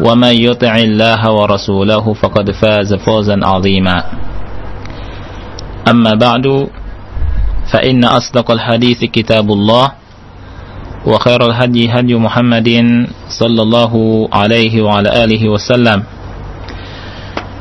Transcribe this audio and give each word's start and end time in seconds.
ومن 0.00 0.34
يطع 0.34 0.76
الله 0.76 1.32
ورسوله 1.32 2.12
فقد 2.14 2.50
فاز 2.50 2.94
فوزا 2.94 3.36
عظيما. 3.42 4.04
أما 5.90 6.14
بعد 6.14 6.68
فإن 7.72 8.04
أصدق 8.04 8.50
الحديث 8.50 9.04
كتاب 9.04 9.52
الله 9.52 9.92
وخير 11.06 11.40
الهدي 11.46 11.90
هدي 11.90 12.14
محمد 12.14 12.68
صلى 13.28 13.62
الله 13.62 13.92
عليه 14.32 14.82
وعلى 14.82 15.24
آله 15.24 15.48
وسلم. 15.48 16.02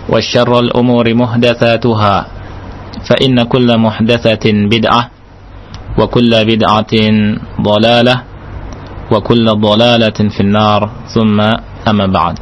وشر 0.09 0.59
الأمور 0.59 1.13
محدثاتها 1.13 2.25
فإن 3.09 3.43
كل 3.43 3.77
محدثة 3.77 4.45
بدعة 4.45 5.09
وكل 5.99 6.31
بدعة 6.45 6.93
ضلالة 7.61 8.15
وكل 9.11 9.45
ضلالة 9.45 10.19
في 10.29 10.39
النار. 10.39 10.89
ثم 11.15 11.37
Amma 11.87 12.11
ba'd. 12.11 12.35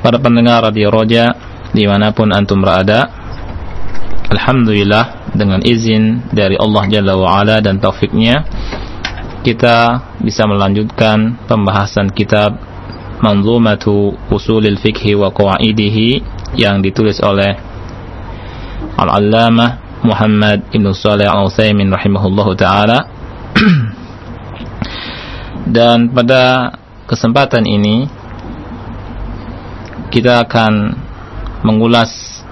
Para 0.00 0.16
pendengar 0.22 0.64
Radio 0.64 0.88
Roja 0.88 1.34
Di 1.74 1.82
mana 1.82 2.14
pun 2.14 2.30
Antum 2.30 2.62
berada 2.62 3.10
Alhamdulillah 4.30 5.34
Dengan 5.34 5.58
izin 5.66 6.30
dari 6.30 6.54
Allah 6.54 6.86
Jalla 6.86 7.18
wa'ala 7.18 7.58
Dan 7.58 7.82
taufiknya 7.82 8.46
Kita 9.42 9.98
bisa 10.22 10.46
melanjutkan 10.46 11.42
Pembahasan 11.50 12.14
kitab 12.14 12.54
Manzumatu 13.18 14.14
usulil 14.30 14.78
fikhi 14.78 15.18
wa 15.18 15.34
qawaidihi 15.34 16.22
Yang 16.54 16.76
ditulis 16.86 17.18
oleh 17.26 17.58
Al-Allamah 18.96 19.86
Muhammad 20.06 20.70
Ibn 20.70 20.86
Salih 20.94 21.26
Al-Uthaymin 21.26 21.90
Rahimahullahu 21.90 22.54
ta'ala. 22.54 22.98
Dan 25.76 26.14
pada 26.14 26.70
kesempatan 27.06 27.62
ini 27.64 28.10
kita 30.10 30.42
akan 30.42 30.72
mengulas 31.62 32.42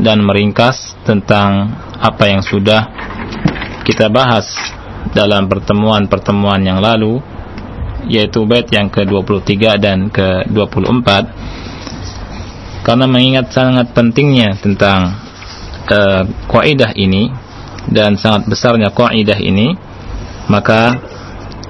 dan 0.00 0.24
meringkas 0.24 0.96
tentang 1.04 1.72
apa 2.00 2.24
yang 2.28 2.40
sudah 2.40 2.88
kita 3.84 4.08
bahas 4.12 4.48
dalam 5.12 5.48
pertemuan-pertemuan 5.48 6.60
yang 6.64 6.80
lalu 6.80 7.20
yaitu 8.08 8.44
bait 8.48 8.68
yang 8.72 8.88
ke-23 8.88 9.52
dan 9.80 10.08
ke-24 10.08 11.08
karena 12.86 13.04
mengingat 13.04 13.52
sangat 13.52 13.92
pentingnya 13.92 14.56
tentang 14.60 15.18
uh, 15.92 16.22
kaidah 16.48 16.96
ini 16.96 17.28
dan 17.88 18.16
sangat 18.16 18.48
besarnya 18.48 18.88
kaidah 18.92 19.36
ini 19.36 19.76
maka 20.48 20.96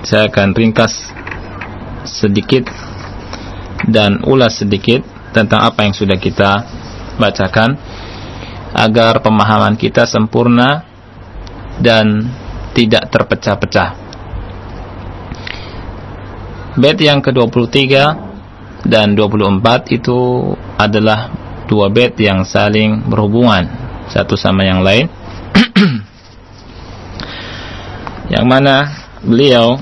saya 0.06 0.30
akan 0.30 0.54
ringkas 0.54 1.10
sedikit 2.08 2.66
dan 3.88 4.24
ulas 4.24 4.58
sedikit 4.58 5.04
tentang 5.32 5.62
apa 5.62 5.86
yang 5.86 5.94
sudah 5.94 6.18
kita 6.18 6.64
bacakan 7.20 7.76
agar 8.72 9.20
pemahaman 9.20 9.76
kita 9.76 10.04
sempurna 10.04 10.84
dan 11.78 12.26
tidak 12.74 13.10
terpecah-pecah. 13.10 13.90
Bait 16.78 16.98
yang 17.02 17.18
ke-23 17.18 17.74
dan 18.86 19.18
24 19.18 19.98
itu 19.98 20.18
adalah 20.78 21.32
dua 21.66 21.90
bait 21.90 22.14
yang 22.16 22.46
saling 22.46 23.02
berhubungan 23.02 23.66
satu 24.06 24.38
sama 24.38 24.62
yang 24.62 24.86
lain. 24.86 25.10
yang 28.34 28.46
mana 28.46 28.94
beliau 29.26 29.74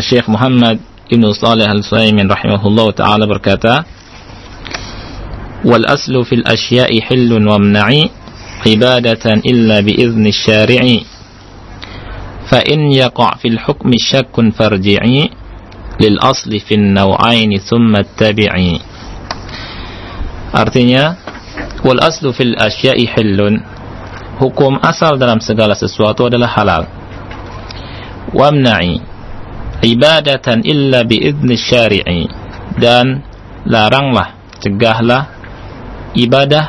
Syekh 0.00 0.24
Muhammad 0.30 0.80
Ibn 1.11 1.23
Salih 1.35 1.67
Al-Saimin 1.67 2.29
rahimahullah 2.29 2.87
ta'ala 2.95 3.25
berkata 3.27 3.83
والأصل 5.61 6.25
في 6.25 6.35
الأشياء 6.41 6.89
حل 7.01 7.29
وامنع 7.47 7.87
عبادة 8.65 9.25
إلا 9.45 9.79
بإذن 9.85 10.25
الشارع 10.27 10.83
فإن 12.49 12.79
يقع 12.91 13.29
في 13.37 13.47
الحكم 13.47 13.89
شك 13.97 14.35
فارجعي 14.57 15.29
للأصل 16.01 16.51
في 16.65 16.73
النوعين 16.75 17.51
ثم 17.61 17.93
اتبعي 17.95 18.73
Artinya 20.51 21.15
wal 21.87 22.01
aslu 22.03 22.35
fil 22.35 22.57
asya'i 22.59 23.07
hillun 23.07 23.63
hukum 24.41 24.75
asal 24.83 25.15
dalam 25.15 25.39
segala 25.39 25.77
sesuatu 25.77 26.27
adalah 26.27 26.51
halal 26.51 26.83
wamna'i 28.35 28.99
ibadatan 29.82 30.64
illa 30.64 31.02
biizni 31.02 31.56
syari'i. 31.56 32.24
Dan 32.76 33.24
laranglah 33.66 34.36
cegahlah 34.60 35.22
ibadah 36.16 36.64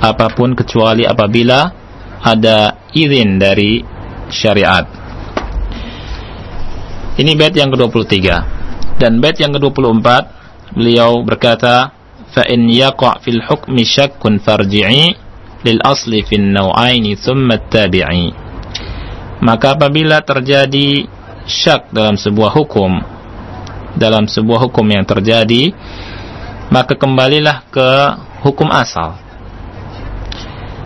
apa 0.00 0.26
pun 0.32 0.52
kecuali 0.52 1.04
apabila 1.04 1.72
ada 2.24 2.88
izin 2.92 3.36
dari 3.36 3.84
syariat. 4.32 4.84
Ini 7.14 7.32
bait 7.38 7.54
yang 7.54 7.70
ke-23. 7.70 8.16
Dan 8.98 9.22
bait 9.22 9.38
yang 9.38 9.54
ke-24 9.54 10.08
beliau 10.74 11.22
berkata 11.22 11.94
fa 12.34 12.42
in 12.50 12.66
yaqa 12.66 13.22
fil 13.22 13.38
hukmi 13.38 13.86
syakkun 13.86 14.42
farji'i 14.42 15.14
lil 15.62 15.78
asli 15.84 16.26
fin 16.26 16.50
naw'aini 16.50 17.14
thumma 17.14 17.62
tabi'i. 17.70 18.34
Maka 19.44 19.78
apabila 19.78 20.24
terjadi 20.26 21.06
syak 21.44 21.92
dalam 21.92 22.16
sebuah 22.16 22.52
hukum 22.56 22.92
dalam 23.94 24.26
sebuah 24.26 24.68
hukum 24.68 24.86
yang 24.90 25.06
terjadi 25.06 25.70
maka 26.72 26.96
kembalilah 26.98 27.62
ke 27.68 27.90
hukum 28.42 28.66
asal. 28.72 29.14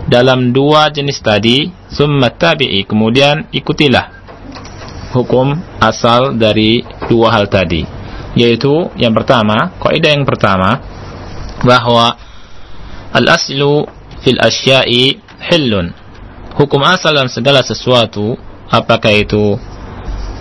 Dalam 0.09 0.57
dua 0.57 0.89
jenis 0.89 1.21
tadi 1.21 1.69
summa 1.93 2.33
tabi'i 2.33 2.85
kemudian 2.89 3.45
ikutilah 3.53 4.09
hukum 5.13 5.53
asal 5.81 6.33
dari 6.37 6.81
dua 7.09 7.33
hal 7.37 7.49
tadi. 7.53 7.85
Yaitu 8.37 8.89
yang 8.97 9.13
pertama 9.13 9.77
kaidah 9.81 10.13
yang 10.17 10.25
pertama 10.25 10.81
bahwa 11.65 12.17
al 13.13 13.27
aslu 13.29 13.85
fil 14.25 14.41
asya'i 14.41 15.21
hillun. 15.53 15.93
Hukum 16.57 16.81
asal 16.85 17.15
dalam 17.15 17.31
segala 17.31 17.61
sesuatu 17.61 18.35
apakah 18.73 19.13
itu 19.13 19.61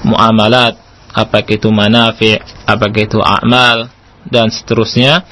muamalat 0.05 0.77
apakah 1.13 1.53
itu 1.57 1.69
manafi 1.73 2.37
apakah 2.65 3.01
itu 3.01 3.17
amal 3.21 3.89
dan 4.27 4.51
seterusnya 4.51 5.23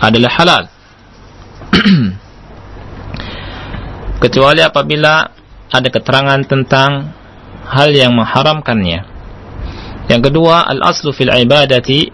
adalah 0.00 0.32
halal 0.34 0.62
kecuali 4.22 4.60
apabila 4.60 5.32
ada 5.70 5.88
keterangan 5.88 6.40
tentang 6.44 7.14
hal 7.70 7.90
yang 7.94 8.12
mengharamkannya. 8.18 9.06
Yang 10.10 10.22
kedua, 10.30 10.66
al-aslu 10.66 11.14
fil 11.14 11.30
ibadati 11.30 12.10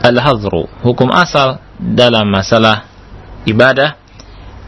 al-hazru. 0.00 0.64
Hukum 0.80 1.12
asal 1.12 1.60
dalam 1.76 2.32
masalah 2.32 2.88
ibadah 3.44 4.00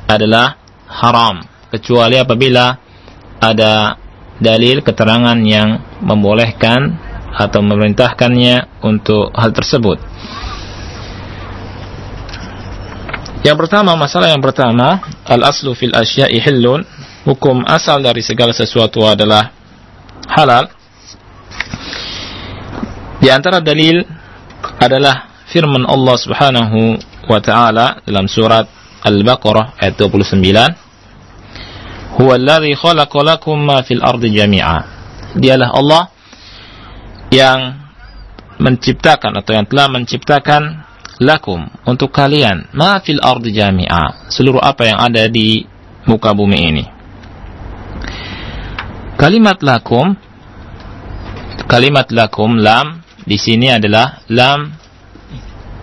adalah 0.05 0.61
haram 0.89 1.41
kecuali 1.73 2.21
apabila 2.21 2.77
ada 3.41 3.97
dalil 4.39 4.83
keterangan 4.83 5.39
yang 5.43 5.83
membolehkan 6.03 6.99
atau 7.35 7.61
memerintahkannya 7.63 8.83
untuk 8.83 9.31
hal 9.35 9.51
tersebut. 9.55 9.99
Yang 13.47 13.57
pertama, 13.67 13.95
masalah 13.95 14.35
yang 14.35 14.43
pertama, 14.43 14.99
al-aslu 15.23 15.71
fil 15.79 15.95
asya'i 15.95 16.43
hillun, 16.43 16.83
hukum 17.23 17.63
asal 17.71 18.03
dari 18.03 18.19
segala 18.19 18.51
sesuatu 18.51 19.07
adalah 19.07 19.55
halal. 20.27 20.67
Di 23.23 23.31
antara 23.31 23.63
dalil 23.63 24.03
adalah 24.79 25.47
firman 25.51 25.87
Allah 25.87 26.17
Subhanahu 26.19 26.81
wa 27.31 27.41
taala 27.43 28.03
dalam 28.03 28.27
surat 28.27 28.67
Al-Baqarah 29.07 29.79
ayat 29.79 29.95
29. 29.95 30.88
Huwa 32.19 32.35
alladhi 32.35 32.75
khalaqa 32.75 33.23
lakum 33.23 33.63
ma 33.63 33.87
fil 33.87 34.03
ardi 34.03 34.35
jami'a. 34.35 34.79
Dialah 35.39 35.71
Allah 35.71 36.03
yang 37.31 37.79
menciptakan 38.59 39.39
atau 39.39 39.55
yang 39.55 39.71
telah 39.71 39.87
menciptakan 39.87 40.83
lakum 41.23 41.71
untuk 41.87 42.11
kalian. 42.11 42.67
Ma 42.75 42.99
fil 42.99 43.23
ardi 43.23 43.55
jami'a. 43.55 44.35
Seluruh 44.35 44.59
apa 44.59 44.91
yang 44.91 44.99
ada 44.99 45.31
di 45.31 45.63
muka 46.11 46.35
bumi 46.35 46.59
ini. 46.59 46.85
Kalimat 49.15 49.63
lakum 49.63 50.19
kalimat 51.71 52.11
lakum 52.11 52.59
lam 52.59 52.99
di 53.23 53.39
sini 53.39 53.71
adalah 53.71 54.27
lam. 54.27 54.75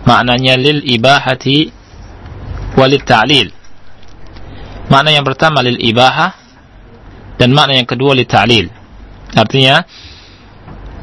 Maknanya 0.04 0.54
lil 0.60 0.84
ibahati 0.84 1.72
walil 2.76 3.02
ta'lil 3.02 3.55
makna 4.92 5.10
yang 5.14 5.26
pertama 5.26 5.62
lil 5.62 5.78
ibahah 5.80 6.34
dan 7.36 7.52
makna 7.52 7.76
yang 7.78 7.88
kedua 7.88 8.14
lil 8.14 8.28
ta'lil 8.28 8.70
artinya 9.34 9.84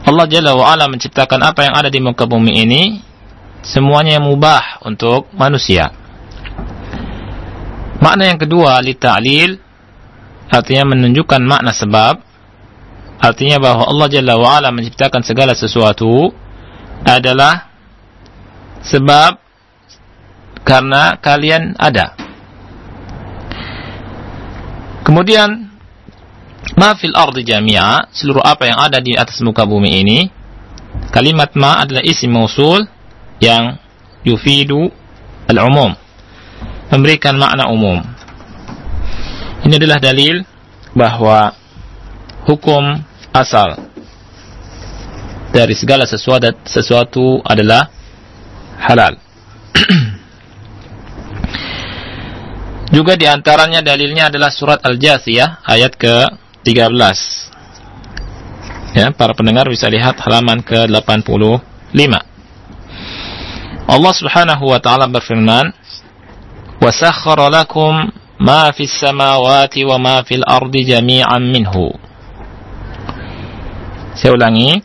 Allah 0.03 0.25
Jalla 0.27 0.51
wa'ala 0.51 0.91
menciptakan 0.91 1.39
apa 1.39 1.63
yang 1.63 1.79
ada 1.79 1.87
di 1.87 2.03
muka 2.03 2.27
bumi 2.27 2.59
ini 2.59 2.99
semuanya 3.63 4.19
yang 4.19 4.27
mubah 4.27 4.83
untuk 4.83 5.31
manusia. 5.31 5.95
Makna 8.03 8.27
yang 8.27 8.39
kedua, 8.39 8.83
li 8.83 8.99
ta'lil 8.99 9.55
artinya 10.51 10.91
menunjukkan 10.91 11.39
makna 11.39 11.71
sebab 11.71 12.19
artinya 13.23 13.57
bahwa 13.63 13.87
Allah 13.87 14.07
Jalla 14.11 14.35
wa 14.35 14.59
ala 14.59 14.75
menciptakan 14.75 15.23
segala 15.23 15.55
sesuatu 15.55 16.35
adalah 17.07 17.71
sebab 18.83 19.39
karena 20.67 21.15
kalian 21.23 21.79
ada. 21.79 22.19
Kemudian 25.03 25.69
ma 26.79 26.95
fil 26.95 27.13
ardi 27.13 27.43
jami'a 27.43 28.07
seluruh 28.15 28.41
apa 28.41 28.71
yang 28.71 28.79
ada 28.79 29.03
di 29.03 29.13
atas 29.19 29.43
muka 29.43 29.67
bumi 29.67 29.99
ini 29.99 30.19
kalimat 31.11 31.51
ma 31.59 31.83
adalah 31.83 32.01
isim 32.01 32.31
mausul 32.31 32.87
yang 33.43 33.75
yufidu 34.23 34.87
al-umum 35.51 35.91
memberikan 36.93 37.35
makna 37.35 37.67
umum. 37.73 37.99
Ini 39.65 39.79
adalah 39.79 39.97
dalil 39.97 40.45
bahwa 40.93 41.55
hukum 42.45 43.01
asal 43.33 43.79
dari 45.49 45.73
segala 45.73 46.05
sesuatu, 46.05 46.53
sesuatu 46.65 47.41
adalah 47.41 47.89
halal 48.77 49.17
juga 52.93 53.17
di 53.17 53.25
antaranya 53.25 53.81
dalilnya 53.81 54.29
adalah 54.29 54.53
surat 54.53 54.79
Al-Jasiyah 54.85 55.65
ayat 55.65 55.97
ke-13 55.97 57.01
ya, 58.93 59.09
para 59.17 59.33
pendengar 59.33 59.65
bisa 59.65 59.89
lihat 59.89 60.21
halaman 60.21 60.61
ke-85 60.61 61.33
Allah 63.83 64.13
Subhanahu 64.15 64.63
wa 64.71 64.79
taala 64.79 65.11
berfirman, 65.11 65.75
"Wa 66.79 66.89
sakhkhara 66.89 67.51
lakum 67.51 68.09
ma 68.39 68.71
fis 68.71 68.95
samawati 68.95 69.83
wa 69.83 69.99
ma 69.99 70.15
fil 70.23 70.41
ardi 70.47 70.87
jami'an 70.87 71.43
minhu." 71.43 71.91
Saya 74.15 74.33
ulangi, 74.39 74.79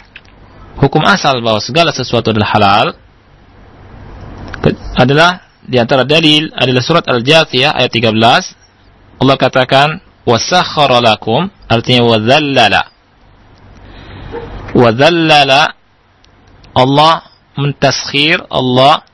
hukum 0.83 1.05
asal 1.07 1.39
bahwa 1.45 1.63
segala 1.63 1.95
sesuatu 1.95 2.35
adalah 2.35 2.51
halal 2.53 2.87
adalah 4.99 5.48
di 5.69 5.77
antara 5.77 6.09
dalil 6.09 6.49
adalah 6.57 6.81
surat 6.81 7.05
Al-Jathiyah 7.05 7.77
ayat 7.77 7.93
13. 7.93 9.21
Allah 9.21 9.37
katakan, 9.37 10.01
"Wa 10.25 10.41
sakhkhara 10.41 11.05
lakum" 11.05 11.53
artinya 11.69 12.09
wa 12.09 12.17
dhallala. 12.17 12.83
Wa 14.73 14.89
dhallala 14.97 15.77
Allah 16.73 17.29
mentaskhir 17.61 18.49
Allah 18.49 19.05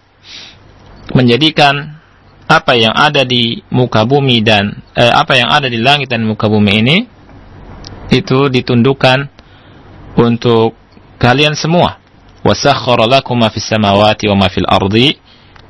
menjadikan 1.10 1.98
apa 2.44 2.76
yang 2.76 2.92
ada 2.92 3.24
di 3.24 3.64
muka 3.72 4.04
bumi 4.04 4.44
dan 4.44 4.84
eh, 4.94 5.10
apa 5.10 5.34
yang 5.34 5.48
ada 5.48 5.66
di 5.66 5.80
langit 5.80 6.12
dan 6.12 6.22
muka 6.28 6.44
bumi 6.46 6.72
ini 6.84 6.96
itu 8.12 8.52
ditundukkan 8.52 9.32
untuk 10.20 10.76
kalian 11.16 11.56
semua 11.56 11.96
wasakhkhara 12.44 13.08
lakum 13.08 13.40
ma 13.40 13.48
fis 13.48 13.64
samawati 13.64 14.28
wa 14.28 14.44
ma 14.44 14.48
fil 14.52 14.68
ardi 14.68 15.16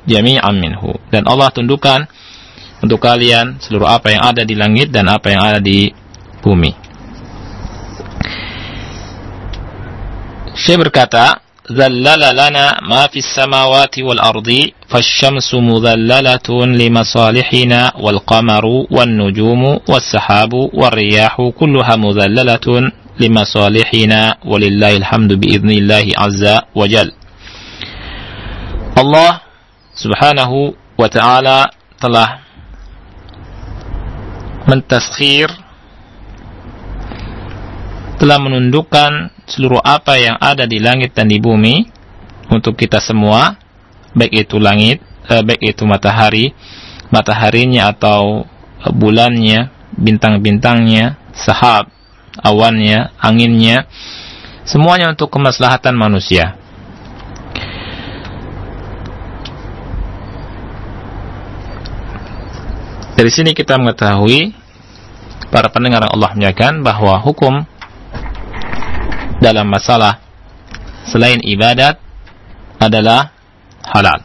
jami'an 0.05 0.55
minhu. 0.57 0.95
Dan 1.11 1.25
Allah 1.25 1.49
tundukkan 1.51 2.05
untuk 2.81 3.01
kalian 3.01 3.57
seluruh 3.61 3.89
apa 3.89 4.13
yang 4.13 4.23
ada 4.25 4.41
di 4.45 4.53
langit 4.53 4.93
dan 4.93 5.09
apa 5.09 5.33
yang 5.33 5.41
ada 5.41 5.59
di 5.59 5.89
bumi. 6.45 6.73
Syekh 10.55 10.87
berkata 10.87 11.41
zallala 11.67 12.31
lana 12.31 12.79
ma 12.85 13.09
fis 13.11 13.25
samawati 13.25 14.05
wal 14.05 14.21
ardi 14.21 14.71
fasyamsu 14.87 15.59
mudhallalatun 15.59 16.77
li 16.77 16.87
wal 17.97 18.21
qamaru 18.23 18.87
wan 18.87 19.17
nujumu 19.17 19.81
was 19.89 20.05
sahabu 20.07 20.69
war 20.71 20.93
riyahu 20.93 21.51
kulluha 21.57 21.97
mudhallalatun 21.97 22.93
li 23.19 23.27
bi 25.35 25.59
azza 26.15 26.69
wa 26.75 26.87
jal. 26.87 27.11
Allah 28.95 29.44
subhanahu 29.95 30.75
wa 30.99 31.07
ta'ala 31.07 31.71
telah 31.97 32.43
mentaskhir 34.67 35.47
telah 38.19 38.39
menundukkan 38.39 39.31
seluruh 39.45 39.79
apa 39.83 40.17
yang 40.17 40.35
ada 40.39 40.65
di 40.65 40.79
langit 40.79 41.13
dan 41.13 41.29
di 41.29 41.39
bumi 41.39 41.85
untuk 42.51 42.75
kita 42.75 42.99
semua 42.99 43.55
baik 44.15 44.47
itu 44.47 44.57
langit 44.59 44.99
eh, 45.29 45.43
baik 45.43 45.75
itu 45.75 45.83
matahari 45.87 46.51
mataharinya 47.11 47.91
atau 47.91 48.47
eh, 48.83 48.93
bulannya 48.93 49.71
bintang-bintangnya 49.95 51.19
sahab 51.35 51.87
awannya 52.43 53.15
anginnya 53.19 53.87
semuanya 54.65 55.13
untuk 55.13 55.29
kemaslahatan 55.31 55.95
manusia. 55.95 56.57
Dari 63.15 63.31
sini 63.31 63.55
kita 63.55 63.79
mengetahui 63.79 64.51
para 65.47 65.71
pendengar 65.71 66.03
Allah 66.03 66.35
menyatakan 66.35 66.83
bahwa 66.83 67.15
hukum 67.23 67.63
dalam 69.39 69.71
masalah 69.71 70.19
selain 71.07 71.39
ibadat 71.39 71.95
adalah 72.75 73.31
halal. 73.87 74.19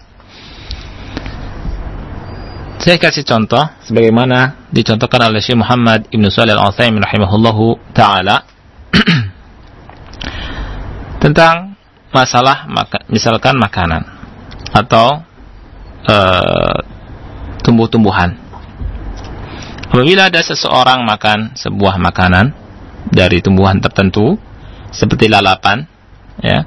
Saya 2.83 2.99
kasih 2.99 3.23
contoh 3.23 3.63
sebagaimana 3.87 4.67
dicontohkan 4.75 5.31
oleh 5.31 5.39
Syekh 5.39 5.61
Muhammad 5.61 6.11
Ibn 6.11 6.25
Shalih 6.27 6.59
Al-Utsaimin 6.59 7.05
rahimahullahu 7.05 7.95
taala 7.95 8.43
tentang 11.23 11.79
masalah 12.11 12.67
maka, 12.67 13.07
misalkan 13.07 13.55
makanan 13.55 14.03
atau 14.75 15.23
uh, 16.11 16.79
tumbuh-tumbuhan. 17.63 18.50
Apabila 19.91 20.31
ada 20.31 20.41
seseorang 20.41 21.03
makan 21.03 21.59
sebuah 21.59 21.99
makanan 21.99 22.55
dari 23.11 23.43
tumbuhan 23.43 23.83
tertentu, 23.83 24.39
seperti 24.95 25.27
lalapan 25.27 25.87
ya 26.41 26.67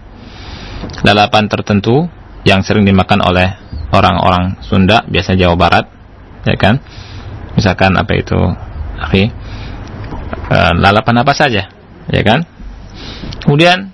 lalapan 1.08 1.48
tertentu 1.48 2.08
yang 2.44 2.60
sering 2.63 2.84
dimakan 2.84 3.24
oleh 3.24 3.56
orang-orang 3.96 4.60
Sunda 4.63 5.08
biasa 5.08 5.39
Jawa 5.39 5.56
Barat 5.56 5.88
ya 6.44 6.56
kan 6.60 6.84
misalkan 7.56 7.96
apa 7.96 8.12
itu 8.15 8.38
Oke. 9.03 9.30
Uh, 10.53 10.74
lalapan 10.77 11.24
apa 11.24 11.34
saja, 11.34 11.70
ya 12.10 12.22
kan? 12.24 12.46
Kemudian 13.42 13.92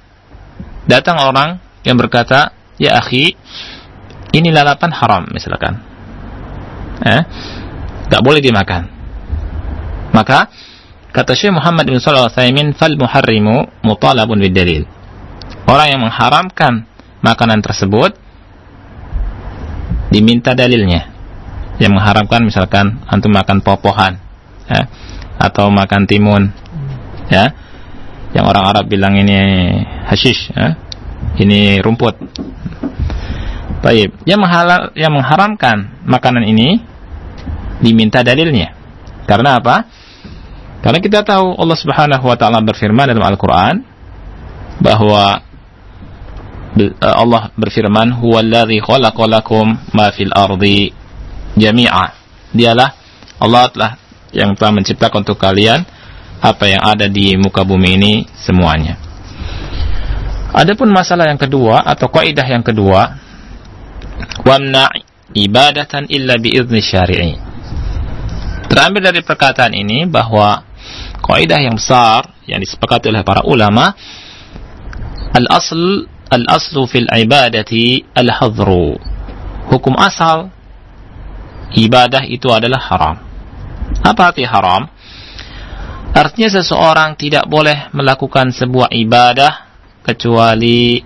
datang 0.86 1.18
orang 1.24 1.62
yang 1.88 1.96
berkata, 1.96 2.54
"Ya 2.78 3.00
akhi, 3.00 3.38
ini 4.36 4.50
lalapan 4.54 4.92
haram," 4.92 5.24
misalkan. 5.32 5.82
Eh? 7.00 7.22
Gak 8.12 8.24
boleh 8.26 8.44
dimakan. 8.44 8.99
Maka 10.14 10.50
kata 11.14 11.34
Syekh 11.38 11.54
Muhammad 11.54 11.90
bin 11.90 11.98
Shalih 12.02 12.30
Al 12.30 12.74
"Fal 12.74 12.96
muharrimu 12.98 13.86
mutalabun 13.86 14.42
bidalil." 14.42 14.86
Orang 15.70 15.88
yang 15.90 16.02
mengharamkan 16.02 16.90
makanan 17.22 17.62
tersebut 17.62 18.18
diminta 20.10 20.58
dalilnya. 20.58 21.14
Yang 21.80 21.94
mengharamkan 21.96 22.42
misalkan 22.44 23.00
antum 23.08 23.32
makan 23.32 23.64
popohan 23.64 24.20
ya, 24.68 24.90
atau 25.40 25.72
makan 25.72 26.04
timun 26.10 26.52
ya. 27.32 27.54
Yang 28.30 28.46
orang 28.46 28.64
Arab 28.66 28.86
bilang 28.90 29.18
ini 29.18 29.38
hashish 30.06 30.52
ya. 30.54 30.76
Ini 31.40 31.80
rumput. 31.80 32.16
Baik, 33.80 34.12
yang 34.28 34.44
menghalal 34.44 34.92
yang 34.92 35.16
mengharamkan 35.16 36.04
makanan 36.04 36.44
ini 36.44 36.84
diminta 37.80 38.20
dalilnya. 38.28 38.76
Karena 39.24 39.62
apa? 39.62 39.88
Karena 40.80 41.00
kita 41.04 41.28
tahu 41.28 41.60
Allah 41.60 41.78
Subhanahu 41.80 42.24
wa 42.24 42.38
taala 42.40 42.64
berfirman 42.64 43.12
dalam 43.12 43.26
Al-Qur'an 43.26 43.84
bahwa 44.80 45.44
Eh, 46.80 46.94
Allah 47.02 47.52
berfirman 47.60 48.22
huwallazi 48.22 48.80
khalaqalakum 48.80 49.92
ma 49.92 50.14
fil 50.16 50.32
ardi 50.32 50.94
jami'a. 51.60 52.16
Dialah 52.56 52.90
Allah 53.42 53.64
telah 53.74 53.92
yang 54.32 54.54
telah 54.54 54.78
menciptakan 54.78 55.26
untuk 55.26 55.42
kalian 55.42 55.84
apa 56.40 56.66
yang 56.70 56.80
ada 56.86 57.10
di 57.10 57.36
muka 57.36 57.66
bumi 57.66 58.00
ini 58.00 58.14
semuanya. 58.38 58.96
Adapun 60.54 60.94
masalah 60.94 61.28
yang 61.28 61.42
kedua 61.42 61.84
atau 61.84 62.08
kaidah 62.10 62.46
yang 62.46 62.62
kedua 62.62 63.18
wamna 64.46 64.88
ibadatan 65.34 66.06
illa 66.08 66.38
biizni 66.38 66.80
syari'i. 66.80 67.34
Terambil 68.70 69.10
dari 69.10 69.22
perkataan 69.26 69.74
ini 69.74 70.06
bahwa 70.06 70.69
kaidah 71.24 71.60
yang 71.62 71.76
besar 71.78 72.36
yang 72.50 72.60
disepakati 72.64 73.12
oleh 73.12 73.22
para 73.22 73.46
ulama 73.46 73.94
al-asl 75.36 76.08
al-aslu 76.30 76.86
fil 76.86 77.10
ibadati 77.10 78.06
al-hadru. 78.14 78.98
Hukum 79.70 79.94
asal 79.98 80.50
ibadah 81.78 82.26
itu 82.26 82.50
adalah 82.50 82.82
haram. 82.82 83.18
Apa 84.02 84.34
arti 84.34 84.46
haram? 84.46 84.90
Artinya 86.10 86.50
seseorang 86.50 87.14
tidak 87.18 87.46
boleh 87.46 87.94
melakukan 87.94 88.50
sebuah 88.50 88.90
ibadah 88.90 89.70
kecuali 90.02 90.98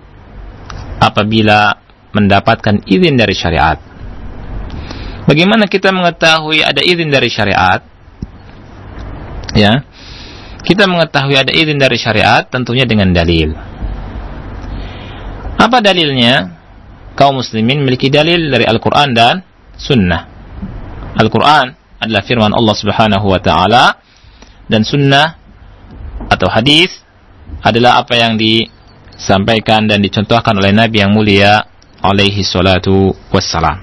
apabila 0.96 1.76
mendapatkan 2.16 2.80
izin 2.88 3.20
dari 3.20 3.34
syariat. 3.36 3.76
Bagaimana 5.24 5.68
kita 5.68 5.92
mengetahui 5.92 6.64
ada 6.64 6.80
izin 6.80 7.12
dari 7.12 7.28
syariat? 7.28 7.80
Ya. 9.52 9.84
Kita 10.64 10.88
mengetahui 10.88 11.36
ada 11.36 11.52
izin 11.52 11.76
dari 11.76 12.00
syariat 12.00 12.48
tentunya 12.48 12.88
dengan 12.88 13.12
dalil. 13.12 13.52
Apa 15.60 15.84
dalilnya? 15.84 16.56
Kaum 17.14 17.38
muslimin 17.38 17.84
memiliki 17.84 18.10
dalil 18.10 18.50
dari 18.50 18.66
Al-Quran 18.66 19.14
dan 19.14 19.44
Sunnah. 19.78 20.26
Al-Quran 21.14 21.76
adalah 22.02 22.22
firman 22.26 22.50
Allah 22.50 22.74
Subhanahu 22.74 23.26
wa 23.30 23.38
Ta'ala, 23.38 23.84
dan 24.66 24.82
Sunnah 24.82 25.38
atau 26.26 26.48
hadis 26.50 26.90
adalah 27.62 28.02
apa 28.02 28.18
yang 28.18 28.34
disampaikan 28.34 29.86
dan 29.86 30.02
dicontohkan 30.02 30.56
oleh 30.58 30.74
Nabi 30.74 31.04
yang 31.04 31.12
mulia 31.14 31.64
alaihi 32.02 32.42
salatu 32.42 33.14
wassalam. 33.30 33.80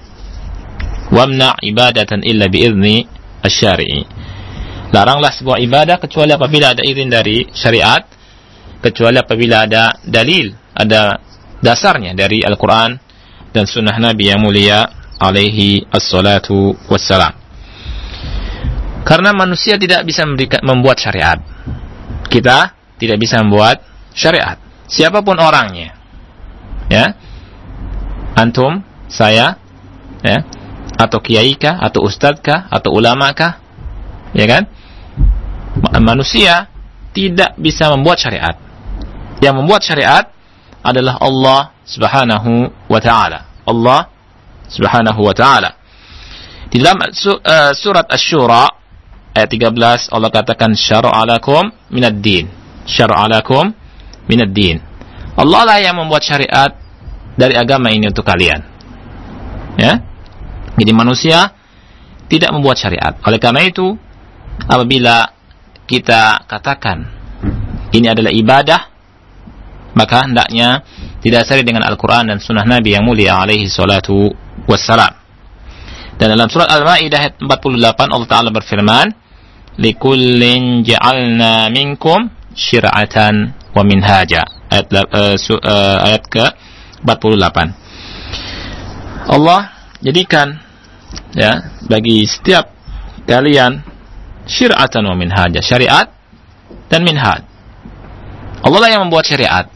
Wamna 1.11 1.55
ibadatan 1.63 2.23
illa 2.23 2.51
biizni 2.51 3.07
asyari'i. 3.43 4.05
Laranglah 4.91 5.31
sebuah 5.31 5.57
ibadah 5.63 5.97
kecuali 6.03 6.35
apabila 6.35 6.75
ada 6.75 6.83
izin 6.83 7.07
dari 7.07 7.47
syariat, 7.55 8.03
kecuali 8.83 9.15
apabila 9.15 9.63
ada 9.63 9.95
dalil, 10.03 10.51
ada 10.75 11.15
dasarnya 11.63 12.11
dari 12.11 12.43
Al-Quran 12.43 12.99
dan 13.55 13.63
sunnah 13.63 13.95
Nabi 13.95 14.31
yang 14.31 14.43
mulia 14.43 14.83
alaihi 15.15 15.87
assalatu 15.87 16.75
wassalam. 16.91 17.31
Karena 19.01 19.33
manusia 19.33 19.79
tidak 19.79 20.05
bisa 20.05 20.27
membuat 20.61 20.97
syariat. 20.99 21.39
Kita 22.27 22.75
tidak 23.01 23.17
bisa 23.17 23.41
membuat 23.41 23.81
syariat. 24.13 24.59
Siapa 24.85 25.23
pun 25.23 25.39
orangnya. 25.39 25.95
Ya. 26.91 27.15
Antum, 28.35 28.83
saya, 29.11 29.59
ya, 30.23 30.47
atau 30.95 31.19
kiai 31.19 31.55
kah, 31.59 31.81
atau 31.81 32.07
ustadz 32.07 32.39
kah, 32.39 32.71
atau 32.71 32.95
ulama 32.95 33.27
kah, 33.35 33.59
ya 34.31 34.47
kan? 34.47 34.71
Manusia 36.01 36.67
tidak 37.15 37.55
bisa 37.55 37.91
membuat 37.91 38.19
syariat. 38.19 38.55
Yang 39.39 39.55
membuat 39.63 39.81
syariat 39.83 40.25
adalah 40.83 41.15
Allah 41.21 41.61
Subhanahu 41.87 42.51
wa 42.89 42.99
taala. 42.99 43.47
Allah 43.63 44.09
Subhanahu 44.67 45.21
wa 45.21 45.35
taala. 45.35 45.77
Di 46.71 46.79
dalam 46.79 47.03
uh, 47.03 47.71
surat 47.75 48.07
Asy-Syura 48.07 48.63
ayat 49.35 49.47
13 49.51 50.11
Allah 50.11 50.31
katakan 50.31 50.71
syar'a 50.75 51.23
lakum 51.27 51.67
minad 51.91 52.19
din. 52.19 52.47
Syar'a 52.87 53.27
lakum 53.27 53.71
minad 54.27 54.51
din. 54.51 54.79
Allah 55.35 55.61
lah 55.67 55.77
yang 55.79 55.95
membuat 55.99 56.23
syariat 56.23 56.71
dari 57.35 57.55
agama 57.55 57.91
ini 57.91 58.11
untuk 58.11 58.27
kalian. 58.27 58.59
Ya. 59.79 60.03
Jadi 60.75 60.91
manusia 60.95 61.55
tidak 62.31 62.51
membuat 62.55 62.79
syariat. 62.79 63.15
Oleh 63.27 63.39
karena 63.39 63.67
itu, 63.67 63.95
apabila 64.67 65.40
kita 65.90 66.44
katakan 66.50 67.06
ini 67.94 68.06
adalah 68.10 68.34
ibadah 68.34 68.80
maka 69.96 70.28
hendaknya 70.28 70.84
didasari 71.24 71.64
dengan 71.64 71.88
Al-Quran 71.88 72.28
dan 72.28 72.38
Sunnah 72.38 72.68
Nabi 72.68 72.92
yang 72.92 73.08
mulia 73.08 73.40
alaihi 73.40 73.64
salatu 73.64 74.28
wassalam. 74.68 75.16
Dan 76.20 76.36
dalam 76.36 76.52
surat 76.52 76.68
Al-Ma'idah 76.68 77.18
ayat 77.18 77.34
48 77.40 78.12
Allah 78.12 78.28
Ta'ala 78.28 78.52
berfirman, 78.52 79.08
لِكُلِّنْ 79.76 80.84
جَعَلْنَا 80.84 81.68
مِنْكُمْ 81.72 82.18
شِرْعَةً 82.56 83.16
وَمِنْهَاجًا 83.76 84.42
ayat, 84.72 84.86
uh, 84.92 85.36
uh, 85.36 85.96
ayat 86.08 86.22
ke 86.28 86.44
48. 87.04 87.76
Allah 89.26 89.60
jadikan 90.00 90.56
ya 91.34 91.76
bagi 91.84 92.24
setiap 92.24 92.70
kalian 93.26 93.82
syir'atan 94.51 95.07
wa 95.07 95.15
minhaja, 95.15 95.63
syariat 95.63 96.11
dan 96.91 97.07
minhaj. 97.07 97.47
Allah 98.61 98.79
lah 98.83 98.89
yang 98.91 99.07
membuat 99.07 99.23
syariat. 99.23 99.71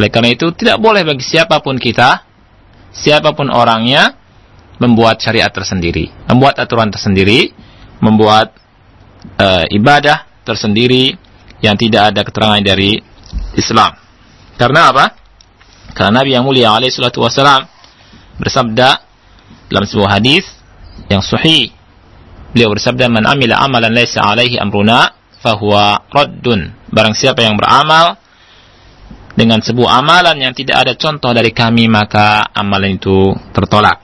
Oleh 0.00 0.08
karena 0.08 0.32
itu 0.32 0.48
tidak 0.56 0.80
boleh 0.80 1.04
bagi 1.04 1.22
siapa 1.22 1.60
pun 1.60 1.76
kita, 1.76 2.24
siapa 2.90 3.36
pun 3.36 3.52
orangnya 3.52 4.16
membuat 4.80 5.20
syariat 5.20 5.52
tersendiri, 5.52 6.08
membuat 6.30 6.56
aturan 6.56 6.88
tersendiri, 6.88 7.52
membuat 8.00 8.54
uh, 9.36 9.66
ibadah 9.68 10.24
tersendiri 10.46 11.18
yang 11.60 11.74
tidak 11.74 12.14
ada 12.14 12.22
keterangan 12.22 12.62
dari 12.62 13.02
Islam. 13.58 13.98
Karena 14.54 14.94
apa? 14.94 15.06
Karena 15.94 16.22
Nabi 16.22 16.30
yang 16.38 16.46
mulia 16.46 16.70
alaihi 16.70 16.94
salatu 16.94 17.26
bersabda 18.38 18.90
dalam 19.66 19.84
sebuah 19.86 20.10
hadis 20.22 20.46
yang 21.10 21.22
sahih 21.22 21.74
beliau 22.52 22.72
bersabda 22.72 23.12
man 23.12 23.28
amila 23.28 23.60
amalan 23.60 23.92
laisa 23.92 24.24
alaihi 24.24 24.56
amruna 24.56 25.12
fahuwa 25.38 26.08
raddun 26.10 26.74
barang 26.90 27.14
siapa 27.14 27.44
yang 27.44 27.54
beramal 27.54 28.18
dengan 29.38 29.62
sebuah 29.62 30.02
amalan 30.02 30.34
yang 30.42 30.50
tidak 30.50 30.82
ada 30.82 30.92
contoh 30.98 31.30
dari 31.30 31.54
kami 31.54 31.86
maka 31.86 32.50
amalan 32.50 32.98
itu 32.98 33.30
tertolak. 33.54 34.02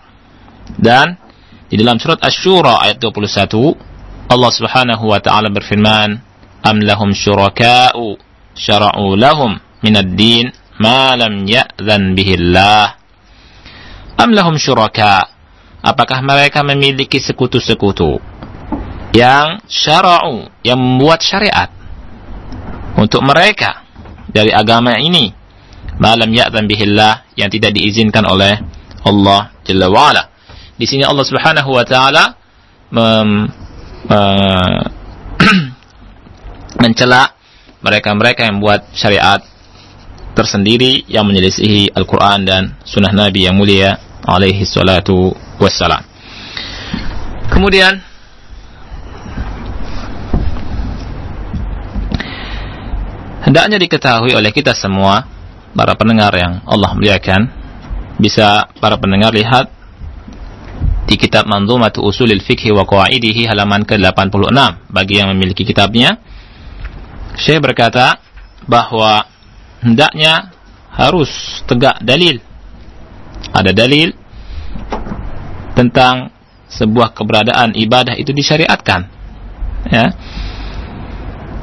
Dan 0.79 1.19
di 1.67 1.75
dalam 1.75 1.99
surat 1.99 2.23
Asy-Syura 2.23 2.87
ayat 2.87 3.03
21 3.03 4.31
Allah 4.31 4.51
Subhanahu 4.55 5.11
wa 5.11 5.19
taala 5.19 5.51
berfirman, 5.51 6.23
"Am 6.63 6.79
lahum 6.79 7.11
syuraka'u 7.11 8.15
syara'u 8.55 9.19
lahum 9.19 9.59
min 9.83 9.95
ad-din 9.99 10.55
ma 10.79 11.19
lam 11.19 11.43
ya'zan 11.45 12.15
bihi 12.15 12.39
Allah." 12.39 12.95
Am 14.15 14.31
lahum 14.31 14.55
syuraka? 14.55 15.35
Apakah 15.85 16.25
mereka 16.25 16.65
memiliki 16.65 17.21
sekutu-sekutu 17.21 18.17
yang 19.15 19.63
syara'u, 19.71 20.51
yang 20.67 20.77
membuat 20.77 21.23
syariat 21.23 21.71
untuk 22.99 23.23
mereka 23.23 23.87
dari 24.27 24.51
agama 24.51 24.99
ini 24.99 25.31
malam 26.03 26.35
ya'zan 26.35 26.67
bihillah 26.67 27.31
yang 27.39 27.47
tidak 27.47 27.71
diizinkan 27.79 28.27
oleh 28.27 28.59
Allah 29.07 29.55
Jalla 29.63 29.87
wa'ala. 29.87 30.35
Di 30.75 30.91
sini 30.91 31.07
Allah 31.07 31.23
Subhanahu 31.23 31.71
wa 31.71 31.87
taala 31.87 32.35
mencela 36.83 37.23
mereka-mereka 37.81 38.51
yang 38.51 38.59
buat 38.59 38.91
syariat 38.93 39.41
tersendiri 40.35 41.07
yang 41.07 41.31
menyelisihi 41.31 41.95
Al-Quran 41.95 42.43
dan 42.43 42.75
Sunnah 42.83 43.15
Nabi 43.15 43.47
yang 43.47 43.55
mulia 43.55 43.95
alaihi 44.27 44.67
salatu 44.67 45.31
wassalam. 45.63 46.03
Kemudian 47.55 48.03
hendaknya 53.45 53.77
diketahui 53.77 54.33
oleh 54.33 54.51
kita 54.51 54.73
semua 54.73 55.29
para 55.77 55.95
pendengar 55.95 56.33
yang 56.35 56.65
Allah 56.65 56.91
muliakan 56.97 57.53
bisa 58.17 58.67
para 58.81 58.97
pendengar 58.97 59.35
lihat 59.35 59.71
di 61.05 61.21
kitab 61.21 61.45
Manzumatu 61.45 62.01
Usulil 62.01 62.41
Fiqh 62.41 62.73
wa 62.73 62.89
Qawaidihi 62.89 63.45
halaman 63.45 63.85
ke-86 63.85 64.57
bagi 64.89 65.15
yang 65.21 65.29
memiliki 65.37 65.63
kitabnya 65.69 66.17
Syekh 67.35 67.61
berkata 67.61 68.23
bahwa 68.65 69.27
hendaknya 69.83 70.55
harus 70.95 71.31
tegak 71.67 71.99
dalil. 72.01 72.39
Ada 73.51 73.75
dalil 73.75 74.15
tentang 75.75 76.31
sebuah 76.71 77.13
keberadaan 77.13 77.75
ibadah 77.75 78.15
itu 78.15 78.31
disyariatkan. 78.31 79.01
Ya. 79.91 80.15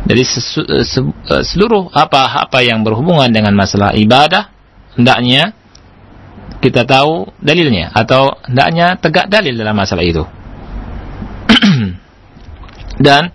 Jadi 0.01 0.23
eh, 0.25 1.43
seluruh 1.45 1.93
apa-apa 1.93 2.65
yang 2.65 2.81
berhubungan 2.81 3.29
dengan 3.29 3.53
masalah 3.53 3.93
ibadah 3.93 4.49
hendaknya 4.97 5.53
kita 6.61 6.85
tahu 6.85 7.29
dalilnya 7.41 7.89
atau 7.93 8.37
hendaknya 8.45 8.97
tegak 9.01 9.29
dalil 9.29 9.57
dalam 9.57 9.73
masalah 9.73 10.05
itu. 10.05 10.21
Dan 13.05 13.33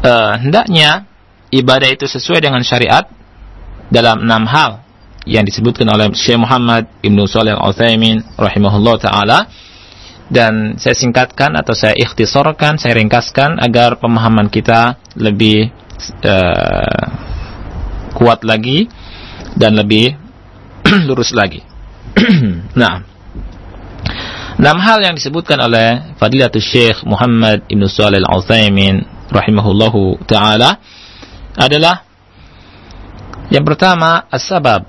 uh, 0.00 0.32
hendaknya 0.40 1.04
ibadah 1.52 1.88
itu 1.92 2.08
sesuai 2.08 2.40
dengan 2.40 2.64
syariat 2.64 3.04
dalam 3.92 4.24
enam 4.24 4.48
hal 4.48 4.80
yang 5.28 5.44
disebutkan 5.44 5.86
oleh 5.92 6.10
Syekh 6.16 6.40
Muhammad 6.40 6.88
Ibnu 7.04 7.28
Shalih 7.28 7.54
Al-Utsaimin 7.54 8.24
rahimahullah 8.34 8.96
taala 8.98 9.38
dan 10.32 10.80
saya 10.80 10.96
singkatkan 10.96 11.52
atau 11.60 11.76
saya 11.76 11.92
ikhtisarkan, 11.92 12.80
saya 12.80 12.96
ringkaskan 12.96 13.60
agar 13.60 14.00
pemahaman 14.00 14.48
kita 14.48 14.96
lebih 15.20 15.68
uh, 16.24 17.04
kuat 18.16 18.40
lagi 18.40 18.88
dan 19.52 19.76
lebih 19.76 20.16
lurus 21.08 21.36
lagi. 21.36 21.60
nah, 22.80 23.04
enam 24.56 24.78
hal 24.80 25.04
yang 25.04 25.12
disebutkan 25.12 25.60
oleh 25.60 26.16
Fadilatul 26.16 26.64
Syekh 26.64 27.04
Muhammad 27.04 27.68
Ibnu 27.68 27.84
Shalih 27.84 28.24
Al-Utsaimin 28.24 29.28
rahimahullahu 29.28 30.24
taala 30.24 30.80
adalah 31.60 32.08
yang 33.52 33.68
pertama, 33.68 34.24
as-sabab. 34.32 34.88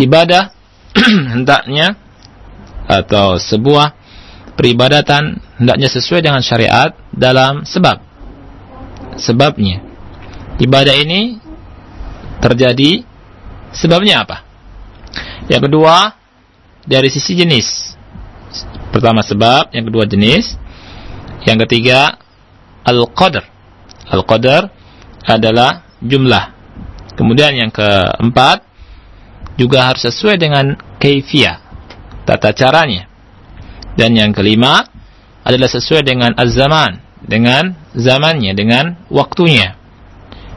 Ibadah 0.00 0.56
hendaknya 1.36 2.05
atau 2.86 3.36
sebuah 3.38 3.94
peribadatan 4.56 5.42
hendaknya 5.60 5.90
sesuai 5.90 6.24
dengan 6.24 6.40
syariat 6.40 6.94
dalam 7.12 7.66
sebab. 7.66 8.00
Sebabnya. 9.20 9.84
Ibadah 10.56 10.96
ini 10.96 11.36
terjadi 12.40 13.04
sebabnya 13.76 14.24
apa? 14.24 14.46
Yang 15.46 15.70
kedua, 15.70 16.16
dari 16.86 17.12
sisi 17.12 17.36
jenis. 17.36 17.94
Pertama 18.94 19.20
sebab, 19.20 19.74
yang 19.74 19.84
kedua 19.84 20.08
jenis. 20.08 20.56
Yang 21.44 21.68
ketiga, 21.68 22.16
al-qadar. 22.86 23.44
Al-qadar 24.08 24.70
adalah 25.26 25.84
jumlah. 26.00 26.54
Kemudian 27.18 27.52
yang 27.58 27.70
keempat 27.74 28.62
juga 29.56 29.88
harus 29.88 30.04
sesuai 30.06 30.36
dengan 30.36 30.76
kaifiyah, 31.00 31.65
tata 32.26 32.50
caranya. 32.50 33.06
Dan 33.96 34.12
yang 34.12 34.34
kelima 34.34 34.84
adalah 35.46 35.70
sesuai 35.70 36.02
dengan 36.02 36.34
az-zaman, 36.34 37.22
dengan 37.22 37.78
zamannya, 37.94 38.52
dengan 38.52 38.98
waktunya. 39.08 39.78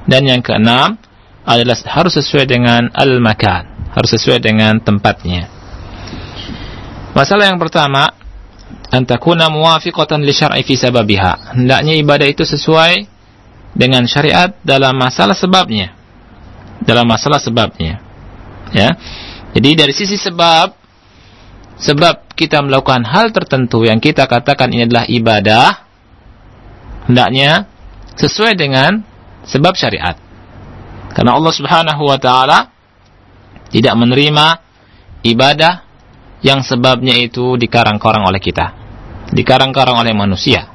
Dan 0.09 0.25
yang 0.25 0.41
keenam 0.41 0.97
adalah 1.45 1.77
harus 1.93 2.17
sesuai 2.17 2.49
dengan 2.49 2.89
al-makan, 2.91 3.93
harus 3.93 4.11
sesuai 4.17 4.41
dengan 4.41 4.81
tempatnya. 4.81 5.47
Masalah 7.13 7.53
yang 7.53 7.61
pertama, 7.61 8.09
antakuna 8.89 9.49
muwafiqatan 9.53 10.25
li 10.25 10.33
syar'i 10.33 10.65
fi 10.65 10.73
sababiha. 10.77 11.57
Hendaknya 11.57 11.93
ibadah 12.01 12.27
itu 12.27 12.45
sesuai 12.45 13.05
dengan 13.77 14.05
syariat 14.09 14.53
dalam 14.65 14.97
masalah 14.97 15.37
sebabnya. 15.37 15.93
Dalam 16.81 17.05
masalah 17.05 17.37
sebabnya. 17.37 18.01
Ya. 18.73 18.95
Jadi 19.53 19.69
dari 19.73 19.93
sisi 19.93 20.15
sebab 20.15 20.78
sebab 21.79 22.35
kita 22.35 22.59
melakukan 22.59 23.07
hal 23.07 23.31
tertentu 23.31 23.87
yang 23.87 24.03
kita 24.03 24.27
katakan 24.27 24.67
ini 24.71 24.83
adalah 24.83 25.07
ibadah 25.07 25.87
hendaknya 27.07 27.65
sesuai 28.19 28.59
dengan 28.59 28.99
sebab 29.47 29.73
syariat. 29.79 30.19
Karena 31.15 31.39
Allah 31.39 31.53
Subhanahu 31.55 32.03
wa 32.03 32.19
taala 32.19 32.69
tidak 33.71 33.95
menerima 33.95 34.59
ibadah 35.23 35.87
yang 36.43 36.63
sebabnya 36.63 37.15
itu 37.15 37.55
dikarang-karang 37.55 38.27
oleh 38.27 38.39
kita. 38.43 38.75
Dikarang-karang 39.31 39.99
oleh 39.99 40.11
manusia. 40.11 40.67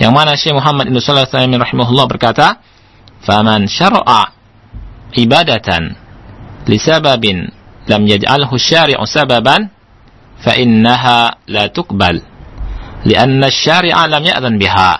Yang 0.00 0.12
mana 0.16 0.32
Syekh 0.32 0.56
Muhammad 0.56 0.88
Ibn 0.88 0.96
Salah 1.02 1.28
rahimahullah 1.28 2.06
berkata, 2.08 2.60
"Faman 3.20 3.68
syara'a 3.68 4.32
ibadatan 5.12 5.92
lisababin 6.64 7.52
lam 7.84 8.02
yaj'alhu 8.08 8.54
syari'u 8.56 9.04
sababan 9.04 9.79
innaha 10.56 11.44
la 11.48 11.68
tuqbal 11.68 12.16
lianna 13.04 13.48
syari'a 13.52 14.08
lam 14.08 14.24
ya'zan 14.24 14.56
biha." 14.56 14.92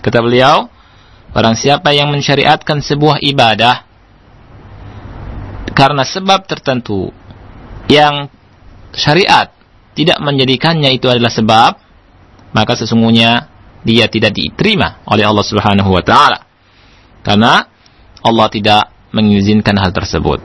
Kata 0.00 0.18
beliau, 0.24 0.70
barang 1.34 1.56
siapa 1.58 1.92
yang 1.92 2.08
mensyariatkan 2.14 2.80
sebuah 2.80 3.20
ibadah 3.20 3.84
karena 5.70 6.02
sebab 6.02 6.44
tertentu 6.48 7.12
yang 7.90 8.30
syariat 8.94 9.50
tidak 9.94 10.18
menjadikannya 10.22 10.94
itu 10.94 11.10
adalah 11.10 11.30
sebab, 11.30 11.72
maka 12.54 12.72
sesungguhnya 12.78 13.50
dia 13.84 14.06
tidak 14.08 14.36
diterima 14.36 15.02
oleh 15.08 15.24
Allah 15.24 15.44
Subhanahu 15.44 15.90
wa 15.90 16.02
taala. 16.04 16.38
Karena 17.20 17.64
Allah 18.20 18.48
tidak 18.48 18.82
mengizinkan 19.12 19.76
hal 19.76 19.92
tersebut. 19.92 20.40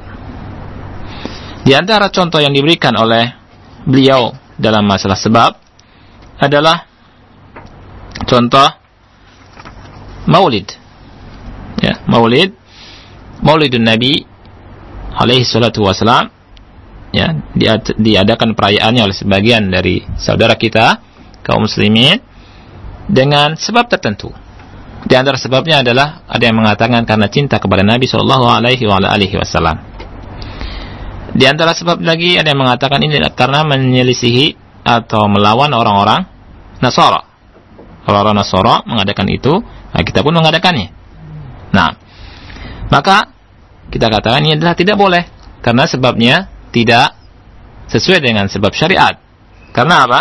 Di 1.66 1.74
antara 1.74 2.12
contoh 2.14 2.38
yang 2.40 2.54
diberikan 2.54 2.94
oleh 2.94 3.45
beliau 3.86 4.34
dalam 4.58 4.84
masalah 4.84 5.16
sebab 5.16 5.52
adalah 6.42 6.90
contoh 8.26 8.70
maulid. 10.28 10.68
Ya, 11.80 12.02
maulid 12.10 12.66
Maulidun 13.44 13.84
Nabi 13.84 14.24
alaihi 15.16 15.44
salatu 15.44 15.84
wasalam 15.84 16.32
ya 17.12 17.36
diadakan 17.96 18.58
perayaannya 18.58 19.06
oleh 19.06 19.16
sebagian 19.16 19.72
dari 19.72 20.04
saudara 20.20 20.56
kita 20.56 21.00
kaum 21.44 21.68
muslimin 21.68 22.20
dengan 23.06 23.54
sebab 23.56 23.86
tertentu. 23.92 24.32
Di 25.06 25.14
antara 25.14 25.38
sebabnya 25.38 25.86
adalah 25.86 26.26
ada 26.26 26.42
yang 26.42 26.58
mengatakan 26.58 27.06
karena 27.06 27.30
cinta 27.30 27.62
kepada 27.62 27.86
Nabi 27.86 28.10
Shallallahu 28.10 28.46
Alaihi 28.50 29.38
Wasallam. 29.38 29.95
Di 31.36 31.44
antara 31.44 31.76
sebab 31.76 32.00
lagi 32.00 32.40
ada 32.40 32.48
yang 32.48 32.64
mengatakan 32.64 33.04
ini 33.04 33.20
karena 33.36 33.68
menyelisihi 33.68 34.56
atau 34.88 35.28
melawan 35.28 35.68
orang-orang 35.76 36.24
Nasara. 36.80 37.28
Orang-orang 38.08 38.40
Nasara 38.40 38.88
mengadakan 38.88 39.28
itu, 39.28 39.60
nah 39.92 40.02
kita 40.06 40.24
pun 40.24 40.32
mengadakannya. 40.32 40.96
Nah, 41.76 41.92
maka 42.88 43.36
kita 43.92 44.08
katakan 44.08 44.48
ini 44.48 44.56
adalah 44.56 44.80
tidak 44.80 44.96
boleh 44.96 45.28
karena 45.60 45.84
sebabnya 45.84 46.36
tidak 46.72 47.20
sesuai 47.92 48.24
dengan 48.24 48.48
sebab 48.48 48.72
syariat. 48.72 49.20
Karena 49.76 50.08
apa? 50.08 50.20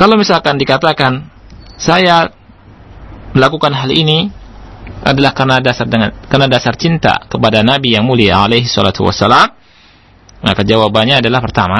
Kalau 0.00 0.16
misalkan 0.16 0.56
dikatakan 0.56 1.28
saya 1.76 2.32
melakukan 3.36 3.76
hal 3.76 3.92
ini 3.92 4.32
adalah 5.00 5.32
karena 5.32 5.56
dasar 5.64 5.88
dengan 5.88 6.12
karena 6.28 6.46
dasar 6.46 6.76
cinta 6.76 7.24
kepada 7.26 7.64
Nabi 7.64 7.96
yang 7.96 8.04
mulia 8.04 8.44
alaihi 8.44 8.68
salatu 8.68 9.06
wassalam, 9.08 9.48
maka 10.44 10.60
jawabannya 10.60 11.24
adalah 11.24 11.40
pertama 11.40 11.78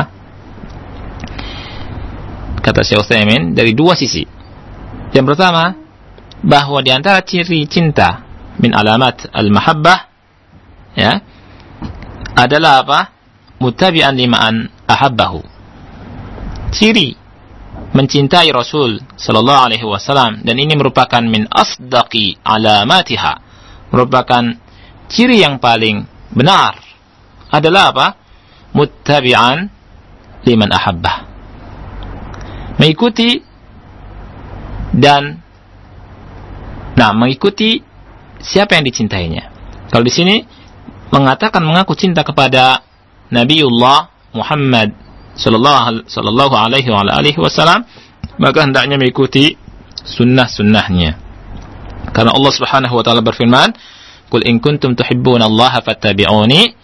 kata 2.60 2.80
Syekh 2.84 3.00
Utsaimin 3.04 3.56
dari 3.56 3.72
dua 3.72 3.96
sisi. 3.96 4.24
Yang 5.10 5.34
pertama, 5.34 5.74
bahwa 6.40 6.80
di 6.80 6.90
antara 6.92 7.20
ciri 7.20 7.68
cinta 7.68 8.24
min 8.60 8.72
alamat 8.72 9.28
al-mahabbah 9.32 9.98
ya 10.96 11.12
adalah 12.36 12.84
apa? 12.84 13.00
Mutabi'an 13.60 14.16
lima'an 14.16 14.72
ahabbahu. 14.88 15.44
Ciri 16.72 17.12
mencintai 17.90 18.50
Rasul 18.54 19.02
sallallahu 19.18 19.60
alaihi 19.70 19.86
wasallam 19.86 20.46
dan 20.46 20.56
ini 20.58 20.78
merupakan 20.78 21.22
min 21.22 21.46
asdaqi 21.50 22.38
alamatiha 22.42 23.42
merupakan 23.90 24.54
ciri 25.10 25.42
yang 25.42 25.58
paling 25.58 26.06
benar 26.30 26.78
adalah 27.50 27.90
apa? 27.90 28.06
Muttabi'an 28.70 29.66
liman 30.46 30.70
ahabbah. 30.70 31.16
Mengikuti 32.78 33.42
dan 34.94 35.42
nah 36.94 37.10
mengikuti 37.10 37.82
siapa 38.38 38.78
yang 38.78 38.86
dicintainya. 38.86 39.50
Kalau 39.90 40.06
di 40.06 40.14
sini 40.14 40.36
mengatakan 41.10 41.66
mengaku 41.66 41.98
cinta 41.98 42.22
kepada 42.22 42.86
Nabiullah 43.34 44.10
Muhammad 44.30 44.94
sallallahu 45.40 46.54
alaihi 46.54 47.40
wasallam 47.40 47.88
maka 48.36 48.64
hendaknya 48.64 49.00
mengikuti 49.00 49.56
sunnah-sunnahnya. 50.04 51.16
Karena 52.12 52.32
Allah 52.32 52.52
Subhanahu 52.52 52.94
wa 52.96 53.02
taala 53.04 53.20
berfirman 53.24 53.72
Qul 54.30 54.46
in 54.46 54.62
kuntum 54.62 54.94
tuhibbuna 54.94 55.50
Allah 55.50 55.82
fattabi'uni 55.82 56.74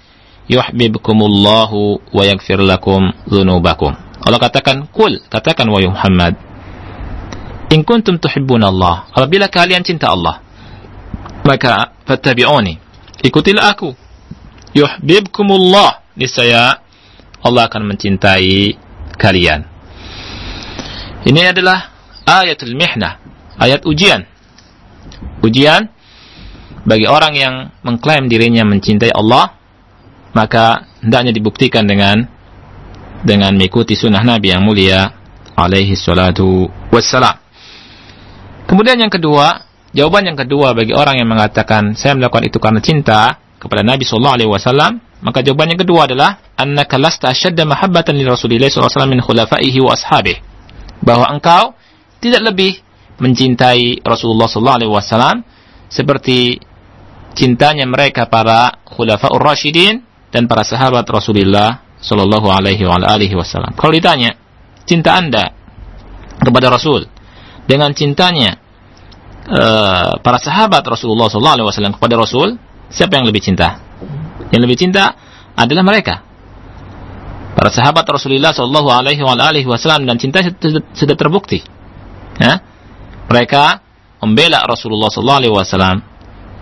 yuhibbukumullahu 0.51 2.11
wa 2.11 2.23
yaghfir 2.27 2.59
lakum 2.59 3.15
dzunubakum 3.27 3.95
Allah 4.27 4.39
katakan 4.43 4.91
kul 4.91 5.23
katakan 5.31 5.71
wahai 5.71 5.87
Muhammad 5.87 6.35
in 7.71 7.87
kuntum 7.87 8.19
tuhibbuna 8.19 8.71
Allah. 8.71 9.07
Apabila 9.15 9.47
kalian 9.47 9.87
cinta 9.87 10.11
Allah 10.11 10.43
maka 11.47 11.95
fattabi'uni 12.03 12.79
ikutilah 13.23 13.71
aku. 13.71 13.95
Yuhibbukumullah 14.75 16.03
niscaya 16.19 16.83
Allah 17.43 17.69
akan 17.69 17.83
mencintai 17.89 18.77
kalian. 19.17 19.61
Ini 21.27 21.51
adalah 21.51 21.91
ayatul 22.23 22.79
mihnah, 22.79 23.19
ayat 23.59 23.83
ujian. 23.83 24.23
Ujian 25.43 25.91
bagi 26.87 27.07
orang 27.11 27.35
yang 27.35 27.55
mengklaim 27.83 28.31
dirinya 28.31 28.63
mencintai 28.63 29.11
Allah, 29.11 29.59
maka 30.31 30.87
hendaknya 31.03 31.35
dibuktikan 31.35 31.83
dengan 31.83 32.31
dengan 33.27 33.59
mengikuti 33.59 33.99
sunnah 33.99 34.23
Nabi 34.23 34.55
yang 34.55 34.63
mulia 34.63 35.11
alaihi 35.59 35.99
salatu 35.99 36.71
wassalam. 36.95 37.43
Kemudian 38.71 38.99
yang 39.03 39.11
kedua, 39.11 39.67
jawaban 39.91 40.31
yang 40.31 40.39
kedua 40.39 40.75
bagi 40.75 40.95
orang 40.95 41.19
yang 41.19 41.31
mengatakan 41.31 41.99
saya 41.99 42.15
melakukan 42.15 42.47
itu 42.47 42.59
karena 42.63 42.79
cinta 42.83 43.41
kepada 43.59 43.83
Nabi 43.83 44.07
sallallahu 44.07 44.37
alaihi 44.37 44.51
wasallam, 44.51 45.03
maka 45.25 45.41
jawaban 45.41 45.73
yang 45.73 45.81
kedua 45.81 46.05
adalah 46.05 46.45
annaka 46.61 47.01
lasta 47.01 47.33
ashadda 47.33 47.65
mahabbatan 47.65 48.17
li 48.17 48.25
Rasulillah 48.29 48.69
SAW 48.69 49.09
min 49.09 49.25
khulafaihi 49.25 49.79
wa 49.81 49.97
ashabih. 49.97 50.37
Bahwa 51.01 51.29
engkau 51.33 51.73
tidak 52.21 52.53
lebih 52.53 52.81
mencintai 53.17 54.05
Rasulullah 54.05 54.49
SAW 54.49 55.41
seperti 55.89 56.61
cintanya 57.37 57.89
mereka 57.89 58.29
para 58.29 58.81
khulafaur 58.85 59.41
rasyidin 59.41 60.05
dan 60.33 60.49
para 60.49 60.65
sahabat 60.65 61.05
Rasulullah 61.09 61.85
sallallahu 62.01 62.49
alaihi 62.53 62.85
wa 62.85 63.01
alihi 63.01 63.33
wasallam. 63.37 63.73
Kalau 63.77 63.93
ditanya, 63.93 64.37
cinta 64.85 65.17
Anda 65.17 65.53
kepada 66.41 66.69
Rasul 66.69 67.09
dengan 67.65 67.97
cintanya 67.97 68.61
uh, 69.49 70.21
para 70.21 70.37
sahabat 70.37 70.85
Rasulullah 70.85 71.33
sallallahu 71.33 71.57
alaihi 71.61 71.69
wasallam 71.73 71.95
kepada 71.97 72.15
Rasul, 72.21 72.61
siapa 72.93 73.17
yang 73.17 73.25
lebih 73.25 73.41
cinta? 73.41 73.86
Yang 74.55 74.61
lebih 74.63 74.79
cinta 74.79 75.17
adalah 75.57 75.83
mereka. 75.83 76.23
Para 77.57 77.73
sahabat 77.73 78.05
Rasulullah 78.05 78.53
Shallallahu 78.53 78.93
Alaihi 78.93 79.65
Wasallam 79.65 80.05
dan 80.05 80.21
cinta 80.21 80.45
sudah 80.93 81.17
terbukti. 81.17 81.65
Ya? 82.37 82.61
Mereka 83.33 83.81
membela 84.21 84.61
Rasulullah 84.69 85.09
Shallallahu 85.09 85.41
Alaihi 85.41 85.55
Wasallam. 85.57 85.97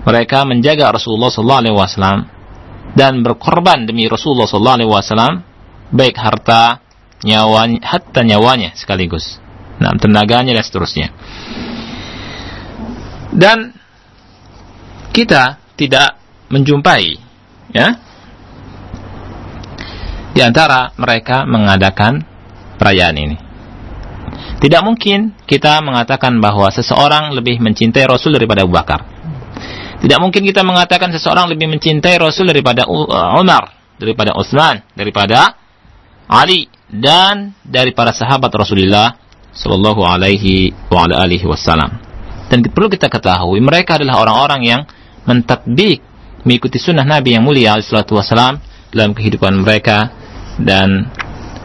Mereka 0.07 0.47
menjaga 0.47 0.95
Rasulullah 0.95 1.35
Shallallahu 1.35 1.63
Alaihi 1.67 1.77
Wasallam 1.77 2.19
dan 2.95 3.27
berkorban 3.27 3.91
demi 3.91 4.07
Rasulullah 4.07 4.47
Shallallahu 4.47 4.79
Alaihi 4.79 4.91
Wasallam 4.95 5.33
baik 5.91 6.15
harta, 6.15 6.79
nyawanya, 7.27 7.83
hatta 7.83 8.21
nyawanya 8.23 8.79
sekaligus. 8.79 9.43
Nah, 9.83 9.91
tenaganya 9.99 10.55
dan 10.55 10.63
seterusnya. 10.63 11.11
Dan 13.35 13.75
kita 15.11 15.59
tidak 15.75 16.23
menjumpai 16.55 17.24
ya 17.75 17.99
di 20.35 20.41
antara 20.43 20.91
mereka 20.99 21.47
mengadakan 21.47 22.23
perayaan 22.79 23.17
ini. 23.19 23.37
Tidak 24.59 24.83
mungkin 24.83 25.37
kita 25.47 25.79
mengatakan 25.85 26.43
bahwa 26.43 26.67
seseorang 26.75 27.31
lebih 27.39 27.63
mencintai 27.63 28.03
Rasul 28.09 28.35
daripada 28.35 28.67
Abu 28.67 28.75
Bakar. 28.75 29.01
Tidak 30.03 30.19
mungkin 30.19 30.43
kita 30.43 30.67
mengatakan 30.67 31.15
seseorang 31.15 31.47
lebih 31.49 31.71
mencintai 31.71 32.19
Rasul 32.19 32.51
daripada 32.51 32.85
uh, 32.89 33.39
Umar, 33.39 33.73
daripada 33.97 34.35
Utsman, 34.35 34.83
daripada 34.99 35.55
Ali 36.27 36.67
dan 36.91 37.55
dari 37.63 37.95
para 37.95 38.11
sahabat 38.11 38.51
Rasulullah 38.53 39.17
Shallallahu 39.55 40.03
alaihi 40.03 40.75
wa 40.91 41.07
alihi 41.07 41.47
wasallam. 41.47 41.95
Dan 42.51 42.65
perlu 42.75 42.91
kita 42.91 43.07
ketahui 43.07 43.63
mereka 43.63 43.97
adalah 43.97 44.19
orang-orang 44.19 44.61
yang 44.67 44.81
mentatbik 45.25 46.03
mengikuti 46.45 46.77
sunnah 46.77 47.05
Nabi 47.05 47.35
yang 47.35 47.45
mulia 47.45 47.77
alaihi 47.77 47.89
wasallam 47.91 48.61
dalam 48.93 49.17
kehidupan 49.17 49.65
mereka 49.65 50.13
dan 50.61 51.11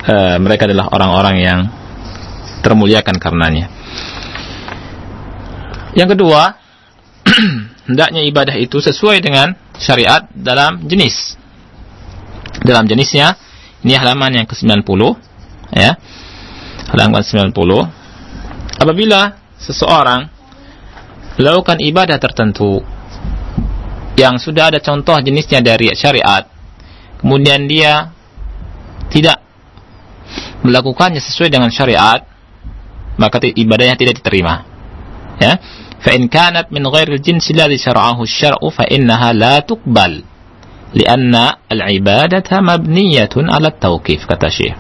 uh, 0.08 0.40
mereka 0.42 0.66
adalah 0.66 0.90
orang-orang 0.90 1.36
yang 1.40 1.60
termuliakan 2.66 3.16
karenanya. 3.22 3.70
Yang 5.94 6.18
kedua, 6.18 6.58
hendaknya 7.90 8.22
ibadah 8.26 8.56
itu 8.58 8.80
sesuai 8.80 9.20
dengan 9.22 9.54
syariat 9.78 10.26
dalam 10.32 10.86
jenis. 10.88 11.38
Dalam 12.64 12.86
jenisnya, 12.90 13.40
ini 13.86 13.96
halaman 13.96 14.44
yang 14.44 14.48
ke-90 14.50 15.02
ya. 15.76 15.96
Halaman 16.90 17.22
90. 17.22 17.54
Apabila 18.80 19.38
seseorang 19.60 20.28
melakukan 21.40 21.80
ibadah 21.80 22.18
tertentu 22.20 22.82
yang 24.20 24.36
sudah 24.36 24.76
ada 24.76 24.84
contoh 24.84 25.16
jenisnya 25.24 25.64
dari 25.64 25.88
syariat, 25.96 26.44
kemudian 27.24 27.64
dia 27.72 28.12
tidak 29.08 29.40
melakukannya 30.68 31.24
sesuai 31.24 31.48
dengan 31.48 31.72
syariat 31.72 32.28
maka 33.20 33.44
ibadahnya 33.44 34.00
tidak 34.00 34.24
diterima. 34.24 34.64
Ya? 35.40 35.60
Fa 36.00 36.16
in 36.16 36.32
kanat 36.32 36.72
min 36.72 36.88
ghairi 36.88 37.20
al-jins 37.20 37.52
alladhi 37.52 37.76
syara'ahu 37.76 38.24
asy-syar'u 38.24 38.72
fa 38.72 38.88
innaha 38.88 39.36
la 39.36 39.60
tuqbal 39.60 40.24
lianna 40.96 41.68
al-ibadata 41.68 42.64
mabniyatun 42.64 43.52
'ala 43.52 43.76
at-tawqif 43.76 44.24
kata 44.24 44.48
Syekh. 44.48 44.76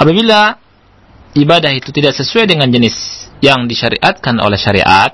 Apabila 0.00 0.56
ibadah 1.36 1.70
itu 1.76 1.92
tidak 1.92 2.16
sesuai 2.16 2.48
dengan 2.48 2.72
jenis 2.72 3.28
yang 3.44 3.68
disyariatkan 3.68 4.40
oleh 4.40 4.56
syariat 4.56 5.12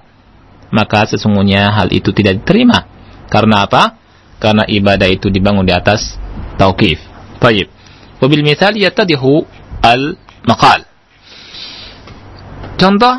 maka 0.71 1.07
sesungguhnya 1.07 1.71
hal 1.75 1.91
itu 1.91 2.15
tidak 2.15 2.43
diterima. 2.43 2.87
Karena 3.31 3.67
apa? 3.67 3.99
Karena 4.41 4.65
ibadah 4.67 5.07
itu 5.07 5.29
dibangun 5.29 5.67
di 5.67 5.75
atas 5.75 6.17
tauqif. 6.57 6.99
Baik. 7.39 7.69
Wabil 8.19 8.43
misal 8.43 8.75
yatadihu 8.77 9.45
al-maqal. 9.83 10.85
Contoh 12.81 13.15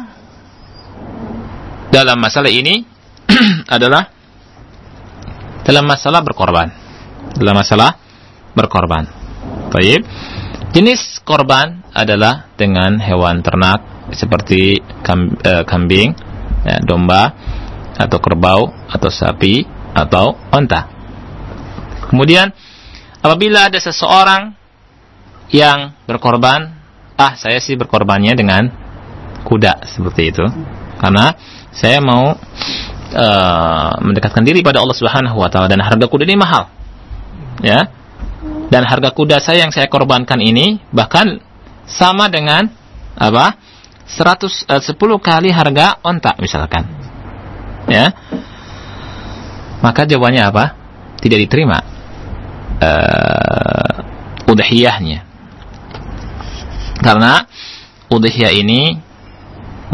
dalam 1.94 2.18
masalah 2.18 2.50
ini 2.50 2.88
adalah 3.76 4.10
dalam 5.62 5.86
masalah 5.86 6.26
berkorban. 6.26 6.68
Dalam 7.38 7.56
masalah 7.56 7.98
berkorban. 8.58 9.06
Baik. 9.72 10.02
Jenis 10.72 11.20
korban 11.28 11.84
adalah 11.92 12.48
dengan 12.56 12.96
hewan 13.04 13.44
ternak 13.44 14.08
seperti 14.16 14.80
eh, 14.80 15.64
kambing, 15.68 16.16
ya, 16.65 16.78
domba 16.84 17.34
atau 17.95 18.17
kerbau 18.17 18.71
atau 18.89 19.10
sapi 19.12 19.67
atau 19.91 20.39
onta 20.50 20.88
kemudian 22.10 22.52
apabila 23.21 23.69
ada 23.69 23.78
seseorang 23.78 24.58
yang 25.52 25.91
berkorban, 26.08 26.74
ah 27.19 27.36
saya 27.36 27.60
sih 27.60 27.76
berkorbannya 27.76 28.34
dengan 28.34 28.71
kuda 29.43 29.84
seperti 29.84 30.32
itu, 30.32 30.45
karena 30.97 31.36
saya 31.76 32.00
mau 32.00 32.36
uh, 33.12 33.91
mendekatkan 34.00 34.43
diri 34.47 34.63
pada 34.63 34.80
Allah 34.80 34.95
Subhanahu 34.95 35.38
Wa 35.43 35.52
Taala 35.52 35.67
dan 35.67 35.84
harga 35.84 36.08
kuda 36.08 36.24
ini 36.24 36.39
mahal, 36.39 36.71
ya. 37.60 37.91
Dan 38.71 38.88
harga 38.88 39.12
kuda 39.12 39.43
saya 39.43 39.67
yang 39.67 39.76
saya 39.76 39.91
korbankan 39.91 40.39
ini 40.39 40.80
bahkan 40.95 41.43
sama 41.86 42.32
dengan 42.32 42.71
apa? 43.19 43.60
100 44.12 44.67
uh, 44.67 44.82
10 44.84 44.95
kali 45.24 45.50
harga 45.56 46.04
onta 46.04 46.36
misalkan. 46.36 46.84
Ya. 47.88 48.12
Maka 49.80 50.06
jawabannya 50.06 50.43
apa? 50.45 50.65
Tidak 51.24 51.39
diterima 51.47 51.80
uh, 52.84 54.52
udhiyahnya. 54.52 55.24
Karena 57.02 57.47
udhiyah 58.12 58.54
ini 58.54 59.00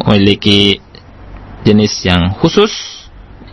memiliki 0.01 0.82
jenis 1.63 1.93
yang 2.03 2.36
khusus 2.38 2.73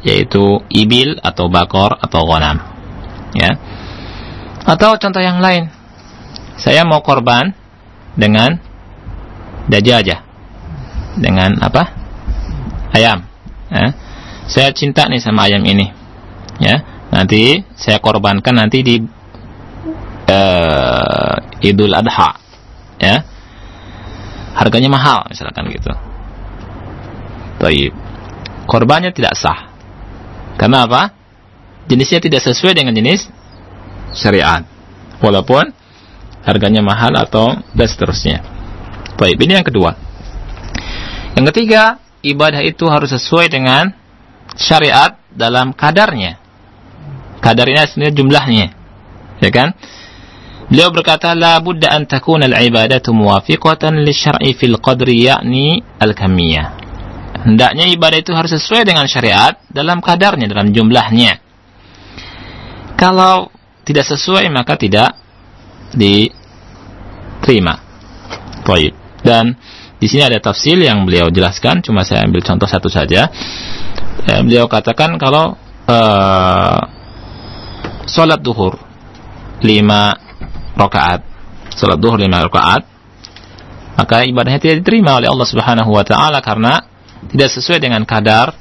yaitu 0.05 0.61
ibil 0.69 1.17
atau 1.21 1.49
bakor 1.49 1.97
atau 2.01 2.25
ghanam. 2.29 2.61
Ya. 3.37 3.57
Atau 4.65 4.97
contoh 4.97 5.21
yang 5.21 5.45
lain. 5.45 5.69
Saya 6.57 6.89
mau 6.89 7.05
korban 7.05 7.53
dengan 8.17 8.57
dajajah. 9.69 10.34
Dengan 11.15 11.59
apa? 11.63 11.83
Ayam. 12.95 13.27
Ya. 13.71 13.95
Saya 14.51 14.71
cinta 14.77 15.07
nih 15.09 15.23
sama 15.23 15.47
ayam 15.47 15.63
ini. 15.65 15.91
Ya. 16.59 16.83
Nanti 17.11 17.63
saya 17.79 18.03
korbankan 18.03 18.55
nanti 18.59 18.83
di 18.83 18.97
uh, 20.29 21.37
Idul 21.63 21.95
Adha. 21.95 22.31
Ya. 22.99 23.23
Harganya 24.55 24.91
mahal 24.91 25.27
misalkan 25.31 25.67
gitu. 25.71 25.91
Baik. 27.59 27.95
Korbannya 28.67 29.11
tidak 29.15 29.35
sah. 29.39 29.71
Karena 30.59 30.87
apa? 30.87 31.11
Jenisnya 31.91 32.23
tidak 32.23 32.41
sesuai 32.43 32.75
dengan 32.79 32.95
jenis 32.97 33.29
syariat. 34.15 34.65
Walaupun 35.21 35.75
harganya 36.45 36.85
mahal 36.85 37.17
atau 37.17 37.57
dan 37.73 37.89
seterusnya. 37.89 38.39
Baik, 39.17 39.41
ini 39.41 39.57
yang 39.57 39.67
kedua. 39.67 39.97
Yang 41.35 41.45
ketiga, 41.51 41.99
ibadah 42.23 42.63
itu 42.63 42.87
harus 42.87 43.11
sesuai 43.11 43.51
dengan 43.51 43.91
syariat 44.55 45.19
dalam 45.35 45.75
kadarnya. 45.75 46.39
Kadarnya 47.43 47.91
sebenarnya 47.91 48.15
jumlahnya. 48.15 48.67
Ya 49.43 49.51
kan? 49.51 49.75
Beliau 50.71 50.89
berkata, 50.95 51.37
La 51.37 51.61
budda 51.61 51.93
an 51.93 52.09
takuna 52.09 52.49
al-ibadatu 52.49 53.13
muwafiqatan 53.13 54.01
li 54.01 54.15
syar'i 54.17 54.57
fil 54.57 54.81
qadri 54.81 55.29
yakni 55.29 55.85
al-kamiyah. 56.01 56.81
Hendaknya 57.45 57.85
ibadah 57.93 58.19
itu 58.25 58.33
harus 58.33 58.57
sesuai 58.57 58.89
dengan 58.89 59.05
syariat 59.05 59.61
dalam 59.69 60.01
kadarnya, 60.01 60.49
dalam 60.49 60.73
jumlahnya. 60.73 61.45
Kalau 62.97 63.53
tidak 63.85 64.09
sesuai 64.09 64.49
maka 64.49 64.81
tidak 64.81 65.13
diterima. 65.93 67.85
Baik. 68.65 68.97
Dan 69.21 69.61
di 70.05 70.13
sini 70.13 70.21
ada 70.21 70.37
tafsir 70.37 70.77
yang 70.77 71.09
beliau 71.09 71.33
jelaskan, 71.33 71.81
cuma 71.81 72.05
saya 72.05 72.29
ambil 72.29 72.45
contoh 72.45 72.69
satu 72.69 72.93
saja. 72.93 73.33
Eh, 74.29 74.41
beliau 74.45 74.69
katakan 74.69 75.17
kalau 75.17 75.57
uh, 75.89 76.81
sholat 78.05 78.37
duhur 78.45 78.77
lima 79.65 80.13
rakaat, 80.77 81.25
sholat 81.73 81.97
duhur 81.97 82.21
lima 82.21 82.45
rakaat, 82.45 82.85
maka 83.97 84.29
ibadahnya 84.29 84.61
tidak 84.61 84.85
diterima 84.85 85.17
oleh 85.17 85.33
Allah 85.33 85.49
Subhanahu 85.49 85.89
Wa 85.97 86.05
Taala 86.05 86.45
karena 86.45 86.85
tidak 87.33 87.49
sesuai 87.57 87.81
dengan 87.81 88.05
kadar 88.05 88.53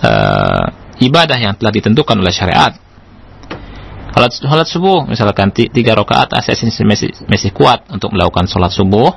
uh, 0.00 0.64
ibadah 0.96 1.36
yang 1.36 1.60
telah 1.60 1.76
ditentukan 1.76 2.16
oleh 2.16 2.32
syariat. 2.32 2.72
Salat 4.16 4.64
subuh, 4.64 5.04
misalkan 5.04 5.52
tiga 5.52 5.92
rakaat, 5.92 6.40
saya 6.40 6.56
masih, 6.88 7.12
masih 7.28 7.52
kuat 7.52 7.84
untuk 7.92 8.16
melakukan 8.16 8.48
salat 8.48 8.72
subuh, 8.72 9.12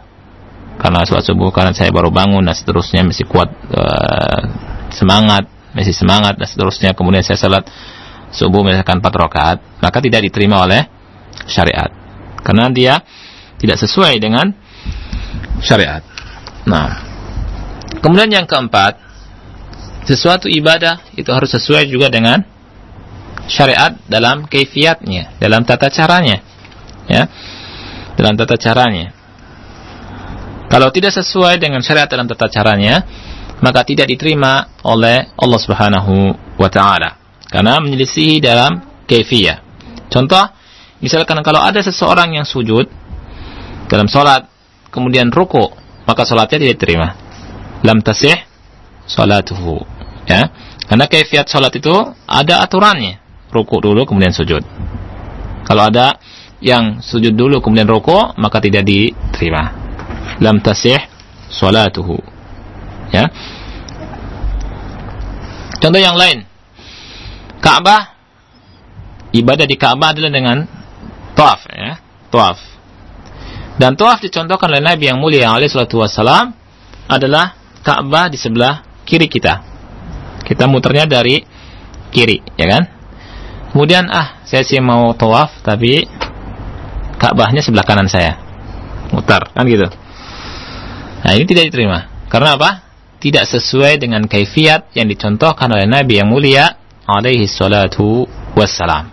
karena 0.78 1.04
salat 1.04 1.26
subuh 1.26 1.50
karena 1.50 1.74
saya 1.74 1.90
baru 1.90 2.14
bangun 2.14 2.46
dan 2.46 2.54
seterusnya 2.54 3.02
masih 3.02 3.26
kuat 3.26 3.50
uh, 3.74 4.42
semangat, 4.94 5.50
masih 5.74 5.94
semangat 5.94 6.38
dan 6.38 6.48
seterusnya. 6.48 6.94
Kemudian 6.94 7.26
saya 7.26 7.38
salat 7.38 7.66
subuh 8.30 8.62
misalkan 8.62 9.02
empat 9.02 9.14
rakaat, 9.14 9.58
maka 9.82 9.98
tidak 10.00 10.26
diterima 10.30 10.64
oleh 10.64 10.86
syariat, 11.50 11.90
karena 12.46 12.70
dia 12.70 13.02
tidak 13.58 13.82
sesuai 13.82 14.22
dengan 14.22 14.54
syariat. 15.64 16.06
Nah, 16.68 17.08
Kemudian 17.98 18.30
yang 18.30 18.46
keempat, 18.46 19.00
sesuatu 20.06 20.46
ibadah 20.48 21.02
itu 21.18 21.28
harus 21.34 21.50
sesuai 21.50 21.90
juga 21.90 22.14
dengan 22.14 22.46
syariat 23.50 23.98
dalam 24.06 24.46
keifiatnya, 24.46 25.40
dalam 25.42 25.66
tata 25.66 25.90
caranya. 25.90 26.44
Ya. 27.10 27.26
Dalam 28.18 28.38
tata 28.38 28.58
caranya. 28.60 29.17
Kalau 30.68 30.92
tidak 30.92 31.16
sesuai 31.16 31.64
dengan 31.64 31.80
syariat 31.80 32.12
dalam 32.12 32.28
tata 32.28 32.52
caranya, 32.52 33.04
maka 33.64 33.88
tidak 33.88 34.12
diterima 34.12 34.78
oleh 34.84 35.32
Allah 35.40 35.60
Subhanahu 35.60 36.14
wa 36.60 36.70
taala 36.70 37.18
karena 37.48 37.80
menyelisihi 37.80 38.44
dalam 38.44 38.84
keifiyah. 39.08 39.64
Contoh, 40.12 40.44
misalkan 41.00 41.40
kalau 41.42 41.64
ada 41.64 41.80
seseorang 41.80 42.36
yang 42.36 42.46
sujud 42.46 42.86
dalam 43.88 44.12
sholat, 44.12 44.46
kemudian 44.92 45.32
ruku, 45.32 45.72
maka 46.04 46.28
sholatnya 46.28 46.60
tidak 46.60 46.76
diterima 46.84 47.08
lam 47.88 48.04
tasih 48.04 48.36
salatuhu. 49.08 49.88
Ya. 50.28 50.52
Karena 50.88 51.08
kaifiat 51.08 51.52
salat 51.52 51.76
itu 51.76 51.92
ada 52.28 52.64
aturannya. 52.64 53.20
Ruku 53.52 53.80
dulu 53.80 54.08
kemudian 54.08 54.32
sujud. 54.32 54.64
Kalau 55.68 55.84
ada 55.84 56.16
yang 56.64 57.04
sujud 57.04 57.36
dulu 57.36 57.60
kemudian 57.60 57.88
ruku 57.88 58.16
maka 58.40 58.64
tidak 58.64 58.88
diterima. 58.88 59.87
Lam 60.38 60.62
tasih 60.62 61.02
salatuhu. 61.50 62.22
Ya. 63.10 63.32
Contoh 65.78 66.02
yang 66.02 66.18
lain. 66.18 66.46
Ka'bah 67.58 68.18
ibadah 69.34 69.66
di 69.66 69.76
Ka'bah 69.76 70.14
adalah 70.14 70.32
dengan 70.32 70.58
tawaf 71.34 71.62
ya, 71.70 72.00
tawaf. 72.30 72.60
Dan 73.78 73.94
tawaf 73.94 74.22
dicontohkan 74.26 74.74
oleh 74.74 74.82
Nabi 74.82 75.10
yang 75.10 75.22
mulia 75.22 75.54
alaihi 75.54 75.70
salatu 75.70 76.02
wasalam 76.02 76.54
adalah 77.06 77.54
Ka'bah 77.86 78.30
di 78.30 78.38
sebelah 78.38 78.86
kiri 79.06 79.30
kita. 79.30 79.62
Kita 80.42 80.66
muternya 80.66 81.06
dari 81.06 81.44
kiri, 82.10 82.42
ya 82.58 82.66
kan? 82.66 82.84
Kemudian 83.74 84.10
ah, 84.10 84.42
saya 84.48 84.64
sih 84.66 84.80
mau 84.82 85.14
tawaf 85.14 85.62
tapi 85.62 86.08
Ka'bahnya 87.18 87.62
sebelah 87.62 87.86
kanan 87.86 88.10
saya. 88.10 88.38
Mutar, 89.14 89.54
kan 89.54 89.64
gitu. 89.66 89.88
Nah, 91.26 91.32
ini 91.34 91.46
tidak 91.50 91.74
diterima. 91.74 92.28
Karena 92.28 92.60
apa? 92.60 92.86
Tidak 93.18 93.46
sesuai 93.50 93.98
dengan 93.98 94.26
kaifiat 94.30 94.94
yang 94.94 95.10
dicontohkan 95.10 95.72
oleh 95.74 95.90
Nabi 95.90 96.22
yang 96.22 96.30
mulia 96.30 96.78
alaihi 97.10 97.50
salatu 97.50 98.30
wassalam. 98.54 99.10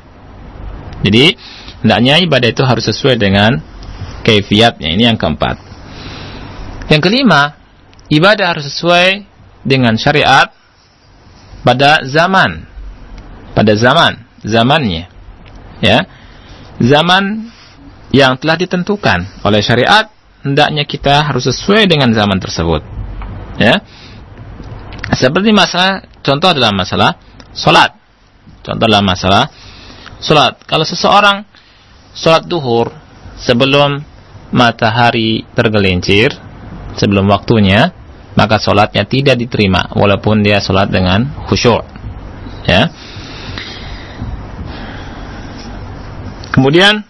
Jadi, 1.05 1.37
hendaknya 1.81 2.21
ibadah 2.21 2.49
itu 2.53 2.63
harus 2.65 2.85
sesuai 2.85 3.17
dengan 3.17 3.61
kaifiatnya. 4.25 4.93
Ini 4.93 5.15
yang 5.15 5.19
keempat. 5.21 5.57
Yang 6.93 7.03
kelima, 7.09 7.57
ibadah 8.13 8.57
harus 8.57 8.69
sesuai 8.69 9.25
dengan 9.65 9.97
syariat 9.97 10.53
pada 11.65 12.05
zaman 12.05 12.69
pada 13.57 13.73
zaman 13.73 14.21
zamannya 14.45 15.09
ya 15.81 16.05
zaman 16.77 17.49
yang 18.13 18.37
telah 18.37 18.61
ditentukan 18.61 19.25
oleh 19.43 19.65
syariat 19.65 20.13
hendaknya 20.45 20.85
kita 20.85 21.25
harus 21.25 21.49
sesuai 21.49 21.89
dengan 21.89 22.13
zaman 22.13 22.39
tersebut 22.39 22.85
ya 23.57 23.81
seperti 25.17 25.51
masalah 25.51 26.05
contoh 26.21 26.53
adalah 26.53 26.71
masalah 26.71 27.11
salat 27.57 27.97
contoh 28.61 28.85
adalah 28.85 29.03
masalah 29.03 29.49
salat 30.21 30.61
kalau 30.69 30.85
seseorang 30.85 31.49
salat 32.13 32.45
duhur 32.45 32.93
sebelum 33.41 34.05
matahari 34.55 35.43
tergelincir 35.57 36.31
sebelum 36.99 37.27
waktunya, 37.27 37.91
maka 38.39 38.59
sholatnya 38.59 39.07
tidak 39.07 39.39
diterima 39.39 39.91
walaupun 39.95 40.43
dia 40.43 40.63
sholat 40.63 40.91
dengan 40.91 41.27
khusyuk. 41.47 41.83
Ya. 42.67 42.91
Kemudian 46.55 47.03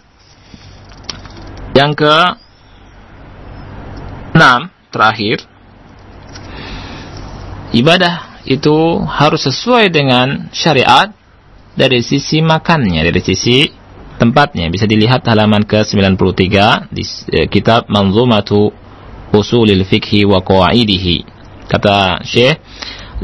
yang 1.77 1.93
ke 1.93 2.13
enam 4.35 4.67
terakhir 4.91 5.47
ibadah 7.71 8.43
itu 8.45 9.01
harus 9.03 9.41
sesuai 9.47 9.89
dengan 9.89 10.47
syariat 10.53 11.09
dari 11.75 11.99
sisi 12.05 12.39
makannya, 12.39 13.03
dari 13.03 13.19
sisi 13.19 13.67
tempatnya. 14.15 14.71
Bisa 14.71 14.87
dilihat 14.87 15.27
halaman 15.27 15.67
ke-93 15.67 16.45
di 16.93 17.03
eh, 17.35 17.47
kitab 17.51 17.91
Manzumatu 17.91 18.71
usulil 19.35 19.83
fikhi 19.83 20.23
wa 20.23 20.39
qawaidihi. 20.39 21.35
Kata 21.67 22.21
Syekh, 22.23 22.61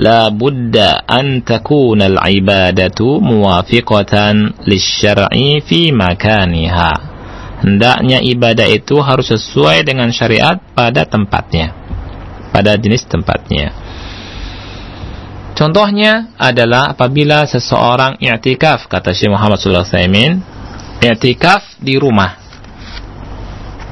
la 0.02 0.28
budda 0.34 1.06
an 1.08 1.46
takuna 1.46 2.12
al-ibadatu 2.12 3.22
muwafiqatan 3.24 4.66
lisyar'i 4.68 5.64
fi 5.64 5.94
makaniha. 5.96 7.11
Hendaknya 7.62 8.26
ibadah 8.26 8.66
itu 8.66 8.98
harus 9.06 9.30
sesuai 9.30 9.86
dengan 9.86 10.10
syariat 10.10 10.58
pada 10.74 11.06
tempatnya. 11.06 11.78
Pada 12.50 12.74
jenis 12.74 13.06
tempatnya. 13.06 13.70
Contohnya 15.54 16.34
adalah 16.42 16.98
apabila 16.98 17.46
seseorang 17.46 18.18
i'tikaf, 18.18 18.90
kata 18.90 19.14
Syekh 19.14 19.30
Muhammad 19.30 19.62
sallallahu 19.62 19.94
alaihi 19.94 20.42
i'tikaf 21.06 21.78
di 21.78 22.02
rumah 22.02 22.42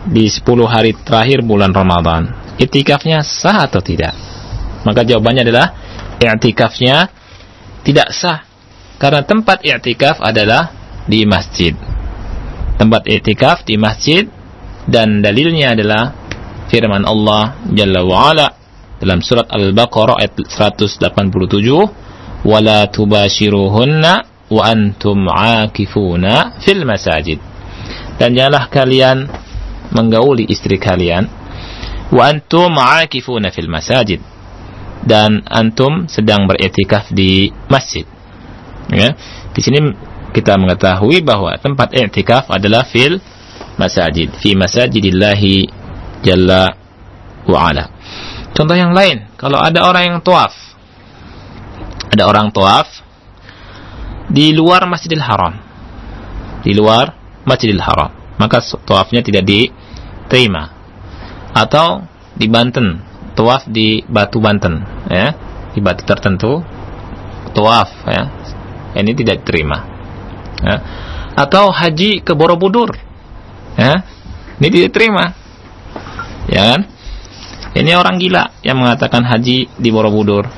di 0.09 0.25
10 0.25 0.41
hari 0.65 0.97
terakhir 0.97 1.45
bulan 1.45 1.69
Ramadan. 1.69 2.33
I'tikafnya 2.57 3.21
sah 3.21 3.69
atau 3.69 3.85
tidak? 3.85 4.17
Maka 4.81 5.05
jawabannya 5.05 5.45
adalah 5.45 5.67
i'tikafnya 6.17 7.11
tidak 7.85 8.17
sah 8.17 8.41
karena 8.97 9.21
tempat 9.23 9.61
i'tikaf 9.61 10.17
adalah 10.25 10.73
di 11.05 11.21
masjid. 11.29 11.77
Tempat 12.79 13.11
i'tikaf 13.11 13.67
di 13.67 13.75
masjid 13.75 14.23
dan 14.87 15.19
dalilnya 15.19 15.75
adalah 15.75 16.15
firman 16.71 17.03
Allah 17.03 17.59
Jalla 17.75 18.07
wa 18.07 18.31
ala 18.31 18.47
dalam 19.03 19.19
surat 19.19 19.51
Al-Baqarah 19.51 20.15
ayat 20.15 20.47
187 20.47 22.47
wala 22.47 22.87
tubashiruhunna 22.87 24.13
wa 24.47 24.61
antum 24.63 25.27
aakifuna 25.27 26.55
fil 26.63 26.87
masajid. 26.87 27.43
Dan 28.15 28.35
janganlah 28.35 28.71
kalian 28.71 29.27
menggauli 29.91 30.47
istri 30.47 30.79
kalian 30.79 31.27
wa 32.15 32.31
antum 32.31 32.79
aakifuna 32.79 33.51
fil 33.51 33.67
masajid. 33.67 34.23
Dan 34.99 35.47
antum 35.47 36.11
sedang 36.11 36.47
beriktikaf 36.47 37.11
di 37.11 37.51
masjid. 37.71 38.03
Ya. 38.91 39.15
Di 39.55 39.63
sini 39.63 39.79
kita 40.35 40.57
mengetahui 40.57 41.25
bahwa 41.25 41.55
tempat 41.57 41.93
i'tikaf 41.95 42.49
adalah 42.53 42.85
fil 42.85 43.17
masajid 43.79 44.29
fi 44.37 44.53
masajidillahi 44.53 45.67
jalla 46.21 46.75
wa 47.49 47.59
ala 47.71 47.89
contoh 48.53 48.75
yang 48.75 48.93
lain 48.93 49.25
kalau 49.39 49.57
ada 49.57 49.87
orang 49.87 50.03
yang 50.13 50.17
tawaf 50.21 50.53
ada 52.09 52.25
orang 52.25 52.49
tawaf 52.53 52.89
di 54.29 54.53
luar 54.53 54.85
Masjidil 54.85 55.23
Haram 55.23 55.57
di 56.61 56.77
luar 56.77 57.13
Masjidil 57.47 57.81
Haram 57.81 58.19
maka 58.39 58.63
tawafnya 58.87 59.19
tidak 59.19 59.43
diterima. 59.43 60.71
Atau 61.51 62.07
di 62.39 62.47
Banten 62.47 63.03
tawaf 63.35 63.67
di 63.67 63.99
batu 64.07 64.39
Banten 64.39 64.79
ya 65.11 65.35
di 65.75 65.83
batu 65.83 66.07
tertentu 66.07 66.63
tawaf 67.51 67.91
ya 68.07 68.23
ini 68.95 69.11
tidak 69.11 69.43
diterima 69.43 69.98
ya. 70.63 70.77
atau 71.35 71.71
haji 71.71 72.23
ke 72.23 72.33
Borobudur. 72.35 72.95
Ya. 73.79 74.03
Ini 74.59 74.67
diterima. 74.67 75.31
Ya 76.51 76.75
kan? 76.75 76.81
Ini 77.77 77.95
orang 77.95 78.17
gila 78.17 78.59
yang 78.65 78.81
mengatakan 78.81 79.23
haji 79.23 79.69
di 79.71 79.89
Borobudur. 79.93 80.49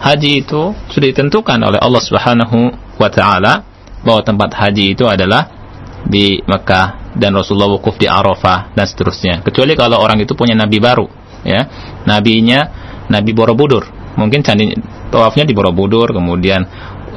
Haji 0.00 0.30
itu 0.40 0.72
sudah 0.88 1.06
ditentukan 1.12 1.60
oleh 1.60 1.76
Allah 1.76 2.00
Subhanahu 2.00 2.72
wa 2.96 3.10
taala 3.12 3.66
bahwa 4.00 4.24
tempat 4.24 4.56
haji 4.56 4.96
itu 4.96 5.04
adalah 5.04 5.44
di 6.08 6.40
Mekah 6.40 7.12
dan 7.20 7.36
Rasulullah 7.36 7.68
wukuf 7.68 8.00
di 8.00 8.08
Arafah 8.08 8.72
dan 8.72 8.88
seterusnya. 8.88 9.44
Kecuali 9.44 9.76
kalau 9.76 10.00
orang 10.00 10.24
itu 10.24 10.32
punya 10.32 10.56
nabi 10.56 10.80
baru 10.80 11.04
ya. 11.44 11.68
Nabinya 12.08 12.60
nabi 13.12 13.36
Borobudur. 13.36 13.84
Mungkin 14.16 14.40
candi 14.40 14.72
tawafnya 15.12 15.44
di 15.44 15.52
Borobudur 15.52 16.10
kemudian 16.14 16.64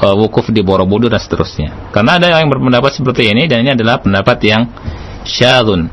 uh, 0.03 0.15
wukuf 0.19 0.51
di 0.51 0.59
Borobudur 0.59 1.07
dan 1.07 1.23
seterusnya. 1.23 1.91
Karena 1.95 2.19
ada 2.19 2.27
yang 2.35 2.51
berpendapat 2.51 2.91
seperti 2.99 3.31
ini 3.31 3.47
dan 3.47 3.63
ini 3.63 3.71
adalah 3.71 4.03
pendapat 4.03 4.37
yang 4.43 4.67
syadun 5.23 5.87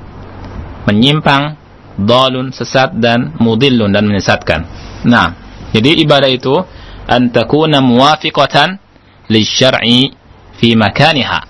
menyimpang 0.90 1.54
dalun 1.94 2.50
sesat 2.50 2.98
dan 2.98 3.38
mudillun 3.38 3.94
dan 3.94 4.02
menyesatkan. 4.10 4.66
Nah 5.06 5.38
jadi 5.70 6.02
ibadah 6.02 6.26
itu 6.26 6.58
antakuna 7.06 7.78
muwafiqatan 7.78 8.82
lisyar'i 9.30 10.10
fi 10.58 10.68
makaniha. 10.74 11.40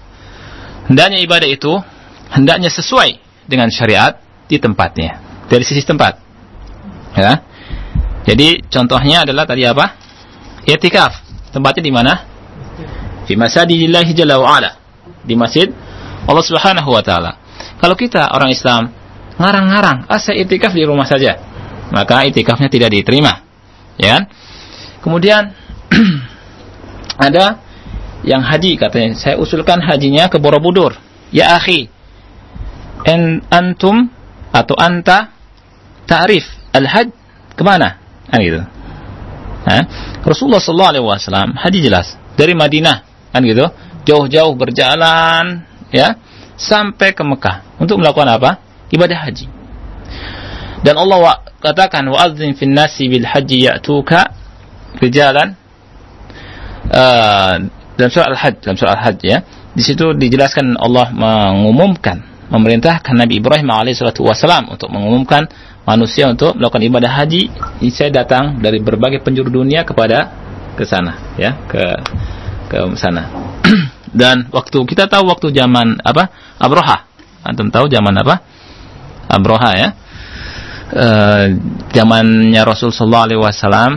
Hendaknya 0.92 1.18
ibadah 1.24 1.48
itu 1.48 1.72
hendaknya 2.28 2.68
sesuai 2.68 3.16
dengan 3.48 3.72
syariat 3.72 4.20
di 4.50 4.60
tempatnya 4.60 5.22
dari 5.48 5.64
sisi 5.64 5.82
tempat. 5.86 6.20
Ya. 7.16 7.42
Jadi 8.26 8.62
contohnya 8.68 9.24
adalah 9.24 9.48
tadi 9.48 9.64
apa? 9.66 9.96
I'tikaf. 10.68 11.26
Tempatnya 11.50 11.82
di 11.82 11.90
mana 11.90 12.12
fi 13.30 13.38
masajidillahi 13.38 14.10
jalla 14.10 14.42
wa 14.42 14.58
ala. 14.58 14.70
Di 15.22 15.38
masjid 15.38 15.70
Allah 16.26 16.42
Subhanahu 16.42 16.90
wa 16.90 16.98
taala. 16.98 17.38
Kalau 17.78 17.94
kita 17.94 18.26
orang 18.34 18.50
Islam 18.50 18.90
ngarang-ngarang 19.38 20.10
ah 20.10 20.18
saya 20.18 20.42
itikaf 20.42 20.74
di 20.74 20.82
rumah 20.82 21.06
saja 21.06 21.38
maka 21.94 22.26
itikafnya 22.26 22.66
tidak 22.66 22.90
diterima. 22.90 23.46
Ya. 24.02 24.26
Kemudian 24.98 25.54
ada 27.30 27.62
yang 28.26 28.42
haji 28.42 28.74
katanya 28.74 29.14
saya 29.14 29.38
usulkan 29.38 29.78
hajinya 29.78 30.26
ke 30.26 30.42
Borobudur. 30.42 30.98
Ya 31.30 31.54
akhi 31.54 31.86
en 33.06 33.46
antum 33.54 34.10
atau 34.50 34.74
anta 34.74 35.30
ta'rif 36.10 36.42
al-hajj 36.74 37.14
ke 37.54 37.62
mana? 37.62 38.02
Kan 38.26 38.42
gitu? 38.42 38.60
Rasulullah 40.26 40.58
sallallahu 40.58 40.90
alaihi 40.90 41.04
wasallam 41.06 41.54
haji 41.54 41.78
jelas 41.78 42.18
dari 42.34 42.58
Madinah 42.58 43.09
kan 43.30 43.40
gitu. 43.42 43.66
Jauh-jauh 44.06 44.54
berjalan 44.56 45.66
ya 45.90 46.18
sampai 46.60 47.16
ke 47.16 47.22
Mekah. 47.24 47.80
Untuk 47.80 47.98
melakukan 48.02 48.28
apa? 48.28 48.50
Ibadah 48.90 49.18
haji. 49.28 49.46
Dan 50.80 50.96
Allah 50.96 51.18
wa, 51.20 51.34
katakan 51.60 52.08
fin 52.56 52.72
nasi 52.72 53.06
bil 53.08 53.28
haji 53.28 53.68
ya'tuka 53.68 54.32
rijalan 54.98 55.52
uh, 56.88 57.54
dalam 58.00 58.10
surah 58.10 58.28
Al-Hajj 58.32 58.54
dalam 58.64 58.76
surah 58.80 58.92
Al-Hajj 58.96 59.18
ya. 59.24 59.38
Di 59.70 59.82
situ 59.86 60.16
dijelaskan 60.16 60.74
Allah 60.80 61.12
mengumumkan 61.12 62.26
memerintahkan 62.50 63.14
Nabi 63.14 63.38
Ibrahim 63.38 63.70
alaihissalatu 63.70 64.26
wasalam 64.26 64.66
untuk 64.74 64.90
mengumumkan 64.90 65.46
manusia 65.86 66.26
untuk 66.26 66.58
melakukan 66.58 66.82
ibadah 66.82 67.12
haji. 67.22 67.52
Saya 67.94 68.10
datang 68.10 68.58
dari 68.58 68.82
berbagai 68.82 69.22
penjuru 69.22 69.62
dunia 69.62 69.86
kepada 69.86 70.32
ke 70.74 70.82
sana 70.88 71.36
ya 71.36 71.60
ke 71.68 71.82
ke 72.70 72.78
sana. 72.94 73.26
Dan 74.10 74.46
waktu 74.54 74.78
kita 74.86 75.10
tahu 75.10 75.26
waktu 75.26 75.50
zaman 75.50 75.98
apa? 76.06 76.30
Abroha. 76.62 77.10
Antum 77.42 77.74
tahu 77.74 77.90
zaman 77.90 78.14
apa? 78.22 78.42
Abroha 79.26 79.70
ya. 79.74 79.88
E, 80.90 81.06
zamannya 81.94 82.62
Rasul 82.66 82.90
Sallallahu 82.90 83.26
Alaihi 83.30 83.40
Wasallam 83.40 83.92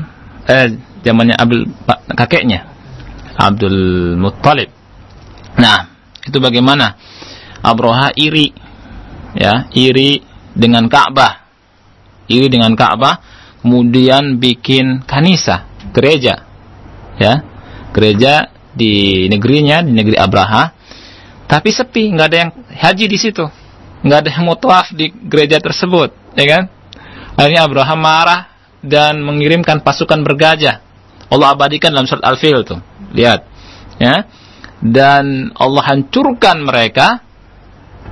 eh 0.46 0.78
zamannya 1.02 1.34
Abdul 1.34 1.66
kakeknya 2.14 2.70
Abdul 3.34 4.14
Muttalib. 4.22 4.70
Nah 5.58 5.90
itu 6.22 6.38
bagaimana? 6.38 6.94
Abroha 7.64 8.14
iri 8.14 8.54
ya 9.34 9.66
iri 9.74 10.22
dengan 10.54 10.86
Ka'bah. 10.86 11.42
Iri 12.30 12.48
dengan 12.54 12.78
Ka'bah 12.78 13.18
kemudian 13.66 14.38
bikin 14.38 15.02
kanisa 15.02 15.66
gereja 15.90 16.46
ya. 17.18 17.42
Gereja 17.94 18.53
di 18.74 19.26
negerinya 19.30 19.86
di 19.86 19.94
negeri 19.94 20.18
Abraha 20.18 20.74
tapi 21.48 21.70
sepi 21.70 22.14
nggak 22.14 22.28
ada 22.28 22.38
yang 22.38 22.52
haji 22.74 23.06
di 23.06 23.18
situ 23.18 23.46
nggak 24.04 24.20
ada 24.26 24.30
yang 24.34 24.44
mau 24.50 24.58
di 24.94 25.14
gereja 25.30 25.62
tersebut 25.62 26.14
ya 26.36 26.46
kan 26.50 26.64
akhirnya 27.38 27.62
Abraham 27.66 28.00
marah 28.02 28.42
dan 28.84 29.22
mengirimkan 29.24 29.86
pasukan 29.86 30.22
bergajah 30.26 30.82
Allah 31.32 31.56
abadikan 31.56 31.94
dalam 31.94 32.10
surat 32.10 32.26
Al-Fil 32.26 32.66
tuh 32.66 32.82
lihat 33.14 33.46
ya 34.02 34.28
dan 34.84 35.56
Allah 35.56 35.84
hancurkan 35.96 36.60
mereka 36.68 37.24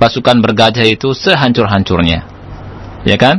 pasukan 0.00 0.42
bergajah 0.42 0.82
itu 0.82 1.14
sehancur-hancurnya. 1.14 2.26
Ya 3.06 3.14
kan? 3.14 3.38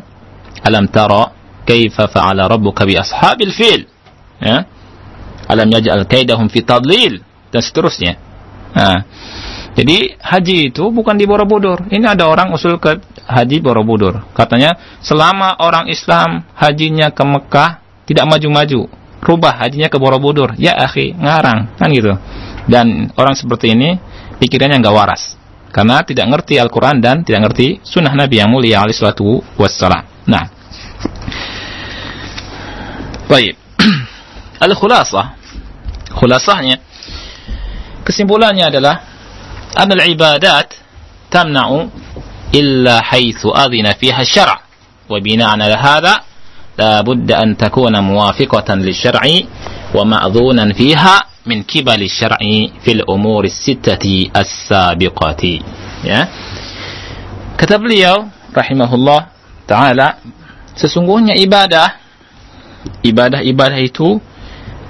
Alam 0.63 0.87
tara 0.87 1.35
kaifa 1.67 2.07
fa'ala 2.07 2.47
rabbuka 2.47 2.87
bi 2.87 2.95
ashabil 2.95 3.51
fil? 3.51 3.81
Ya. 4.39 4.69
Alam 5.47 5.67
yaj'al 5.69 6.07
kaidahum 6.07 6.47
fi 6.47 6.63
tadlil 6.63 7.21
dan 7.51 7.61
seterusnya. 7.61 8.15
Nah, 8.73 9.05
jadi 9.77 10.17
haji 10.17 10.73
itu 10.73 10.89
bukan 10.89 11.17
di 11.17 11.25
Borobudur. 11.25 11.89
Ini 11.89 12.17
ada 12.17 12.29
orang 12.29 12.53
usul 12.53 12.77
ke 12.81 12.97
haji 13.25 13.57
Borobudur. 13.61 14.21
Katanya 14.33 14.77
selama 15.01 15.57
orang 15.61 15.89
Islam 15.89 16.45
hajinya 16.57 17.13
ke 17.13 17.23
Mekah 17.25 17.81
tidak 18.09 18.25
maju-maju, 18.29 18.89
rubah 19.21 19.53
hajinya 19.61 19.89
ke 19.89 19.97
Borobudur. 19.97 20.57
Ya 20.57 20.77
akhi, 20.77 21.13
ngarang 21.17 21.73
kan 21.77 21.89
gitu. 21.93 22.13
Dan 22.65 23.11
orang 23.17 23.35
seperti 23.37 23.73
ini 23.73 23.97
pikirannya 24.37 24.81
nggak 24.81 24.95
waras 24.95 25.35
karena 25.73 26.05
tidak 26.05 26.29
ngerti 26.29 26.61
Al-Quran 26.61 27.01
dan 27.01 27.25
tidak 27.25 27.49
ngerti 27.49 27.81
sunnah 27.81 28.13
Nabi 28.13 28.37
yang 28.37 28.53
mulia 28.53 28.85
alaihi 28.85 28.93
salatu 28.93 29.41
wassalam. 29.57 30.05
Nah. 30.29 30.45
Baik. 33.25 33.62
Al-khulasah. 34.63 35.25
Khulasahnya 36.13 36.77
kesimpulannya 38.03 38.67
adalah 38.67 38.95
anal 39.73 40.03
ibadat 40.05 40.75
tamna'u 41.31 41.87
illa 42.53 43.01
haitsu 43.01 43.49
adhina 43.49 43.95
fiha 43.97 44.21
syara' 44.21 44.59
wa 45.09 45.17
bina'an 45.17 45.57
ala 45.57 45.77
hadha 45.79 46.13
la 46.77 47.01
budda 47.01 47.41
an 47.41 47.55
takuna 47.55 48.03
muwafiqatan 48.03 48.83
lisyar'i 48.83 49.47
wa 49.95 50.03
ma'dhunan 50.05 50.75
fiha 50.75 51.45
min 51.47 51.63
kibali 51.63 52.11
syar'i 52.11 52.75
fil 52.83 53.01
umuri 53.07 53.49
sittati 53.49 54.29
as-sabiqati 54.29 55.55
ya 56.05 56.27
kata 57.57 57.79
beliau 57.79 58.29
rahimahullah 58.53 59.31
taala 59.65 60.19
sesungguhnya 60.75 61.37
ibadah 61.39 61.99
ibadah-ibadah 63.05 63.79
itu 63.79 64.19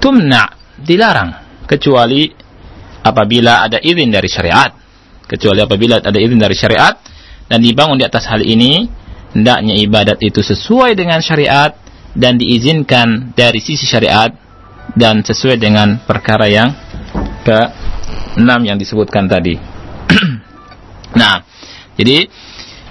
tumna 0.04 0.52
dilarang 0.76 1.64
kecuali 1.64 2.28
apabila 3.00 3.64
ada 3.64 3.80
izin 3.80 4.12
dari 4.12 4.28
syariat 4.28 4.68
kecuali 5.24 5.64
apabila 5.64 6.04
ada 6.04 6.20
izin 6.20 6.36
dari 6.36 6.52
syariat 6.52 7.00
dan 7.48 7.64
dibangun 7.64 7.96
di 7.96 8.04
atas 8.04 8.28
hal 8.28 8.44
ini 8.44 8.84
hendaknya 9.32 9.80
ibadat 9.80 10.20
itu 10.20 10.44
sesuai 10.44 10.92
dengan 10.92 11.24
syariat 11.24 11.72
dan 12.12 12.36
diizinkan 12.36 13.32
dari 13.32 13.58
sisi 13.58 13.88
syariat 13.88 14.30
dan 14.94 15.24
sesuai 15.24 15.56
dengan 15.58 16.04
perkara 16.04 16.46
yang 16.46 16.70
ke 17.42 17.58
enam 18.38 18.60
yang 18.62 18.78
disebutkan 18.78 19.26
tadi. 19.26 19.58
nah, 21.20 21.42
jadi 21.98 22.30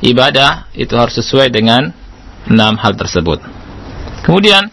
ibadah 0.04 0.68
itu 0.76 0.92
harus 1.00 1.16
sesuai 1.24 1.48
dengan 1.48 1.96
enam 2.52 2.76
hal 2.76 3.00
tersebut. 3.00 3.40
Kemudian 4.28 4.68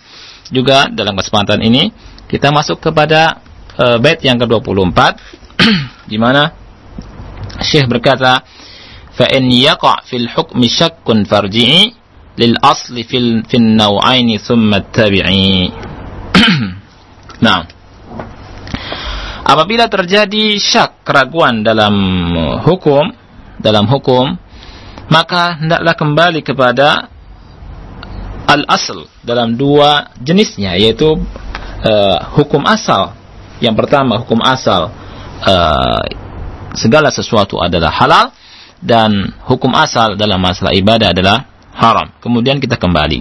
juga 0.50 0.90
dalam 0.90 1.14
kesempatan 1.14 1.62
ini 1.62 1.94
kita 2.30 2.54
masuk 2.54 2.78
kepada 2.78 3.42
eh, 3.74 3.98
e, 3.98 3.98
bait 3.98 4.22
yang 4.22 4.38
ke-24 4.38 4.98
di 6.10 6.14
mana 6.14 6.54
Syekh 7.58 7.90
berkata, 7.90 8.46
"Fa 9.10 9.26
in 9.34 9.50
yaqa' 9.50 10.06
fil 10.06 10.30
hukmi 10.30 10.70
syakkun 10.70 11.26
farji'i 11.26 11.90
lil 12.38 12.54
asli 12.62 13.02
fil 13.02 13.42
fil 13.50 13.74
naw'ain 13.74 14.30
thumma 14.38 14.86
tabi'i." 14.86 15.74
nah, 17.44 17.66
apabila 19.42 19.90
terjadi 19.90 20.54
syak 20.56 21.02
keraguan 21.02 21.66
dalam 21.66 21.94
hukum, 22.62 23.10
dalam 23.58 23.90
hukum, 23.90 24.38
maka 25.10 25.58
hendaklah 25.58 25.98
kembali 25.98 26.40
kepada 26.46 27.10
al-asl 28.46 29.10
dalam 29.26 29.58
dua 29.58 30.14
jenisnya 30.18 30.78
yaitu 30.78 31.18
uh, 31.84 32.18
hukum 32.36 32.64
asal 32.66 33.16
yang 33.60 33.76
pertama 33.76 34.20
hukum 34.20 34.40
asal 34.40 34.88
uh, 35.44 36.02
segala 36.74 37.12
sesuatu 37.12 37.60
adalah 37.60 37.92
halal 37.92 38.32
dan 38.80 39.36
hukum 39.44 39.70
asal 39.76 40.16
dalam 40.16 40.40
masalah 40.40 40.72
ibadah 40.72 41.12
adalah 41.12 41.44
haram. 41.76 42.08
Kemudian 42.24 42.56
kita 42.56 42.80
kembali. 42.80 43.20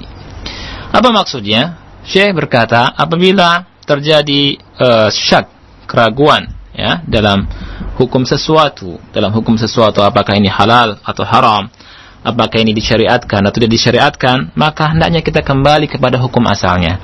Apa 0.95 1.12
maksudnya? 1.12 1.78
Syekh 2.07 2.34
berkata, 2.34 2.95
apabila 2.95 3.68
terjadi 3.84 4.57
uh, 4.80 5.12
syak, 5.12 5.51
keraguan 5.86 6.47
ya 6.72 7.03
dalam 7.03 7.45
hukum 7.99 8.24
sesuatu, 8.24 8.97
dalam 9.12 9.36
hukum 9.36 9.60
sesuatu 9.60 9.99
apakah 9.99 10.39
ini 10.39 10.47
halal 10.47 10.97
atau 11.03 11.28
haram, 11.28 11.68
apakah 12.24 12.64
ini 12.64 12.72
disyariatkan 12.72 13.43
atau 13.43 13.57
tidak 13.60 13.76
disyariatkan, 13.76 14.55
maka 14.55 14.95
hendaknya 14.95 15.20
kita 15.20 15.43
kembali 15.43 15.91
kepada 15.91 16.18
hukum 16.18 16.41
asalnya. 16.47 16.97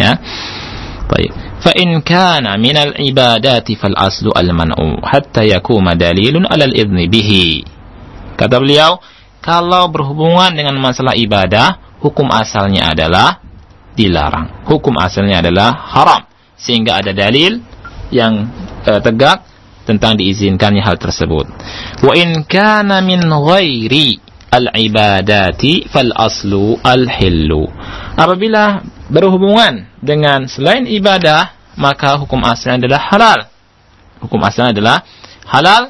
Ya. 0.00 0.16
In 1.70 2.04
kana 2.04 2.60
min 2.60 2.76
al-ibadati 2.76 3.72
fal 3.78 3.96
aslu 3.96 4.34
al-man'u 4.34 5.00
hatta 5.00 5.46
yakuma 5.46 5.96
dalilun 5.96 6.44
'ala 6.44 6.68
al-idzni 6.68 7.08
bihi. 7.08 7.64
Kata 8.36 8.60
beliau, 8.60 9.00
kalau 9.40 9.88
berhubungan 9.88 10.52
dengan 10.52 10.76
masalah 10.76 11.16
ibadah, 11.16 11.98
hukum 12.04 12.28
asalnya 12.28 12.92
adalah 12.92 13.40
dilarang. 13.96 14.68
Hukum 14.68 14.96
asalnya 15.00 15.40
adalah 15.40 15.72
haram. 15.96 16.22
Sehingga 16.60 17.00
ada 17.00 17.16
dalil 17.16 17.60
yang 18.12 18.48
e, 18.84 18.92
tegak 19.00 19.44
tentang 19.88 20.20
diizinkannya 20.20 20.84
hal 20.84 21.00
tersebut. 21.00 21.48
Wa 22.04 22.12
in 22.16 22.44
kana 22.44 23.00
min 23.00 23.24
ghairi 23.24 24.29
al-ibadati 24.50 25.86
fal 25.86 26.10
aslu 26.10 26.76
al-hillu. 26.82 27.70
Apabila 28.18 28.82
berhubungan 29.06 29.86
dengan 30.02 30.50
selain 30.50 30.84
ibadah, 30.90 31.54
maka 31.78 32.18
hukum 32.18 32.42
asalnya 32.44 32.86
adalah 32.86 33.02
halal. 33.08 33.40
Hukum 34.20 34.40
asalnya 34.44 34.72
adalah 34.76 34.96
halal 35.48 35.82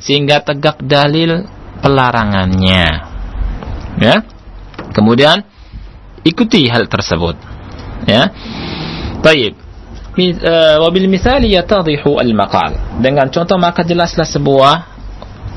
sehingga 0.00 0.40
tegak 0.40 0.80
dalil 0.80 1.44
pelarangannya. 1.82 2.86
Ya. 4.00 4.16
Kemudian 4.94 5.44
ikuti 6.24 6.70
hal 6.72 6.88
tersebut. 6.88 7.36
Ya. 8.08 8.32
Baik. 9.20 9.58
Eh, 10.16 10.76
wabil 10.80 11.12
misali 11.12 11.52
yatadhihu 11.52 12.16
al-maqal. 12.16 13.02
Dengan 13.04 13.28
contoh 13.28 13.60
maka 13.60 13.84
jelaslah 13.84 14.24
sebuah 14.24 14.74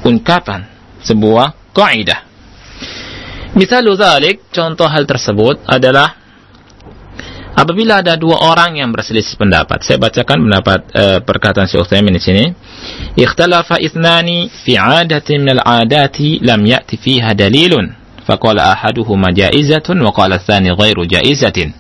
ungkapan, 0.03 0.67
sebuah 0.99 1.71
kaidah. 1.71 2.28
Misal 3.57 3.85
dzalik, 3.85 4.53
contoh 4.53 4.85
hal 4.85 5.09
tersebut 5.09 5.65
adalah 5.65 6.19
Apabila 7.59 7.99
ada 7.99 8.15
dua 8.15 8.39
orang 8.39 8.79
yang 8.79 8.87
berselisih 8.95 9.35
pendapat, 9.35 9.83
saya 9.83 9.99
bacakan 9.99 10.47
pendapat 10.47 10.79
uh, 10.95 11.19
perkataan 11.19 11.67
Syekh 11.67 11.83
Utsaimin 11.83 12.15
di 12.15 12.23
sini. 12.23 12.45
Ikhtalafa 13.19 13.83
ithnani 13.83 14.47
fi 14.47 14.79
'adatin 14.79 15.43
min 15.43 15.59
al-'adati 15.59 16.39
lam 16.39 16.63
ya'ti 16.63 16.95
fiha 16.95 17.35
dalilun. 17.35 17.91
Faqala 18.23 18.71
ahaduhuma 18.71 19.35
ja'izatun 19.35 19.99
wa 19.99 20.15
qala 20.15 20.39
ats-tsani 20.39 20.71
ghairu 20.71 21.03
ja'izatin. 21.03 21.75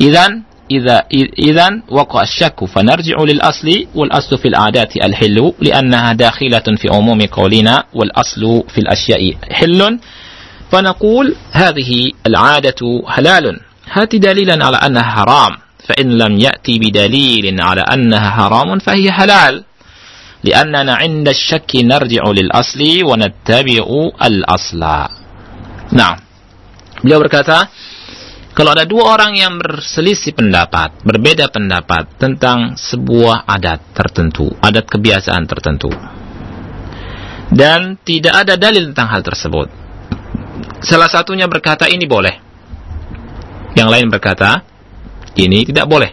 Idzan 0.00 0.48
إذا 0.70 1.04
إذا 1.38 1.68
وقع 1.90 2.22
الشك 2.22 2.64
فنرجع 2.64 3.16
للأصل 3.20 3.68
والأصل 3.94 4.38
في 4.38 4.48
العادات 4.48 4.96
الحل 4.96 5.52
لأنها 5.60 6.12
داخلة 6.12 6.66
في 6.80 6.88
عموم 6.88 7.20
قولنا 7.20 7.84
والأصل 7.92 8.64
في 8.72 8.78
الأشياء 8.78 9.52
حل 9.52 9.98
فنقول 10.71 11.35
هذه 11.51 12.11
العادة 12.27 12.81
حلال 13.07 13.59
هات 13.91 14.15
دليلا 14.15 14.65
على 14.65 14.77
أنها 14.77 15.03
حرام 15.03 15.53
فإن 15.87 16.17
لم 16.17 16.33
يأتي 16.39 16.79
بدليل 16.79 17.61
على 17.61 17.81
أنها 17.81 18.29
حرام 18.29 18.79
فهي 18.79 19.11
حلال 19.11 19.63
لأننا 20.43 20.93
عند 20.95 21.27
الشك 21.27 21.71
نرجع 21.75 22.23
للأصل 22.27 22.81
ونتبع 23.03 23.85
الأصل 24.23 24.83
Nah, 25.87 26.19
beliau 26.99 27.23
berkata, 27.23 27.71
kalau 28.51 28.75
ada 28.75 28.83
dua 28.83 29.15
orang 29.15 29.39
yang 29.39 29.55
berselisih 29.55 30.35
pendapat, 30.35 30.99
berbeda 30.99 31.47
pendapat 31.47 32.19
tentang 32.19 32.75
sebuah 32.75 33.47
adat 33.47 33.95
tertentu, 33.95 34.51
adat 34.59 34.83
kebiasaan 34.83 35.47
tertentu, 35.47 35.87
dan 37.55 37.95
tidak 38.03 38.33
ada 38.35 38.59
dalil 38.59 38.91
tentang 38.91 39.15
hal 39.15 39.23
tersebut, 39.23 39.71
salah 40.82 41.08
satunya 41.10 41.46
berkata 41.46 41.88
ini 41.88 42.04
boleh, 42.06 42.34
yang 43.72 43.88
lain 43.88 44.12
berkata, 44.12 44.62
ini 45.38 45.64
tidak 45.64 45.88
boleh. 45.88 46.12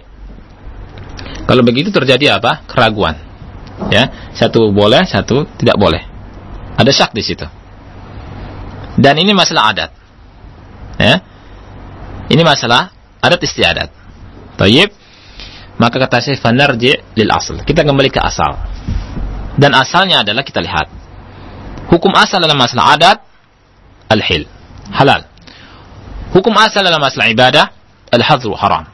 Kalau 1.44 1.66
begitu 1.66 1.90
terjadi 1.90 2.40
apa? 2.40 2.64
Keraguan. 2.70 3.18
Ya, 3.90 4.32
satu 4.36 4.70
boleh, 4.70 5.04
satu 5.08 5.48
tidak 5.58 5.76
boleh. 5.80 6.04
Ada 6.80 6.92
syak 6.94 7.12
di 7.12 7.24
situ. 7.24 7.48
Dan 9.00 9.16
ini 9.20 9.32
masalah 9.32 9.72
adat. 9.72 9.92
Ya. 11.00 11.24
Ini 12.28 12.44
masalah 12.44 12.92
adat 13.24 13.40
istiadat. 13.44 13.90
Tayyib. 14.60 14.92
Maka 15.80 15.96
kata 15.96 16.20
saya 16.20 16.36
fanarji 16.36 16.92
lil 17.16 17.32
asal. 17.32 17.64
Kita 17.64 17.88
kembali 17.88 18.12
ke 18.12 18.20
asal. 18.20 18.60
Dan 19.56 19.72
asalnya 19.76 20.28
adalah 20.28 20.44
kita 20.44 20.60
lihat. 20.60 20.92
Hukum 21.88 22.12
asal 22.20 22.44
dalam 22.44 22.60
masalah 22.60 23.00
adat 23.00 23.18
al-hil. 24.12 24.59
Halal. 24.94 25.26
Hukum 26.34 26.54
asal 26.58 26.86
dalam 26.86 27.02
masalah 27.02 27.30
ibadah 27.30 27.66
al-hadzru 28.14 28.54
haram. 28.54 28.86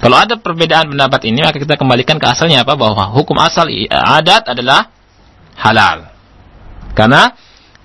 Kalau 0.00 0.20
ada 0.20 0.36
perbedaan 0.36 0.92
pendapat 0.92 1.24
ini 1.24 1.40
maka 1.40 1.56
kita 1.56 1.80
kembalikan 1.80 2.20
ke 2.20 2.26
asalnya 2.28 2.60
apa 2.66 2.76
bahwa 2.76 3.08
hukum 3.16 3.40
asal 3.40 3.64
adat 3.88 4.44
adalah 4.52 4.92
halal. 5.56 6.12
Karena 6.92 7.32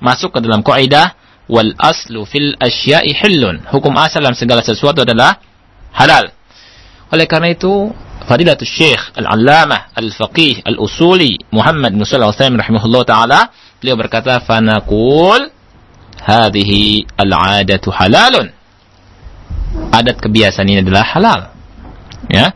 masuk 0.04 0.36
ke 0.36 0.40
dalam 0.44 0.60
kaidah 0.60 1.16
wal 1.48 1.72
aslu 1.80 2.28
fil 2.28 2.60
asya'i 2.60 3.16
hillun. 3.16 3.64
Hukum 3.72 3.96
asal 3.96 4.20
dalam 4.20 4.36
segala 4.36 4.60
sesuatu 4.60 5.08
adalah 5.08 5.40
halal. 5.96 6.36
Oleh 7.10 7.26
karena 7.26 7.56
itu 7.56 7.90
Fadilatul 8.30 8.70
Syekh 8.70 9.18
Al-Allamah 9.18 9.96
Al-Faqih 9.98 10.62
Al-Usuli 10.62 11.50
Muhammad 11.50 11.98
bin 11.98 12.06
Al-Utsaimin 12.06 12.62
rahimahullah 12.62 13.02
taala 13.08 13.40
beliau 13.82 13.98
berkata 13.98 14.38
fanaqul 14.46 15.50
hadhihi 16.24 17.08
al-'adatu 17.18 17.90
halalun. 17.92 18.52
Adat 19.94 20.18
kebiasaan 20.22 20.68
ini 20.70 20.82
adalah 20.82 21.06
halal. 21.06 21.42
Ya. 22.30 22.54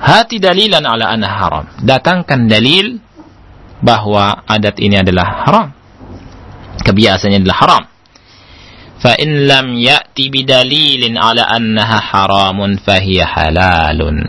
Hati 0.00 0.36
dalilan 0.36 0.84
ala 0.84 1.08
anna 1.08 1.28
haram. 1.28 1.64
Datangkan 1.80 2.44
dalil 2.48 3.00
bahwa 3.80 4.44
adat 4.44 4.80
ini 4.80 5.00
adalah 5.00 5.26
haram. 5.44 5.68
Kebiasaannya 6.84 7.40
adalah 7.40 7.58
haram. 7.64 7.82
Fa 9.00 9.12
in 9.20 9.48
lam 9.48 9.76
ya'ti 9.76 10.32
bidalilin 10.32 11.16
ala 11.20 11.44
annaha 11.48 12.00
haramun 12.00 12.80
fahiya 12.80 13.28
halalun. 13.28 14.24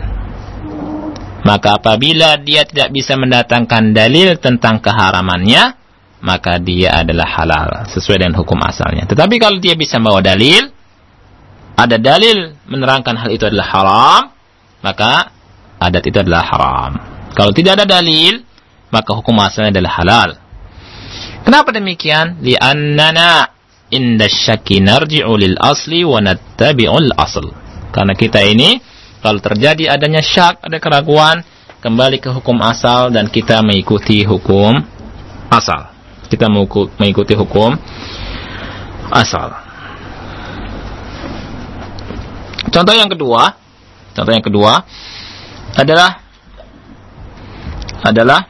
Maka 1.46 1.78
apabila 1.78 2.42
dia 2.42 2.66
tidak 2.66 2.90
bisa 2.90 3.14
mendatangkan 3.14 3.94
dalil 3.94 4.34
tentang 4.36 4.82
keharamannya, 4.82 5.78
maka 6.26 6.58
dia 6.58 7.06
adalah 7.06 7.30
halal 7.38 7.86
sesuai 7.86 8.26
dengan 8.26 8.34
hukum 8.42 8.58
asalnya. 8.66 9.06
Tetapi 9.06 9.38
kalau 9.38 9.62
dia 9.62 9.78
bisa 9.78 10.02
bawa 10.02 10.18
dalil, 10.18 10.66
ada 11.78 12.02
dalil 12.02 12.58
menerangkan 12.66 13.14
hal 13.14 13.30
itu 13.30 13.46
adalah 13.46 13.66
haram, 13.70 14.22
maka 14.82 15.30
adat 15.78 16.02
itu 16.02 16.18
adalah 16.18 16.42
haram. 16.42 16.92
Kalau 17.30 17.54
tidak 17.54 17.78
ada 17.78 17.86
dalil, 17.86 18.42
maka 18.90 19.14
hukum 19.14 19.38
asalnya 19.38 19.78
adalah 19.78 19.92
halal. 20.02 20.30
Kenapa 21.46 21.70
demikian? 21.70 22.42
Li'annana 22.42 23.54
inda 23.94 24.26
syaki 24.26 24.82
narji'u 24.82 25.30
lil 25.38 25.54
asli 25.62 26.02
wa 26.02 26.18
nattabi'ul 26.18 27.14
asl. 27.14 27.46
Karena 27.94 28.18
kita 28.18 28.42
ini 28.42 28.82
kalau 29.22 29.38
terjadi 29.38 29.94
adanya 29.94 30.26
syak, 30.26 30.58
ada 30.66 30.82
keraguan, 30.82 31.46
kembali 31.86 32.18
ke 32.18 32.34
hukum 32.34 32.58
asal 32.66 33.14
dan 33.14 33.30
kita 33.30 33.62
mengikuti 33.62 34.26
hukum 34.26 34.74
asal. 35.54 35.95
Kita 36.26 36.50
mengikuti 36.50 37.34
hukum 37.38 37.74
asal. 39.10 39.54
Contoh 42.70 42.94
yang 42.94 43.08
kedua, 43.08 43.54
contoh 44.12 44.32
yang 44.34 44.44
kedua 44.44 44.84
adalah 45.78 46.10
adalah 48.04 48.40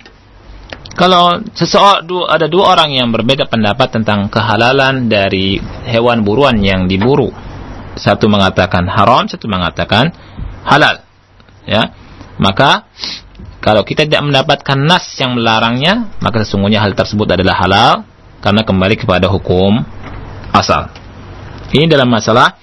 kalau 0.97 1.45
seseorang 1.53 2.09
ada 2.33 2.49
dua 2.49 2.73
orang 2.73 2.91
yang 2.97 3.09
berbeda 3.13 3.45
pendapat 3.53 4.01
tentang 4.01 4.33
kehalalan 4.33 5.13
dari 5.13 5.61
hewan 5.85 6.25
buruan 6.25 6.57
yang 6.65 6.89
diburu. 6.89 7.29
Satu 7.97 8.29
mengatakan 8.33 8.89
haram, 8.89 9.29
satu 9.29 9.45
mengatakan 9.45 10.09
halal. 10.65 11.05
Ya. 11.69 11.93
Maka 12.41 12.89
kalau 13.61 13.83
kita 13.83 14.07
tidak 14.07 14.23
mendapatkan 14.25 14.79
nas 14.79 15.05
yang 15.19 15.37
melarangnya, 15.37 16.09
maka 16.23 16.41
sesungguhnya 16.47 16.81
hal 16.81 16.97
tersebut 16.97 17.27
adalah 17.29 17.55
halal 17.59 17.93
karena 18.41 18.63
kembali 18.63 18.97
kepada 18.97 19.27
hukum 19.29 19.83
asal. 20.55 20.89
Ini 21.75 21.91
dalam 21.91 22.09
masalah 22.09 22.57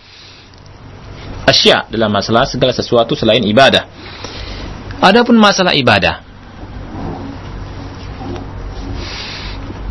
asya 1.43 1.91
dalam 1.91 2.07
masalah 2.07 2.47
segala 2.47 2.71
sesuatu 2.71 3.13
selain 3.13 3.43
ibadah. 3.43 3.83
Adapun 5.03 5.35
masalah 5.35 5.75
ibadah. 5.75 6.23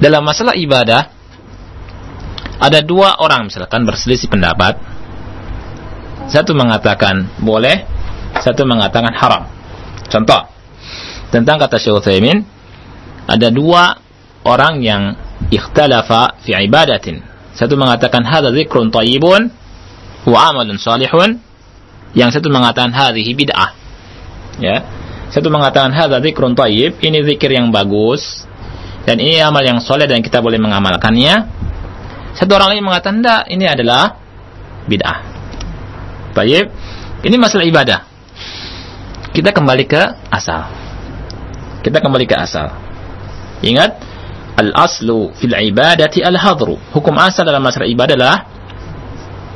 Dalam 0.01 0.24
masalah 0.24 0.57
ibadah 0.59 1.12
ada 2.59 2.78
dua 2.83 3.20
orang 3.20 3.53
misalkan 3.53 3.85
berselisih 3.85 4.33
pendapat. 4.33 4.80
Satu 6.33 6.57
mengatakan 6.57 7.28
boleh, 7.39 7.85
satu 8.41 8.64
mengatakan 8.64 9.12
haram. 9.12 9.45
Contoh 10.09 10.49
tentang 11.33 11.57
kata 11.57 11.80
Syekh 11.80 11.97
Utsaimin 11.97 12.45
ada 13.24 13.49
dua 13.49 13.97
orang 14.45 14.85
yang 14.85 15.16
ikhtalafa 15.49 16.37
fi 16.45 16.53
ibadatin. 16.68 17.24
Satu 17.57 17.80
mengatakan 17.80 18.22
hadza 18.28 18.53
dzikrun 18.53 18.93
thayyibun 18.93 19.49
wa 20.28 20.39
amalun 20.53 20.76
salihun. 20.76 21.41
Yang 22.12 22.39
satu 22.39 22.53
mengatakan 22.53 22.93
hadhihi 22.93 23.33
bid'ah. 23.33 23.70
Ya. 24.61 24.85
Satu 25.33 25.49
mengatakan 25.49 25.97
hadza 25.97 26.20
dzikrun 26.20 26.53
thayyib 26.53 27.01
ini 27.01 27.24
zikir 27.24 27.57
yang 27.57 27.72
bagus. 27.72 28.45
Dan 29.09 29.18
ini 29.18 29.41
amal 29.41 29.64
yang 29.64 29.80
soleh 29.80 30.05
dan 30.05 30.20
kita 30.20 30.45
boleh 30.45 30.61
mengamalkannya. 30.61 31.49
Satu 32.37 32.55
orang 32.55 32.76
lain 32.76 32.85
mengatakan 32.85 33.24
tidak 33.24 33.43
ini 33.49 33.64
adalah 33.64 34.20
bid'ah. 34.85 35.18
Baik 36.37 36.68
ini 37.24 37.37
masalah 37.41 37.64
ibadah. 37.64 38.01
Kita 39.33 39.49
kembali 39.57 39.85
ke 39.89 40.03
asal 40.28 40.82
kita 41.83 41.99
kembali 42.01 42.24
ke 42.24 42.37
asal 42.39 42.70
ingat 43.66 43.99
al 44.57 44.70
aslu 44.74 45.35
fil 45.37 45.55
ibadati 45.55 46.22
al 46.22 46.39
hadru 46.39 46.78
hukum 46.95 47.18
asal 47.18 47.43
dalam 47.43 47.62
masalah 47.62 47.91
ibadah 47.91 48.14
adalah 48.14 48.39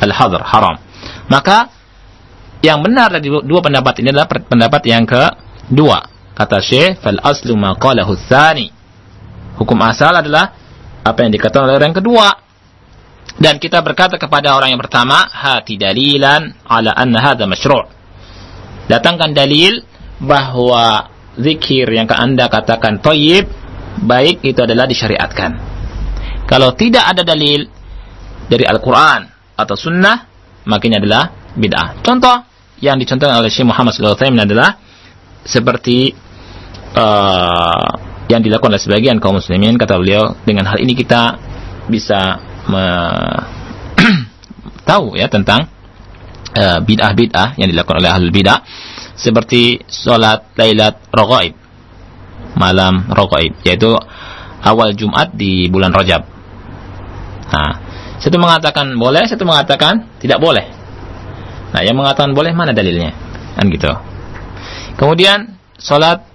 al-hadr, 0.00 0.40
haram. 0.44 0.76
Maka 1.32 1.72
yang 2.64 2.82
benar 2.82 3.12
dari 3.12 3.28
dua 3.28 3.60
pendapat 3.62 4.02
ini 4.02 4.12
adalah 4.12 4.28
pendapat 4.28 4.82
yang 4.88 5.04
kedua. 5.06 5.98
Kata 6.36 6.60
Syekh, 6.60 7.00
fal 7.00 7.20
aslu 7.20 7.56
ma 7.56 7.72
qalahu 7.76 8.12
tsani. 8.16 8.68
Hukum 9.56 9.78
asal 9.80 10.12
adalah 10.12 10.52
apa 11.00 11.18
yang 11.24 11.32
dikatakan 11.32 11.64
oleh 11.64 11.76
orang 11.80 11.96
kedua. 11.96 12.28
Dan 13.36 13.60
kita 13.60 13.84
berkata 13.84 14.16
kepada 14.16 14.56
orang 14.56 14.72
yang 14.72 14.80
pertama, 14.80 15.28
hati 15.28 15.76
dalilan 15.76 16.56
ala 16.64 16.92
anna 16.92 17.20
hadha 17.20 17.44
masyru'. 17.44 17.88
Datangkan 18.88 19.32
dalil 19.36 19.84
bahwa 20.20 21.12
zikir 21.36 21.88
yang 21.92 22.08
Anda 22.08 22.48
katakan 22.48 23.00
thayyib 23.00 23.48
baik 24.04 24.44
itu 24.44 24.60
adalah 24.60 24.84
disyariatkan. 24.88 25.50
Kalau 26.46 26.72
tidak 26.76 27.16
ada 27.16 27.22
dalil 27.26 27.66
dari 28.46 28.64
Al-Qur'an 28.64 29.26
atau 29.56 29.74
sunnah, 29.74 30.28
maka 30.68 30.82
ini 30.86 31.00
adalah 31.00 31.32
bid'ah. 31.56 32.04
Contoh 32.04 32.44
yang 32.78 33.00
dicontohkan 33.00 33.40
oleh 33.40 33.48
Syekh 33.48 33.66
Muhammad 33.66 33.96
SAW 33.96 34.20
adalah 34.20 34.76
seperti 35.46 36.12
uh, 36.92 37.88
yang 38.26 38.42
dilakukan 38.42 38.74
oleh 38.74 38.82
sebagian 38.82 39.22
kaum 39.22 39.38
muslimin 39.38 39.78
kata 39.78 39.94
beliau 39.96 40.34
dengan 40.42 40.66
hal 40.66 40.82
ini 40.82 40.98
kita 40.98 41.38
bisa 41.86 42.42
tahu 44.90 45.14
ya 45.14 45.30
tentang 45.30 45.70
uh, 46.58 46.78
bid'ah-bid'ah 46.82 47.54
yang 47.54 47.70
dilakukan 47.70 48.02
oleh 48.02 48.10
ahli 48.10 48.34
bid'ah 48.34 48.58
seperti 49.16 49.82
sholat 49.88 50.52
lailat 50.54 51.00
rogaib 51.10 51.56
malam 52.56 53.08
rogaib 53.12 53.56
yaitu 53.64 53.92
awal 54.66 54.90
Jumat 54.96 55.30
di 55.36 55.70
bulan 55.70 55.94
Rajab. 55.94 56.26
Nah, 57.46 57.72
satu 58.18 58.36
mengatakan 58.42 58.98
boleh, 58.98 59.22
satu 59.30 59.46
mengatakan 59.46 60.18
tidak 60.18 60.42
boleh. 60.42 60.66
Nah, 61.70 61.80
yang 61.86 61.94
mengatakan 61.94 62.34
boleh 62.34 62.50
mana 62.50 62.74
dalilnya? 62.74 63.14
Kan 63.54 63.70
gitu. 63.70 63.92
Kemudian 64.98 65.54
salat 65.78 66.26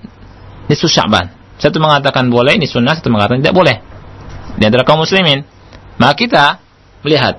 nisfu 0.71 0.87
Sya'ban. 0.87 1.33
Satu 1.59 1.77
mengatakan 1.77 2.31
boleh, 2.31 2.57
ini 2.57 2.65
sunnah, 2.65 2.97
satu 2.97 3.11
mengatakan 3.11 3.43
tidak 3.43 3.53
boleh. 3.53 3.75
Di 4.57 4.63
antara 4.65 4.81
kaum 4.87 5.03
muslimin. 5.03 5.45
Maka 6.01 6.13
kita 6.17 6.45
melihat 7.05 7.37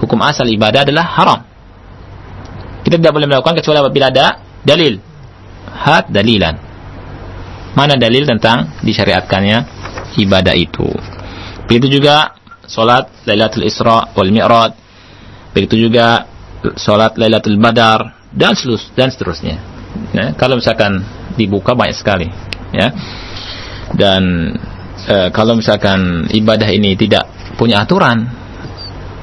hukum 0.00 0.16
asal 0.24 0.48
ibadah 0.48 0.88
adalah 0.88 1.04
haram. 1.04 1.40
Kita 2.80 2.96
tidak 2.96 3.12
boleh 3.12 3.28
melakukan 3.28 3.56
kecuali 3.60 3.78
apabila 3.80 4.06
ada 4.08 4.26
dalil. 4.64 4.94
Hat 5.70 6.08
dalilan. 6.08 6.54
Mana 7.76 7.94
dalil 7.94 8.26
tentang 8.26 8.82
disyariatkannya 8.82 9.58
ibadah 10.18 10.54
itu. 10.58 10.88
Begitu 11.70 12.00
juga 12.00 12.34
solat 12.66 13.26
Lailatul 13.26 13.66
Isra 13.66 14.10
wal 14.10 14.30
Mi'raj. 14.34 14.72
Begitu 15.54 15.90
juga 15.90 16.26
solat 16.74 17.14
Lailatul 17.14 17.58
Badar 17.58 18.30
dan 18.34 18.54
selus 18.54 18.90
dan 18.94 19.10
seterusnya. 19.10 19.58
Ya, 20.14 20.34
kalau 20.38 20.58
misalkan 20.58 21.02
dibuka 21.34 21.74
banyak 21.74 21.98
sekali, 21.98 22.30
ya. 22.70 22.94
Dan 23.90 24.54
e, 25.02 25.16
kalau 25.34 25.58
misalkan 25.58 26.30
ibadah 26.30 26.70
ini 26.70 26.94
tidak 26.94 27.26
punya 27.58 27.82
aturan, 27.82 28.26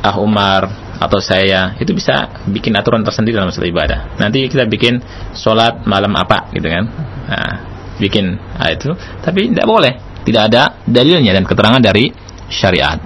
Ah 0.04 0.20
Umar 0.20 0.87
atau 0.98 1.22
saya 1.22 1.78
itu 1.78 1.94
bisa 1.94 2.44
bikin 2.50 2.74
aturan 2.74 3.06
tersendiri 3.06 3.38
dalam 3.38 3.54
masalah 3.54 3.70
ibadah. 3.70 4.00
Nanti 4.18 4.50
kita 4.50 4.66
bikin 4.66 5.00
sholat 5.38 5.86
malam 5.86 6.14
apa 6.18 6.50
gitu 6.54 6.68
kan? 6.68 6.86
Nah, 7.28 7.54
bikin 8.02 8.38
ah, 8.58 8.70
itu, 8.74 8.94
tapi 9.22 9.54
tidak 9.54 9.68
boleh, 9.70 9.94
tidak 10.26 10.42
ada 10.54 10.62
dalilnya 10.86 11.34
dan 11.34 11.46
keterangan 11.46 11.82
dari 11.82 12.10
syariat. 12.50 12.98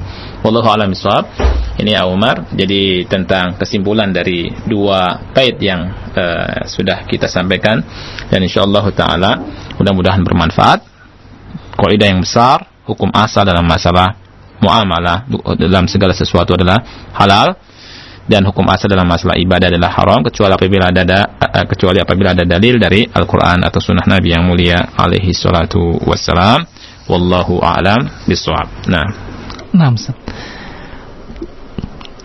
Wallahu 0.42 0.68
a'lam 0.74 0.90
bishawab. 0.94 1.26
Ini 1.78 1.98
ya 1.98 2.06
Umar. 2.10 2.50
Jadi 2.54 3.06
tentang 3.06 3.58
kesimpulan 3.58 4.10
dari 4.14 4.50
dua 4.66 5.18
bait 5.34 5.58
yang 5.62 5.86
uh, 6.14 6.66
sudah 6.66 7.06
kita 7.06 7.26
sampaikan 7.30 7.82
dan 8.30 8.40
insyaallah 8.42 8.86
taala 8.94 9.38
mudah-mudahan 9.78 10.22
bermanfaat. 10.26 10.82
Kaidah 11.78 12.08
yang 12.14 12.22
besar, 12.22 12.70
hukum 12.86 13.10
asal 13.14 13.42
dalam 13.46 13.66
masalah 13.66 14.14
muamalah 14.62 15.26
dalam 15.58 15.90
segala 15.90 16.14
sesuatu 16.14 16.54
adalah 16.54 17.10
halal 17.18 17.58
dan 18.30 18.46
hukum 18.46 18.66
asal 18.70 18.90
dalam 18.90 19.10
masalah 19.10 19.38
ibadah 19.38 19.70
adalah 19.70 19.92
haram 19.94 20.22
kecuali 20.22 20.54
apabila 20.54 20.94
ada 20.94 21.26
uh, 21.42 21.66
kecuali 21.66 21.98
apabila 22.02 22.38
ada 22.38 22.46
dalil 22.46 22.78
dari 22.78 23.06
Al-Qur'an 23.06 23.66
atau 23.66 23.82
sunnah 23.82 24.06
Nabi 24.06 24.34
yang 24.34 24.46
mulia 24.46 24.94
alaihi 24.98 25.34
salatu 25.34 26.00
wassalam 26.06 26.64
wallahu 27.10 27.60
a'lam 27.60 28.28
bishawab. 28.30 28.70
Nah, 28.88 29.32
Nah, 29.72 29.96
Ustaz. 29.96 30.16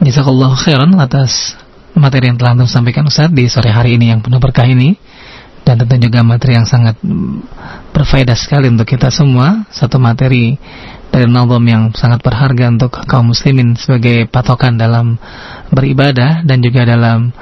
Jazakallah 0.02 0.54
khairan 0.58 0.98
atas 0.98 1.54
materi 1.94 2.28
yang 2.28 2.38
telah 2.38 2.58
Anda 2.58 2.66
sampaikan 2.66 3.06
Ustaz 3.06 3.30
di 3.32 3.46
sore 3.46 3.70
hari 3.70 3.96
ini 3.96 4.12
yang 4.12 4.20
penuh 4.20 4.42
berkah 4.42 4.66
ini 4.66 4.98
dan 5.66 5.82
tentu 5.82 5.98
juga 5.98 6.22
materi 6.22 6.54
yang 6.54 6.66
sangat 6.66 6.94
berfaedah 7.90 8.38
sekali 8.38 8.70
untuk 8.70 8.86
kita 8.86 9.10
semua 9.10 9.66
satu 9.72 9.98
materi 9.98 10.54
dari 11.10 11.26
nazam 11.26 11.64
yang 11.64 11.90
sangat 11.96 12.22
berharga 12.22 12.70
untuk 12.70 12.92
kaum 13.08 13.34
muslimin 13.34 13.74
sebagai 13.74 14.30
patokan 14.30 14.78
dalam 14.78 15.18
beribadah 15.72 16.46
dan 16.46 16.62
juga 16.62 16.86
dalam 16.86 17.34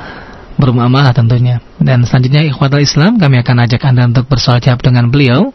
bermuamalah 0.55 1.11
tentunya 1.11 1.59
dan 1.83 2.07
selanjutnya 2.07 2.47
ikhwatul 2.47 2.81
Islam 2.81 3.19
kami 3.19 3.43
akan 3.43 3.57
ajak 3.67 3.83
Anda 3.85 4.07
untuk 4.07 4.31
bersoal 4.31 4.63
jawab 4.63 4.81
dengan 4.81 5.11
beliau 5.11 5.51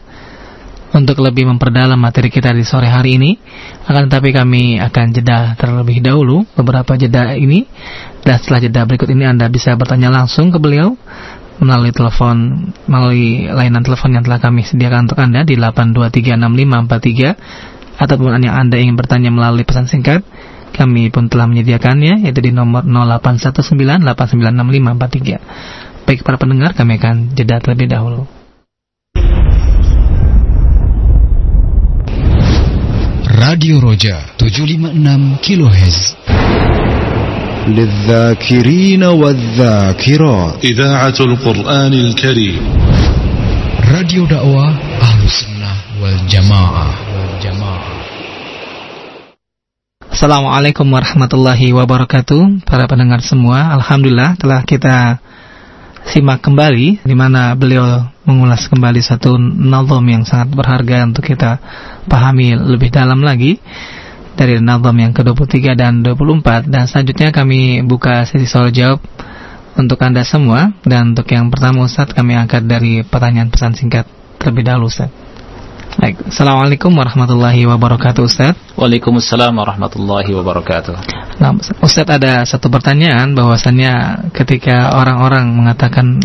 untuk 0.90 1.22
lebih 1.22 1.46
memperdalam 1.46 1.98
materi 1.98 2.30
kita 2.30 2.50
di 2.50 2.66
sore 2.66 2.90
hari 2.90 3.14
ini. 3.18 3.38
Akan 3.86 4.10
tetapi 4.10 4.34
kami 4.34 4.82
akan 4.82 5.06
jeda 5.14 5.54
terlebih 5.54 6.02
dahulu 6.02 6.42
beberapa 6.58 6.98
jeda 6.98 7.38
ini 7.38 7.62
dan 8.26 8.42
setelah 8.42 8.60
jeda 8.62 8.84
berikut 8.86 9.08
ini 9.10 9.24
Anda 9.26 9.46
bisa 9.46 9.76
bertanya 9.78 10.10
langsung 10.10 10.50
ke 10.50 10.58
beliau 10.58 10.96
melalui 11.60 11.92
telepon 11.92 12.72
melalui 12.88 13.52
layanan 13.52 13.84
telepon 13.84 14.16
yang 14.16 14.24
telah 14.24 14.40
kami 14.40 14.64
sediakan 14.64 15.04
untuk 15.06 15.20
Anda 15.20 15.44
di 15.44 15.60
8236543 15.60 18.00
ataupun 18.00 18.40
yang 18.40 18.56
Anda 18.56 18.80
ingin 18.80 18.96
bertanya 18.96 19.28
melalui 19.28 19.68
pesan 19.68 19.84
singkat 19.86 20.24
kami 20.75 21.07
pun 21.07 21.31
telah 21.31 21.47
menyediakannya 21.47 22.27
yaitu 22.27 22.43
di 22.43 22.51
nomor 22.51 22.83
0819896543. 23.23 25.39
Baik 26.05 26.21
para 26.27 26.35
pendengar 26.35 26.75
kami 26.75 26.99
akan 26.99 27.31
jeda 27.33 27.63
terlebih 27.63 27.87
dahulu. 27.89 28.27
Radio 33.35 33.79
Roja 33.79 34.35
756 34.37 35.39
kHz 35.43 35.97
للذاكرين 37.65 39.03
والذاكرات 39.03 40.65
إذاعة 40.65 41.17
القرآن 41.19 41.93
الكريم 41.93 42.61
Radio 43.85 44.25
dakwah 44.29 44.69
Ahlus 45.01 45.45
Sunnah 45.45 45.77
wal 46.01 46.19
Jamaah 46.29 46.93
wal 47.09 47.33
Jamaah 47.41 47.88
Assalamualaikum 50.10 50.90
warahmatullahi 50.90 51.70
wabarakatuh. 51.70 52.66
Para 52.66 52.90
pendengar 52.90 53.22
semua 53.22 53.70
Alhamdulillah 53.78 54.34
telah 54.34 54.66
kita 54.66 55.22
simak 56.02 56.42
kembali 56.42 57.06
di 57.06 57.14
mana 57.14 57.54
beliau 57.54 58.10
mengulas 58.26 58.66
kembali 58.66 58.98
satu 59.06 59.38
nazam 59.38 60.02
yang 60.10 60.26
sangat 60.26 60.50
berharga 60.50 61.06
untuk 61.06 61.22
kita 61.22 61.62
pahami 62.10 62.58
lebih 62.58 62.90
dalam 62.90 63.22
lagi 63.22 63.62
dari 64.34 64.58
nazam 64.58 64.98
yang 64.98 65.14
ke-23 65.14 65.78
dan 65.78 66.02
24 66.02 66.66
dan 66.66 66.90
selanjutnya 66.90 67.30
kami 67.30 67.86
buka 67.86 68.26
sesi 68.26 68.50
soal 68.50 68.74
jawab 68.74 68.98
untuk 69.78 70.02
Anda 70.02 70.26
semua. 70.26 70.74
Dan 70.82 71.14
untuk 71.14 71.30
yang 71.30 71.54
pertama 71.54 71.86
Ustaz 71.86 72.10
kami 72.10 72.34
angkat 72.34 72.66
dari 72.66 73.06
pertanyaan 73.06 73.54
pesan 73.54 73.78
singkat 73.78 74.10
terlebih 74.42 74.74
dahulu 74.74 74.90
Ustaz. 74.90 75.29
Baik, 75.98 76.22
Assalamualaikum 76.30 76.94
warahmatullahi 76.94 77.66
wabarakatuh 77.66 78.22
Ustaz. 78.22 78.54
Waalaikumsalam 78.78 79.50
warahmatullahi 79.50 80.30
wabarakatuh. 80.38 80.94
Nah, 81.42 81.50
Ustaz 81.82 82.06
ada 82.06 82.46
satu 82.46 82.70
pertanyaan 82.70 83.34
bahwasannya 83.34 84.30
ketika 84.30 84.94
orang-orang 84.94 85.50
mengatakan 85.50 86.22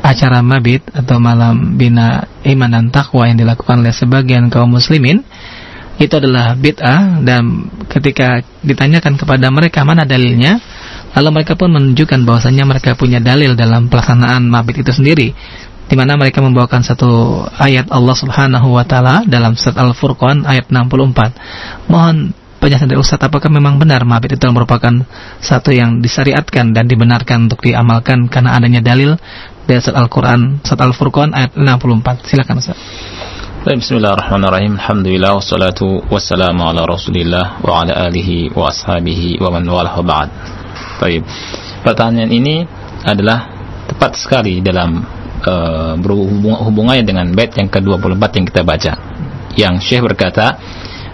acara 0.00 0.40
mabit 0.40 0.80
atau 0.96 1.20
malam 1.20 1.76
bina 1.76 2.24
iman 2.48 2.72
dan 2.72 2.88
takwa 2.88 3.28
yang 3.28 3.36
dilakukan 3.36 3.84
oleh 3.84 3.92
sebagian 3.92 4.48
kaum 4.48 4.72
muslimin 4.72 5.20
itu 5.96 6.12
adalah 6.16 6.56
bid'ah 6.56 7.20
dan 7.24 7.68
ketika 7.88 8.44
ditanyakan 8.60 9.16
kepada 9.16 9.48
mereka 9.48 9.80
mana 9.84 10.04
dalilnya 10.04 10.60
lalu 11.16 11.40
mereka 11.40 11.56
pun 11.56 11.72
menunjukkan 11.72 12.28
bahwasanya 12.28 12.68
mereka 12.68 12.92
punya 12.92 13.16
dalil 13.16 13.56
dalam 13.56 13.88
pelaksanaan 13.88 14.44
mabit 14.44 14.84
itu 14.84 14.92
sendiri 14.92 15.32
di 15.86 15.94
mana 15.94 16.18
mereka 16.18 16.42
membawakan 16.42 16.82
satu 16.82 17.42
ayat 17.58 17.86
Allah 17.94 18.16
Subhanahu 18.18 18.74
wa 18.74 18.82
taala 18.82 19.22
dalam 19.22 19.54
surat 19.54 19.78
Al-Furqan 19.78 20.42
ayat 20.42 20.66
64. 20.66 21.86
Mohon 21.86 22.34
penjelasan 22.58 22.90
dari 22.90 22.98
Ustaz 22.98 23.22
apakah 23.22 23.46
memang 23.46 23.78
benar 23.78 24.02
mabit 24.02 24.34
itu 24.34 24.46
merupakan 24.50 24.90
satu 25.38 25.70
yang 25.70 26.02
disyariatkan 26.02 26.74
dan 26.74 26.90
dibenarkan 26.90 27.46
untuk 27.46 27.62
diamalkan 27.62 28.26
karena 28.26 28.58
adanya 28.58 28.82
dalil 28.82 29.14
dari 29.70 29.78
surat 29.78 30.02
Al-Qur'an 30.02 30.58
surat 30.66 30.82
Al-Furqan 30.90 31.30
ayat 31.30 31.54
64. 31.54 32.26
Silakan 32.26 32.54
Ustaz. 32.58 32.78
Bismillahirrahmanirrahim. 33.66 34.78
Alhamdulillah 34.78 35.38
wassalatu 35.38 35.98
wassalamu 36.06 36.70
ala 36.70 36.86
Rasulillah 36.86 37.58
wa 37.62 37.82
ala 37.82 38.06
alihi 38.06 38.54
wa 38.54 38.70
ashabihi 38.70 39.42
wa 39.42 39.50
man 39.50 39.66
walah 39.66 39.94
ba'd. 40.06 40.30
Baik. 41.02 41.26
Pertanyaan 41.82 42.30
ini 42.30 42.62
adalah 43.02 43.50
tepat 43.90 44.18
sekali 44.18 44.62
dalam 44.62 45.15
uh, 45.46 45.94
berhubungannya 45.96 47.06
dengan 47.06 47.26
bait 47.32 47.54
yang 47.54 47.70
ke-24 47.70 48.22
yang 48.36 48.46
kita 48.46 48.62
baca. 48.66 48.92
Yang 49.56 49.74
Syekh 49.86 50.02
berkata, 50.04 50.58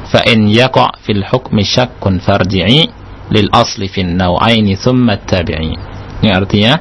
"Fa 0.09 0.25
in 0.27 0.51
yaqa 0.51 0.99
fil 1.05 1.23
hukmi 1.23 1.63
syakkun 1.63 2.19
farji'i 2.19 2.91
lil 3.31 3.49
asli 3.53 3.87
fin 3.87 4.17
naw'aini 4.19 4.75
thumma 4.75 5.21
tabi'i." 5.21 5.77
Ini 6.23 6.31
artinya 6.33 6.73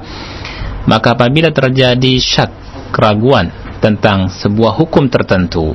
maka 0.86 1.14
apabila 1.14 1.54
terjadi 1.54 2.18
syak, 2.18 2.49
keraguan 2.89 3.54
tentang 3.82 4.30
sebuah 4.30 4.78
hukum 4.78 5.10
tertentu 5.10 5.74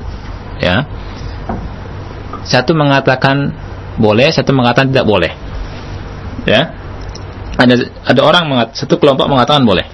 ya 0.62 0.86
satu 2.46 2.74
mengatakan 2.74 3.50
boleh 3.98 4.30
satu 4.30 4.54
mengatakan 4.54 4.94
tidak 4.94 5.06
boleh 5.06 5.32
ya 6.46 6.70
ada 7.56 7.74
ada 8.04 8.20
orang 8.22 8.44
mengat, 8.46 8.68
satu 8.78 9.00
kelompok 9.00 9.26
mengatakan 9.26 9.66
boleh 9.66 9.86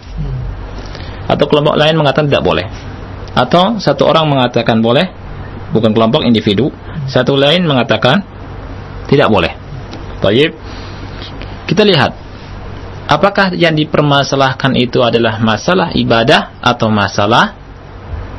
atau 1.33 1.45
kelompok 1.49 1.81
lain 1.81 1.97
mengatakan 1.97 2.29
tidak 2.29 2.45
boleh 2.45 2.67
atau 3.33 3.81
satu 3.81 4.05
orang 4.05 4.29
mengatakan 4.29 4.85
boleh 4.85 5.09
bukan 5.73 5.97
kelompok 5.97 6.29
individu 6.29 6.69
satu 7.09 7.33
lain 7.33 7.65
mengatakan 7.65 8.21
tidak 9.09 9.33
boleh 9.33 9.57
Baik. 10.21 10.53
kita 11.65 11.83
lihat 11.89 12.13
apakah 13.09 13.57
yang 13.57 13.73
dipermasalahkan 13.73 14.77
itu 14.77 15.01
adalah 15.01 15.41
masalah 15.41 15.97
ibadah 15.97 16.61
atau 16.61 16.93
masalah 16.93 17.57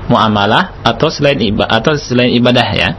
muamalah 0.08 0.84
atau 0.84 1.08
selain 1.08 1.40
ibadah 1.40 1.70
atau 1.80 1.96
selain 1.96 2.32
ibadah 2.36 2.68
ya. 2.76 2.90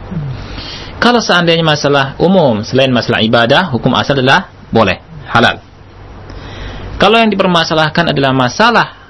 Kalau 0.97 1.21
seandainya 1.21 1.61
masalah 1.61 2.17
umum 2.17 2.65
selain 2.65 2.89
masalah 2.89 3.21
ibadah, 3.21 3.69
hukum 3.69 3.93
asal 3.93 4.17
adalah 4.17 4.49
boleh, 4.73 4.97
halal. 5.29 5.61
Kalau 6.97 7.19
yang 7.19 7.29
dipermasalahkan 7.29 8.15
adalah 8.15 8.31
masalah 8.31 9.04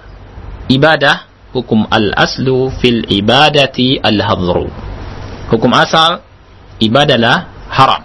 ibadah, 0.71 1.29
hukum 1.55 1.87
al-aslu 1.87 2.73
fil 2.81 3.05
ibadati 3.07 3.99
al-hadru. 4.01 4.67
Hukum 5.49 5.71
asal 5.71 6.25
ibadahlah 6.81 7.69
haram. 7.71 8.03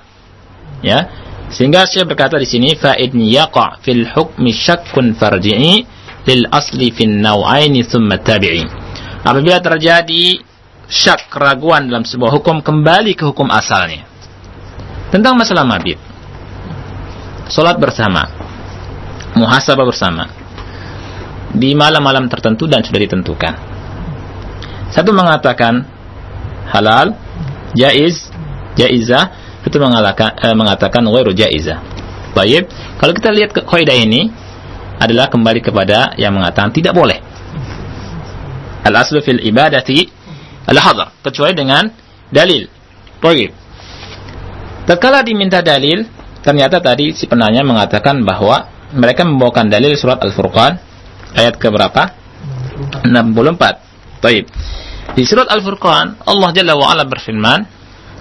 Ya. 0.85 1.09
Sehingga 1.51 1.83
saya 1.91 2.07
berkata 2.07 2.39
di 2.39 2.47
sini 2.47 2.79
fa 2.79 2.95
in 2.95 3.19
yaqa 3.19 3.83
fil 3.83 4.07
hukmi 4.07 4.55
syakkun 4.55 5.19
farji'i 5.19 5.83
lil 6.31 6.47
asli 6.47 6.95
fin 6.95 7.19
naw'aini 7.19 7.83
thumma 7.83 8.23
tabi'i. 8.23 8.63
Apabila 9.27 9.59
terjadi 9.59 10.39
syak 10.87 11.27
keraguan 11.27 11.91
dalam 11.91 12.07
sebuah 12.07 12.39
hukum 12.39 12.63
kembali 12.63 13.19
ke 13.19 13.27
hukum 13.27 13.51
asalnya. 13.51 14.07
Tentang 15.11 15.35
masalah 15.35 15.67
mabit. 15.67 15.99
Salat 17.51 17.83
bersama. 17.83 18.31
Muhasabah 19.35 19.87
bersama. 19.87 20.40
Di 21.51 21.75
malam-malam 21.75 22.31
tertentu 22.31 22.71
dan 22.71 22.87
sudah 22.87 23.01
ditentukan. 23.03 23.55
Satu 24.91 25.11
mengatakan 25.15 25.87
halal, 26.71 27.15
jaiz, 27.75 28.31
jaizah, 28.79 29.35
itu 29.67 29.77
mengatakan 29.79 30.35
eh, 30.39 30.55
mengatakan 30.55 31.03
ghairu 31.07 31.35
jaizah. 31.35 31.79
Baik, 32.35 32.71
kalau 32.99 33.13
kita 33.15 33.31
lihat 33.35 33.51
ke 33.51 33.67
kaidah 33.67 33.95
ini 33.99 34.31
adalah 35.03 35.27
kembali 35.27 35.61
kepada 35.65 36.15
yang 36.15 36.37
mengatakan 36.37 36.71
tidak 36.71 36.95
boleh 36.95 37.19
al-aslu 38.85 39.21
fil 39.21 39.41
ibadati 39.41 40.09
al-hadar 40.69 41.13
kecuali 41.21 41.53
dengan 41.53 41.89
dalil. 42.31 42.69
Baik. 43.21 43.51
Tatkala 44.89 45.21
diminta 45.23 45.61
dalil, 45.61 46.09
ternyata 46.41 46.81
tadi 46.81 47.13
si 47.13 47.29
penanya 47.29 47.61
mengatakan 47.63 48.25
bahwa 48.25 48.67
mereka 48.97 49.23
membawakan 49.23 49.71
dalil 49.71 49.95
surat 49.95 50.19
Al-Furqan 50.19 50.90
ayat 51.35 51.55
ke 51.57 51.69
berapa? 51.69 52.15
64. 53.07 54.23
Baik. 54.23 54.45
Di 55.17 55.23
surat 55.27 55.51
Al-Furqan 55.51 56.23
Allah 56.23 56.51
Jalla 56.55 56.75
wa 56.79 56.87
Ala 56.93 57.05
berfirman, 57.09 57.61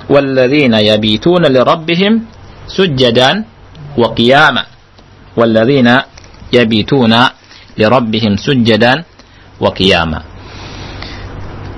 "Walladzina 0.09 0.81
yabituna 0.81 1.51
lirabbihim 1.51 2.25
sujjadan 2.65 3.45
wa 3.93 4.07
qiyama." 4.15 4.63
Walladzina 5.37 6.09
yabituna 6.49 7.35
lirabbihim 7.77 8.35
sujjadan 8.35 9.05
wa 9.61 9.69
qiyama. 9.71 10.19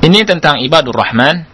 Ini 0.02 0.26
tentang 0.26 0.64
ibadur 0.64 0.98
rahman 0.98 1.46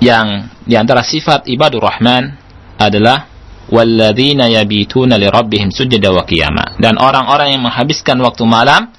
yang 0.00 0.48
di 0.64 0.78
antara 0.78 1.04
sifat 1.04 1.50
ibadur 1.50 1.84
rahman 1.84 2.32
adalah 2.78 3.26
walladzina 3.68 4.48
yabituna 4.48 5.20
lirabbihim 5.20 5.68
sujada 5.68 6.08
wa 6.12 6.24
qiyama 6.24 6.80
dan 6.80 6.96
orang-orang 6.96 7.56
yang 7.56 7.62
menghabiskan 7.64 8.16
waktu 8.24 8.44
malam 8.48 8.92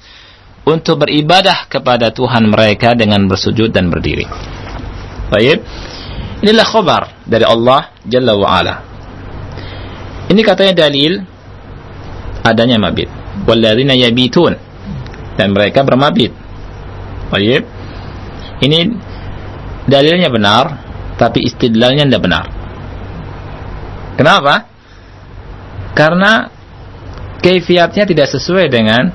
untuk 0.66 1.02
beribadah 1.02 1.66
kepada 1.66 2.14
Tuhan 2.14 2.46
mereka 2.46 2.94
dengan 2.94 3.26
bersujud 3.26 3.72
dan 3.74 3.90
berdiri. 3.90 4.28
Baik. 5.30 5.58
Inilah 6.40 6.66
khabar 6.66 7.02
dari 7.28 7.44
Allah 7.44 7.92
Jalla 8.06 8.32
wa 8.38 8.48
Ala. 8.48 8.74
Ini 10.30 10.40
katanya 10.46 10.86
dalil 10.86 11.20
adanya 12.46 12.78
mabit. 12.80 13.10
Walladzina 13.44 13.98
yabitun 13.98 14.54
dan 15.36 15.48
mereka 15.50 15.82
bermabit. 15.82 16.32
Baik. 17.32 17.64
Ini 18.60 18.78
dalilnya 19.88 20.28
benar, 20.28 20.64
tapi 21.16 21.42
istidlalnya 21.48 22.04
tidak 22.04 22.22
benar. 22.22 22.59
Kenapa? 24.14 24.66
Karena 25.94 26.48
kaifiatnya 27.40 28.04
tidak 28.06 28.28
sesuai 28.30 28.66
dengan 28.70 29.10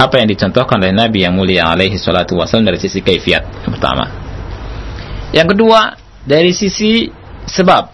apa 0.00 0.16
yang 0.16 0.28
dicontohkan 0.32 0.80
oleh 0.80 0.96
Nabi 0.96 1.28
yang 1.28 1.36
mulia 1.36 1.68
alaihi 1.68 2.00
salatu 2.00 2.40
wasallam 2.40 2.72
dari 2.72 2.80
sisi 2.80 3.04
kaifiat 3.04 3.68
yang 3.68 3.72
pertama. 3.72 4.04
Yang 5.30 5.48
kedua, 5.56 5.80
dari 6.24 6.50
sisi 6.56 7.06
sebab. 7.46 7.84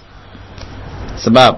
Sebab. 1.19 1.53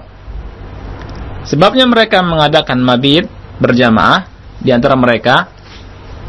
Sebabnya 1.48 1.84
mereka 1.88 2.20
mengadakan 2.24 2.80
mabit 2.82 3.28
berjamaah 3.58 4.28
di 4.58 4.74
antara 4.74 4.98
mereka 4.98 5.48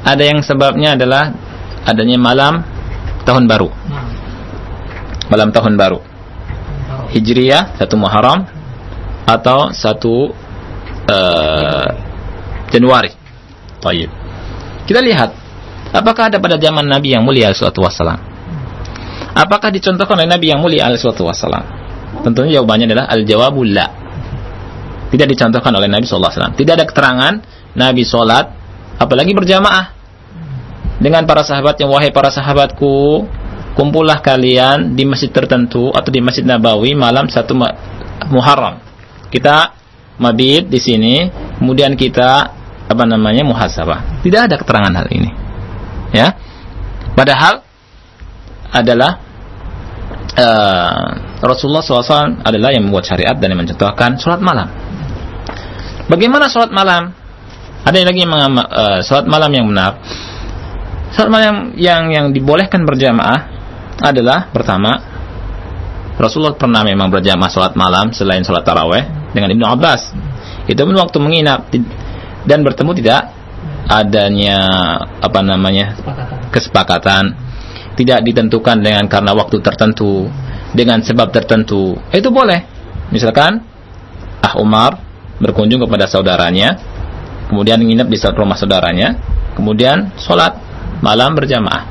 ada 0.06 0.24
yang 0.24 0.40
sebabnya 0.40 0.96
adalah 0.96 1.34
adanya 1.84 2.18
malam 2.20 2.64
tahun 3.28 3.46
baru. 3.50 3.70
Malam 5.30 5.50
tahun 5.54 5.76
baru. 5.78 6.09
Hijriyah 7.10 7.78
satu 7.82 7.96
Muharram 7.98 8.46
atau 9.26 9.74
satu 9.74 10.34
uh, 11.10 11.88
Januari. 12.70 13.14
Tayyib. 13.80 14.12
Kita 14.86 15.00
lihat 15.02 15.30
apakah 15.94 16.34
ada 16.34 16.38
pada 16.42 16.58
zaman 16.58 16.86
Nabi 16.86 17.14
yang 17.14 17.24
mulia 17.26 17.54
sallallahu 17.54 17.86
wasallam. 17.90 18.22
Apakah 19.34 19.70
dicontohkan 19.70 20.18
oleh 20.20 20.30
Nabi 20.30 20.52
yang 20.52 20.60
mulia 20.62 20.90
sallallahu 20.90 21.34
wasallam? 21.34 21.66
Tentunya 22.26 22.60
jawabannya 22.60 22.86
adalah 22.90 23.06
al-jawabul 23.08 23.70
la. 23.70 23.88
Tidak 25.10 25.28
dicontohkan 25.30 25.74
oleh 25.74 25.90
Nabi 25.90 26.06
sallallahu 26.06 26.30
alaihi 26.30 26.42
wasallam. 26.42 26.58
Tidak 26.58 26.74
ada 26.74 26.86
keterangan 26.86 27.34
Nabi 27.78 28.02
salat 28.02 28.46
apalagi 28.98 29.32
berjamaah 29.38 29.96
dengan 31.00 31.24
para 31.24 31.48
sahabat 31.48 31.80
yang 31.80 31.90
wahai 31.94 32.12
para 32.12 32.28
sahabatku 32.28 33.24
kumpullah 33.80 34.20
kalian 34.20 34.92
di 34.92 35.08
masjid 35.08 35.32
tertentu 35.32 35.88
atau 35.96 36.12
di 36.12 36.20
masjid 36.20 36.44
Nabawi 36.44 37.00
malam 37.00 37.32
satu 37.32 37.56
Muharram. 38.28 38.84
Kita 39.32 39.72
mabit 40.20 40.68
di 40.68 40.84
sini 40.84 41.32
kemudian 41.56 41.96
kita 41.96 42.60
apa 42.92 43.04
namanya 43.08 43.48
muhasabah. 43.48 44.20
Tidak 44.20 44.52
ada 44.52 44.60
keterangan 44.60 44.92
hal 44.92 45.08
ini. 45.16 45.32
Ya. 46.12 46.36
Padahal 47.16 47.64
adalah 48.76 49.16
uh, 50.36 51.08
Rasulullah 51.40 51.80
SAW 51.80 52.44
adalah 52.44 52.76
yang 52.76 52.92
membuat 52.92 53.08
syariat 53.08 53.40
dan 53.40 53.56
yang 53.56 53.64
mencontohkan 53.64 54.20
sholat 54.20 54.44
malam. 54.44 54.68
Bagaimana 56.12 56.52
sholat 56.52 56.76
malam? 56.76 57.16
Ada 57.88 57.96
yang 57.96 58.08
lagi 58.12 58.20
yang 58.28 58.34
uh, 58.60 59.00
sholat 59.08 59.24
malam 59.24 59.52
yang 59.56 59.66
benar? 59.72 60.04
Salat 61.10 61.30
malam 61.32 61.74
yang 61.80 62.14
yang 62.14 62.26
dibolehkan 62.30 62.86
berjamaah 62.86 63.59
adalah 64.00 64.48
pertama 64.50 64.98
Rasulullah 66.20 66.56
pernah 66.56 66.84
memang 66.84 67.08
berjamaah 67.08 67.48
salat 67.48 67.76
malam 67.80 68.12
selain 68.12 68.44
salat 68.44 68.68
taraweh 68.68 69.32
dengan 69.32 69.56
Ibnu 69.56 69.64
Abbas. 69.64 70.12
Itu 70.68 70.84
pun 70.84 70.96
waktu 71.00 71.18
menginap 71.24 71.72
dan 72.44 72.60
bertemu 72.64 72.92
tidak 73.00 73.22
adanya 73.90 74.60
apa 75.24 75.40
namanya 75.42 75.98
kesepakatan 76.54 77.34
tidak 77.98 78.22
ditentukan 78.22 78.80
dengan 78.80 79.10
karena 79.10 79.34
waktu 79.34 79.60
tertentu 79.66 80.30
dengan 80.72 81.02
sebab 81.02 81.34
tertentu 81.34 81.98
itu 82.14 82.30
boleh 82.30 82.64
misalkan 83.10 83.66
Ah 84.40 84.56
Umar 84.62 85.02
berkunjung 85.42 85.82
kepada 85.84 86.06
saudaranya 86.06 86.78
kemudian 87.50 87.82
menginap 87.82 88.08
di 88.08 88.18
rumah 88.38 88.56
saudaranya 88.56 89.18
kemudian 89.58 90.16
sholat 90.16 90.56
malam 91.04 91.36
berjamaah. 91.36 91.84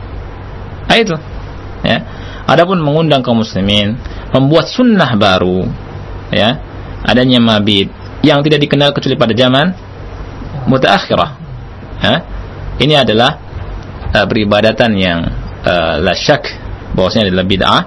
Nah, 0.88 0.96
itu. 0.96 1.16
Ya. 1.89 1.99
Adapun 2.45 2.80
mengundang 2.84 3.24
kaum 3.24 3.41
muslimin, 3.41 3.97
membuat 4.32 4.68
sunnah 4.68 5.16
baru, 5.16 5.68
ya, 6.32 6.61
adanya 7.05 7.41
mabit 7.41 7.89
yang 8.20 8.45
tidak 8.45 8.61
dikenal 8.68 8.93
kecuali 8.93 9.16
pada 9.16 9.32
zaman 9.32 9.66
mutaakhirah. 10.68 11.30
Ya. 12.05 12.14
Ini 12.78 12.95
adalah 13.05 13.41
uh, 14.12 14.26
peribadatan 14.28 14.91
yang 14.97 15.18
uh, 15.64 15.97
la 16.01 16.12
syak 16.12 16.45
bahwasanya 16.95 17.32
adalah 17.32 17.47
bid'ah 17.49 17.82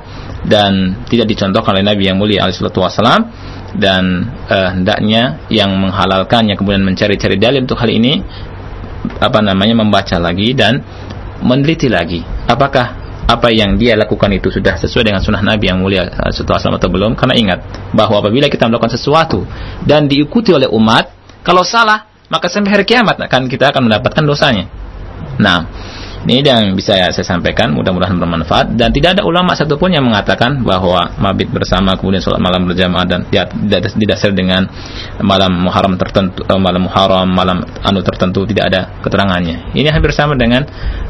dan 0.45 1.06
tidak 1.06 1.30
dicontohkan 1.30 1.78
oleh 1.78 1.86
Nabi 1.86 2.10
yang 2.10 2.18
mulia 2.18 2.49
alaihi 2.49 2.58
wasallam 2.66 3.30
dan 3.78 4.26
uh, 4.49 4.70
hendaknya 4.74 5.47
yang 5.54 5.74
menghalalkannya 5.78 6.58
kemudian 6.58 6.82
mencari-cari 6.82 7.38
dalil 7.38 7.64
untuk 7.64 7.78
hal 7.78 7.88
ini 7.88 8.20
apa 9.22 9.39
namanya 9.41 9.78
membaca 9.78 10.18
lagi 10.18 10.54
dan 10.58 10.82
meneliti 11.41 11.89
lagi 11.89 12.22
apakah 12.49 13.01
apa 13.32 13.47
yang 13.55 13.79
dia 13.79 13.95
lakukan 13.95 14.27
itu 14.36 14.51
sudah 14.51 14.75
sesuai 14.75 15.07
dengan 15.07 15.23
sunnah 15.23 15.39
Nabi 15.39 15.71
yang 15.71 15.79
mulia 15.79 16.11
setelah 16.36 16.59
atau 16.59 16.89
belum. 16.91 17.15
Karena 17.15 17.36
ingat 17.39 17.59
bahwa 17.95 18.19
apabila 18.19 18.51
kita 18.51 18.67
melakukan 18.67 18.91
sesuatu 18.91 19.47
dan 19.88 20.11
diikuti 20.11 20.51
oleh 20.51 20.67
umat 20.67 21.07
kalau 21.39 21.63
salah 21.63 22.11
maka 22.27 22.51
sampai 22.51 22.75
hari 22.75 22.84
kiamat 22.84 23.15
akan 23.15 23.47
kita 23.47 23.71
akan 23.71 23.88
mendapatkan 23.88 24.23
dosanya. 24.27 24.67
Nah 25.39 25.63
ini 26.22 26.45
yang 26.45 26.78
bisa 26.78 26.93
saya 27.09 27.26
sampaikan, 27.26 27.74
mudah-mudahan 27.74 28.13
bermanfaat 28.13 28.78
dan 28.78 28.93
tidak 28.93 29.17
ada 29.17 29.24
ulama 29.26 29.57
satupun 29.57 29.89
yang 29.89 30.05
mengatakan 30.05 30.61
bahwa 30.61 31.17
mabit 31.17 31.49
bersama 31.49 31.97
kemudian 31.97 32.22
sholat 32.22 32.38
malam 32.38 32.69
berjamaah 32.69 33.05
dan 33.09 33.26
tidak 33.26 33.89
didasar 33.97 34.30
dengan 34.30 34.69
malam 35.26 35.65
Muharram 35.65 35.97
tertentu, 35.97 36.45
eh, 36.45 36.61
malam 36.61 36.86
Muharram, 36.86 37.26
malam 37.26 37.65
anu 37.82 38.05
tertentu 38.05 38.45
tidak 38.45 38.69
ada 38.69 38.82
keterangannya. 39.01 39.74
Ini 39.74 39.89
hampir 39.89 40.13
sama 40.13 40.38
dengan 40.38 40.61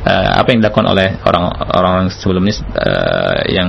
uh, 0.07 0.30
apa 0.39 0.47
yang 0.55 0.64
dilakukan 0.64 0.88
oleh 0.88 1.20
orang-orang 1.28 2.07
sebelumnya 2.12 2.53
uh, 2.80 3.39
yang 3.51 3.68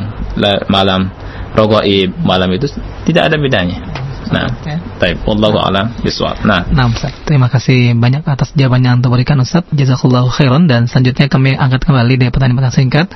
malam 0.70 1.10
rogoib 1.58 2.16
malam 2.22 2.48
itu 2.54 2.70
tidak 3.04 3.32
ada 3.32 3.36
bedanya. 3.36 4.01
Nah, 4.32 4.48
baik. 4.96 5.22
Wallahu 5.28 5.60
a'lam 5.60 5.92
bishawab. 6.00 6.42
Nah. 6.42 6.64
Nah, 6.72 6.88
Ustaz. 6.88 7.12
Terima 7.28 7.52
kasih 7.52 7.92
banyak 7.94 8.24
atas 8.24 8.56
jawabannya 8.56 8.98
yang 8.98 9.00
berikan 9.04 9.38
Ustaz. 9.44 9.68
Jazakallahu 9.70 10.32
khairan 10.32 10.66
dan 10.66 10.88
selanjutnya 10.88 11.28
kami 11.28 11.54
angkat 11.54 11.84
kembali 11.84 12.14
dari 12.16 12.30
pertanyaan-pertanyaan 12.32 12.78
singkat. 12.80 13.06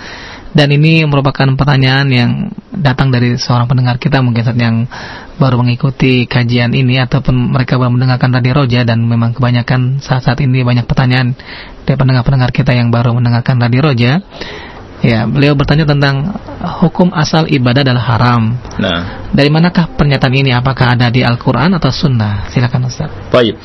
Dan 0.57 0.73
ini 0.73 1.05
merupakan 1.05 1.45
pertanyaan 1.53 2.09
yang 2.09 2.31
datang 2.73 3.12
dari 3.12 3.37
seorang 3.37 3.69
pendengar 3.69 4.01
kita 4.01 4.25
mungkin 4.25 4.41
saat 4.41 4.57
yang 4.57 4.89
baru 5.37 5.61
mengikuti 5.61 6.25
kajian 6.25 6.73
ini 6.73 6.97
ataupun 6.97 7.53
mereka 7.53 7.77
baru 7.77 7.93
mendengarkan 7.93 8.33
Radio 8.33 8.64
Roja 8.64 8.81
dan 8.89 9.05
memang 9.05 9.37
kebanyakan 9.37 10.01
saat-saat 10.01 10.41
ini 10.41 10.64
banyak 10.64 10.89
pertanyaan 10.89 11.37
dari 11.85 11.97
pendengar-pendengar 12.01 12.57
kita 12.57 12.73
yang 12.73 12.89
baru 12.89 13.12
mendengarkan 13.12 13.61
Radio 13.61 13.93
Roja. 13.93 14.25
Ya, 15.05 15.29
beliau 15.29 15.53
bertanya 15.53 15.85
tentang 15.85 16.41
hukum 16.81 17.13
asal 17.13 17.45
ibadah 17.53 17.85
adalah 17.85 18.05
haram. 18.17 18.57
Nah, 18.81 19.29
dari 19.29 19.53
manakah 19.53 19.93
pernyataan 19.93 20.33
ini? 20.33 20.51
Apakah 20.57 20.97
ada 20.97 21.13
di 21.13 21.21
Al-Qur'an 21.21 21.77
atau 21.77 21.93
Sunnah? 21.93 22.49
Silakan 22.49 22.89
Ustaz. 22.89 23.13
Baik. 23.29 23.61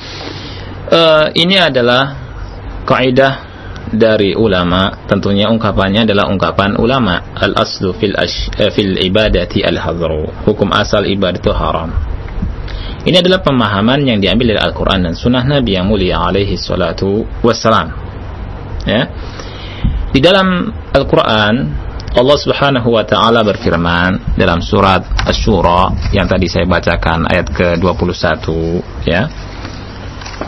Uh, 0.92 1.32
ini 1.40 1.56
adalah 1.56 2.20
kaidah 2.84 3.48
dari 3.92 4.36
ulama, 4.36 5.08
tentunya 5.08 5.48
ungkapannya 5.48 6.04
adalah 6.04 6.28
ungkapan 6.28 6.76
ulama. 6.76 7.32
Al-aslu 7.32 7.96
fil 7.96 8.16
ash, 8.20 8.52
uh, 8.60 8.68
fil 8.68 9.00
ibadati 9.00 9.64
al-hadru. 9.64 10.28
Hukum 10.44 10.68
asal 10.76 11.08
ibadah 11.08 11.40
itu 11.40 11.52
haram. 11.56 11.90
Ini 13.02 13.18
adalah 13.18 13.42
pemahaman 13.42 14.06
yang 14.06 14.22
diambil 14.22 14.54
dari 14.54 14.62
Al-Quran 14.62 15.10
dan 15.10 15.14
Sunnah 15.18 15.42
Nabi 15.42 15.74
yang 15.74 15.90
mulia 15.90 16.22
alaihi 16.22 16.54
salatu 16.54 17.26
wassalam. 17.42 17.90
Ya. 18.86 19.10
Di 20.12 20.20
dalam 20.20 20.68
Al-Quran 20.92 21.56
Allah 22.12 22.36
Subhanahu 22.36 22.92
wa 22.92 23.08
taala 23.08 23.40
berfirman 23.48 24.36
dalam 24.36 24.60
surat 24.60 25.00
Asy-Syura 25.24 26.12
yang 26.12 26.28
tadi 26.28 26.52
saya 26.52 26.68
bacakan 26.68 27.24
ayat 27.24 27.48
ke-21 27.48 28.44
ya. 29.08 29.32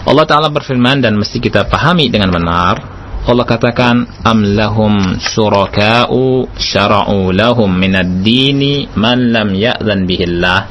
Allah 0.04 0.26
taala 0.28 0.52
berfirman 0.52 1.00
dan 1.00 1.16
mesti 1.16 1.40
kita 1.40 1.64
pahami 1.72 2.12
dengan 2.12 2.36
benar. 2.36 2.76
Allah 3.24 3.48
katakan 3.48 4.04
am 4.28 4.44
lahum 4.44 5.16
syuraka'u 5.16 6.52
syara'u 6.60 7.32
lahum 7.32 7.72
minad 7.72 8.20
dini 8.20 8.92
man 9.00 9.32
lam 9.32 9.56
ya'zan 9.56 10.04
bihillah. 10.04 10.62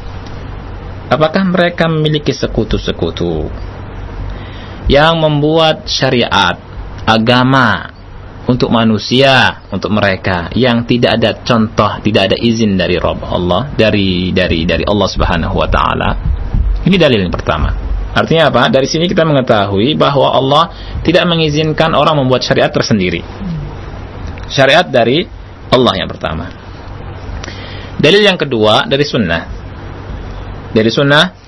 Apakah 1.08 1.48
mereka 1.48 1.88
memiliki 1.88 2.36
sekutu-sekutu 2.36 3.48
yang 4.92 5.16
membuat 5.16 5.88
syariat 5.88 6.60
agama 7.08 7.91
untuk 8.42 8.74
manusia, 8.74 9.62
untuk 9.70 9.94
mereka 9.94 10.50
yang 10.58 10.82
tidak 10.82 11.20
ada 11.20 11.30
contoh, 11.46 12.02
tidak 12.02 12.32
ada 12.32 12.36
izin 12.38 12.74
dari 12.74 12.98
Rabb 12.98 13.22
Allah, 13.22 13.70
dari 13.78 14.34
dari 14.34 14.66
dari 14.66 14.82
Allah 14.82 15.08
Subhanahu 15.08 15.54
wa 15.54 15.68
taala. 15.70 16.10
Ini 16.82 16.96
dalil 16.98 17.22
yang 17.22 17.30
pertama. 17.30 17.70
Artinya 18.12 18.52
apa? 18.52 18.68
Dari 18.68 18.84
sini 18.84 19.08
kita 19.08 19.24
mengetahui 19.24 19.96
bahwa 19.96 20.34
Allah 20.34 20.64
tidak 21.00 21.24
mengizinkan 21.24 21.96
orang 21.96 22.18
membuat 22.18 22.44
syariat 22.44 22.68
tersendiri. 22.68 23.24
Syariat 24.52 24.84
dari 24.84 25.24
Allah 25.72 25.94
yang 25.96 26.08
pertama. 26.10 26.44
Dalil 27.96 28.20
yang 28.20 28.36
kedua 28.36 28.84
dari 28.84 29.06
sunnah. 29.06 29.42
Dari 30.74 30.90
sunnah 30.92 31.41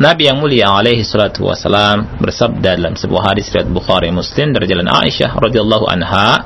Nabi 0.00 0.32
yang 0.32 0.40
mulia 0.40 0.72
alaihi 0.72 1.04
salatu 1.04 1.44
wasalam 1.44 2.16
bersabda 2.24 2.80
dalam 2.80 2.96
sebuah 2.96 3.36
hadis 3.36 3.52
riwayat 3.52 3.68
Bukhari 3.68 4.08
Muslim 4.08 4.56
dari 4.56 4.64
jalan 4.64 4.88
Aisyah 4.88 5.36
radhiyallahu 5.36 5.84
anha 5.92 6.40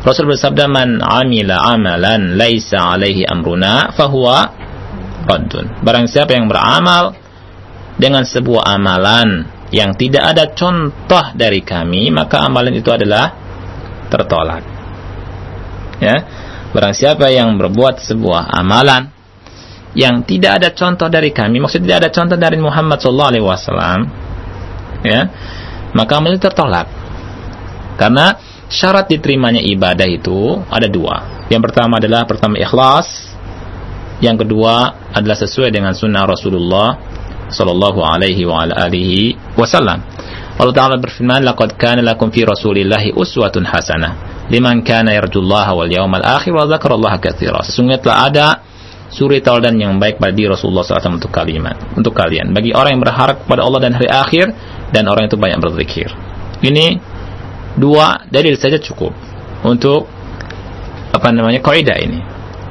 Rasul 0.00 0.32
bersabda 0.32 0.64
man 0.64 0.96
amila 1.04 1.60
amalan 1.60 2.40
laisa 2.40 2.96
alaihi 2.96 3.28
amruna 3.28 3.92
fahuwa 3.92 4.48
raddun. 5.28 5.84
Barang 5.84 6.08
siapa 6.08 6.40
yang 6.40 6.48
beramal 6.48 7.12
dengan 8.00 8.24
sebuah 8.24 8.64
amalan 8.64 9.44
yang 9.68 9.92
tidak 10.00 10.24
ada 10.32 10.48
contoh 10.56 11.36
dari 11.36 11.60
kami, 11.60 12.08
maka 12.08 12.48
amalan 12.48 12.72
itu 12.72 12.88
adalah 12.88 13.36
tertolak. 14.08 14.64
Ya. 16.00 16.16
Barang 16.72 16.96
siapa 16.96 17.28
yang 17.28 17.60
berbuat 17.60 18.00
sebuah 18.00 18.48
amalan 18.56 19.17
yang 19.98 20.22
tidak 20.22 20.62
ada 20.62 20.68
contoh 20.70 21.10
dari 21.10 21.34
kami, 21.34 21.58
maksudnya 21.58 21.98
tidak 21.98 21.98
ada 22.06 22.10
contoh 22.14 22.38
dari 22.38 22.54
Muhammad 22.62 23.02
sallallahu 23.02 23.30
alaihi 23.34 23.44
wasallam, 23.44 23.98
ya, 25.02 25.20
maka 25.90 26.22
itu 26.22 26.38
tertolak. 26.38 26.86
Karena 27.98 28.38
syarat 28.70 29.10
diterimanya 29.10 29.58
ibadah 29.58 30.06
itu 30.06 30.62
ada 30.70 30.86
dua. 30.86 31.42
Yang 31.50 31.62
pertama 31.66 31.98
adalah 31.98 32.22
pertama 32.30 32.54
ikhlas, 32.62 33.34
yang 34.22 34.38
kedua 34.38 34.94
adalah 35.10 35.34
sesuai 35.34 35.74
dengan 35.74 35.90
sunnah 35.90 36.22
Rasulullah 36.30 36.94
sallallahu 37.50 37.98
alaihi 37.98 38.46
wa 38.46 38.62
ala 38.62 38.86
alihi 38.86 39.34
wasallam. 39.58 39.98
Allah 40.58 40.74
Ta'ala 40.74 40.94
berfirman, 40.98 41.42
"Laqad 41.42 41.74
kana 41.74 42.06
lakum 42.06 42.30
fi 42.30 42.46
Rasulillahi 42.46 43.14
uswatun 43.18 43.66
hasanah 43.66 44.46
liman 44.50 44.82
kana 44.86 45.14
yarjullaha 45.14 45.74
wal 45.74 45.90
yawmal 45.90 46.22
akhir 46.22 46.54
wa 46.54 46.66
dzakarallaha 46.70 47.18
katsira." 47.18 47.62
Sesungguhnya 47.66 47.98
telah 47.98 48.18
ada 48.30 48.46
suri 49.08 49.40
tauladan 49.40 49.76
yang 49.80 49.92
baik 49.96 50.20
pada 50.20 50.32
diri 50.32 50.52
Rasulullah 50.52 50.84
SAW 50.84 51.20
untuk 51.20 51.32
kalimat, 51.32 51.76
untuk 51.96 52.12
kalian. 52.12 52.52
Bagi 52.52 52.76
orang 52.76 52.98
yang 52.98 53.02
berharap 53.02 53.44
kepada 53.44 53.64
Allah 53.64 53.80
dan 53.80 53.92
hari 53.96 54.08
akhir 54.08 54.52
dan 54.92 55.08
orang 55.08 55.28
itu 55.28 55.36
banyak 55.40 55.58
berzikir. 55.60 56.08
Ini 56.60 57.00
dua 57.78 58.28
dalil 58.28 58.58
saja 58.58 58.76
cukup 58.82 59.14
untuk 59.64 60.10
apa 61.14 61.28
namanya 61.32 61.64
kaidah 61.64 61.98
ini. 61.98 62.20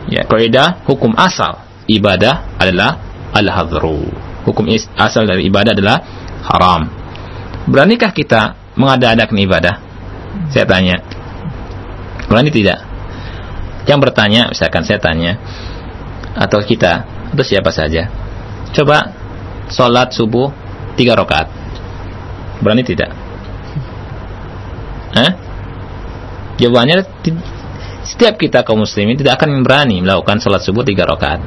Ya, 0.07 0.23
kaidah 0.23 0.87
hukum 0.87 1.17
asal 1.17 1.59
ibadah 1.89 2.55
adalah 2.61 3.01
al-hadru. 3.35 4.07
Hukum 4.47 4.71
asal 4.95 5.27
dari 5.27 5.51
ibadah 5.51 5.75
adalah 5.75 5.97
haram. 6.47 6.87
Beranikah 7.67 8.15
kita 8.15 8.55
mengada-adakan 8.79 9.37
ibadah? 9.43 9.75
Saya 10.47 10.63
tanya. 10.63 11.03
Berani 12.31 12.47
tidak? 12.51 12.79
Yang 13.87 13.99
bertanya, 14.07 14.51
misalkan 14.51 14.83
saya 14.87 14.99
tanya, 14.99 15.39
atau 16.37 16.61
kita, 16.61 17.03
atau 17.33 17.43
siapa 17.43 17.73
saja, 17.73 18.07
coba 18.71 19.11
sholat 19.73 20.13
subuh 20.13 20.53
tiga 20.93 21.17
rakaat. 21.17 21.49
Berani 22.61 22.85
tidak? 22.85 23.11
Eh? 25.17 25.31
Jawabannya 26.57 27.05
setiap 28.05 28.37
kita 28.37 28.61
kaum 28.65 28.81
muslimin 28.81 29.17
tidak 29.17 29.41
akan 29.41 29.61
berani 29.61 30.01
melakukan 30.01 30.41
sholat 30.41 30.61
subuh 30.61 30.85
tiga 30.85 31.05
rakaat. 31.09 31.41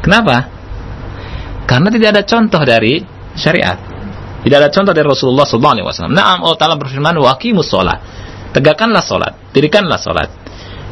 Kenapa? 0.00 0.48
Karena 1.68 1.88
tidak 1.92 2.08
ada 2.16 2.22
contoh 2.24 2.62
dari 2.64 3.04
syariat. 3.36 3.78
Tidak 4.40 4.56
ada 4.56 4.72
contoh 4.72 4.96
dari 4.96 5.04
Rasulullah 5.04 5.44
SAW. 5.44 6.08
Naam 6.08 6.40
Allah 6.48 6.56
Ta'ala 6.56 6.76
berfirman, 6.80 7.20
Waqimus 7.20 7.68
sholat. 7.68 8.00
Tegakkanlah 8.56 9.04
sholat. 9.04 9.52
Dirikanlah 9.52 10.00
sholat. 10.00 10.39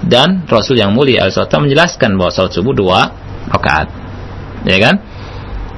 Dan 0.09 0.48
Rasul 0.48 0.80
yang 0.80 0.96
mulia 0.96 1.28
al 1.28 1.32
menjelaskan 1.36 2.16
bahwa 2.16 2.32
sholat 2.32 2.56
subuh 2.56 2.72
dua 2.72 3.12
rakaat. 3.52 3.88
Ya 4.64 4.80
kan? 4.80 4.96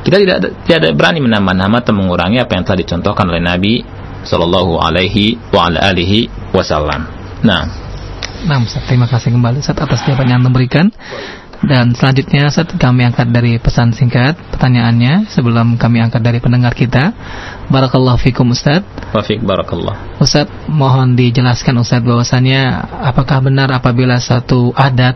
Kita 0.00 0.16
tidak 0.16 0.38
tidak 0.64 0.92
berani 0.96 1.20
menambah-nambah 1.20 1.80
atau 1.84 1.92
mengurangi 1.92 2.40
apa 2.40 2.56
yang 2.56 2.64
telah 2.64 2.78
dicontohkan 2.80 3.26
oleh 3.28 3.42
Nabi 3.42 3.84
Sallallahu 4.24 4.80
Alaihi 4.80 5.36
wa 5.52 5.68
alihi 5.68 6.30
Wasallam. 6.56 7.04
Nah, 7.44 7.62
nah 8.48 8.56
Ustaz, 8.64 8.84
terima 8.88 9.04
kasih 9.10 9.32
kembali 9.32 9.60
Ustaz 9.60 9.76
atas 9.76 10.00
jawaban 10.08 10.28
yang 10.30 10.42
memberikan. 10.44 10.88
Dan 11.60 11.92
selanjutnya 11.92 12.48
Ustaz, 12.48 12.72
kami 12.80 13.04
angkat 13.04 13.28
dari 13.28 13.60
pesan 13.60 13.92
singkat 13.92 14.40
pertanyaannya 14.56 15.28
sebelum 15.28 15.76
kami 15.76 16.00
angkat 16.00 16.24
dari 16.24 16.40
pendengar 16.40 16.72
kita. 16.72 17.12
Barakallahu 17.70 18.18
fikum 18.18 18.50
Ustaz. 18.50 18.82
Wafik 19.14 19.46
barakallah. 19.46 20.18
Ustaz, 20.18 20.50
mohon 20.66 21.14
dijelaskan 21.14 21.78
Ustaz 21.78 22.02
bahwasannya 22.02 22.66
apakah 23.06 23.46
benar 23.46 23.70
apabila 23.70 24.18
satu 24.18 24.74
adat 24.74 25.14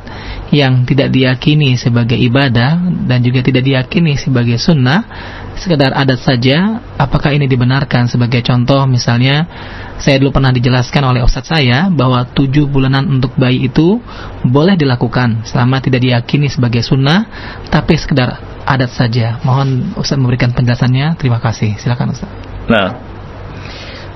yang 0.54 0.86
tidak 0.86 1.10
diyakini 1.10 1.74
sebagai 1.74 2.14
ibadah 2.14 2.78
dan 3.10 3.18
juga 3.26 3.42
tidak 3.42 3.66
diyakini 3.66 4.14
sebagai 4.14 4.54
sunnah 4.62 5.02
sekedar 5.58 5.94
adat 5.94 6.22
saja, 6.22 6.82
apakah 6.98 7.34
ini 7.34 7.46
dibenarkan 7.50 8.06
sebagai 8.06 8.42
contoh 8.42 8.86
misalnya 8.86 9.46
saya 9.98 10.18
dulu 10.18 10.34
pernah 10.34 10.50
dijelaskan 10.50 11.02
oleh 11.06 11.22
ustadz 11.22 11.54
saya 11.54 11.86
bahwa 11.90 12.26
tujuh 12.26 12.66
bulanan 12.66 13.06
untuk 13.06 13.34
bayi 13.38 13.70
itu 13.70 14.02
boleh 14.42 14.74
dilakukan 14.74 15.46
selama 15.46 15.78
tidak 15.78 16.02
diyakini 16.02 16.50
sebagai 16.50 16.82
sunnah 16.82 17.26
tapi 17.70 17.94
sekedar 17.94 18.53
adat 18.64 18.90
saja. 18.92 19.38
Mohon 19.44 19.94
ustadz 19.96 20.20
memberikan 20.20 20.52
penjelasannya. 20.56 21.20
Terima 21.20 21.38
kasih. 21.38 21.76
Silakan 21.76 22.16
ustadz. 22.16 22.36
Nah, 22.68 22.88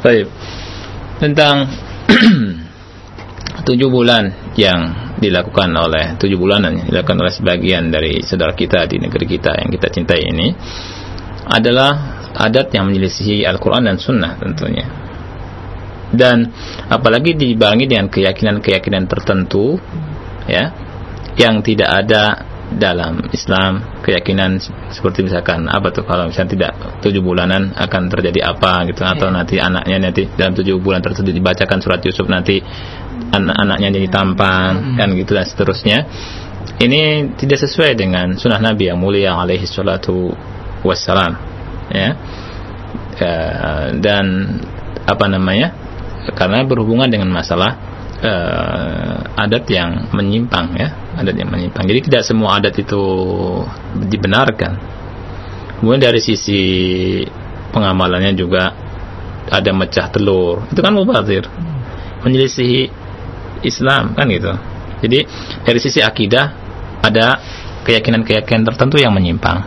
baik. 0.01 0.27
Tentang 1.21 1.69
tujuh 3.69 3.89
bulan 3.93 4.55
yang 4.57 5.13
dilakukan 5.19 5.69
oleh 5.75 6.15
tujuh 6.15 6.39
bulanan 6.39 6.79
yang 6.79 6.87
dilakukan 6.89 7.19
oleh 7.19 7.35
sebagian 7.35 7.91
dari 7.91 8.23
saudara 8.23 8.55
kita 8.55 8.87
di 8.87 9.03
negeri 9.03 9.27
kita 9.27 9.51
yang 9.59 9.69
kita 9.69 9.87
cintai 9.91 10.23
ini 10.23 10.55
adalah 11.51 12.23
adat 12.39 12.71
yang 12.71 12.87
menyelisihi 12.87 13.43
Al-Quran 13.43 13.91
dan 13.91 13.99
Sunnah 13.99 14.39
tentunya 14.39 14.87
dan 16.15 16.49
apalagi 16.89 17.37
dibarengi 17.37 17.91
dengan 17.91 18.09
keyakinan-keyakinan 18.09 19.05
tertentu 19.11 19.77
ya 20.49 20.73
yang 21.37 21.61
tidak 21.61 21.91
ada 21.91 22.47
dalam 22.69 23.25
Islam 23.33 24.03
keyakinan 24.05 24.61
seperti 24.93 25.25
misalkan 25.25 25.65
apa 25.73 25.89
tuh 25.89 26.05
kalau 26.05 26.29
misalnya 26.29 26.53
tidak 26.53 26.73
tujuh 27.01 27.25
bulanan 27.25 27.73
akan 27.73 28.13
terjadi 28.13 28.53
apa 28.53 28.85
gitu 28.93 29.09
atau 29.09 29.33
yeah. 29.33 29.37
nanti 29.41 29.57
anaknya 29.57 29.97
nanti 29.97 30.23
dalam 30.37 30.53
tujuh 30.53 30.77
bulan 30.77 31.01
tersebut 31.01 31.33
dibacakan 31.33 31.81
surat 31.81 32.01
Yusuf 32.05 32.29
nanti 32.29 32.61
anak-anaknya 33.33 33.89
jadi 33.89 34.09
tampan 34.13 34.73
mm. 34.77 34.97
kan 35.01 35.09
gitu 35.17 35.33
dan 35.33 35.47
seterusnya 35.49 35.99
ini 36.77 37.33
tidak 37.41 37.59
sesuai 37.65 37.97
dengan 37.97 38.37
sunnah 38.37 38.61
Nabi 38.61 38.93
yang 38.93 39.01
mulia 39.01 39.33
alaihi 39.33 39.65
salatu 39.65 40.37
wassalam 40.85 41.41
ya 41.89 42.13
uh, 43.17 43.87
dan 43.97 44.25
apa 45.09 45.25
namanya 45.25 45.73
karena 46.37 46.61
berhubungan 46.69 47.09
dengan 47.09 47.33
masalah 47.33 47.98
uh, 48.23 49.39
adat 49.39 49.65
yang 49.71 50.11
menyimpang 50.11 50.75
ya. 50.75 50.89
Adat 51.19 51.35
yang 51.35 51.51
menyimpang. 51.51 51.87
Jadi 51.87 52.01
tidak 52.11 52.23
semua 52.27 52.59
adat 52.59 52.75
itu 52.79 53.03
dibenarkan. 53.95 54.73
Kemudian 55.79 56.03
dari 56.03 56.19
sisi 56.19 56.63
pengamalannya 57.71 58.35
juga 58.35 58.75
ada 59.49 59.71
mecah 59.71 60.11
telur. 60.11 60.67
Itu 60.71 60.81
kan 60.83 60.95
mubazir. 60.95 61.47
Menyelisihi 62.27 62.91
Islam 63.63 64.15
kan 64.15 64.27
gitu. 64.31 64.53
Jadi 64.99 65.19
dari 65.63 65.79
sisi 65.79 66.03
akidah 66.03 66.51
ada 66.99 67.39
keyakinan-keyakinan 67.87 68.67
tertentu 68.75 68.99
yang 68.99 69.15
menyimpang. 69.15 69.63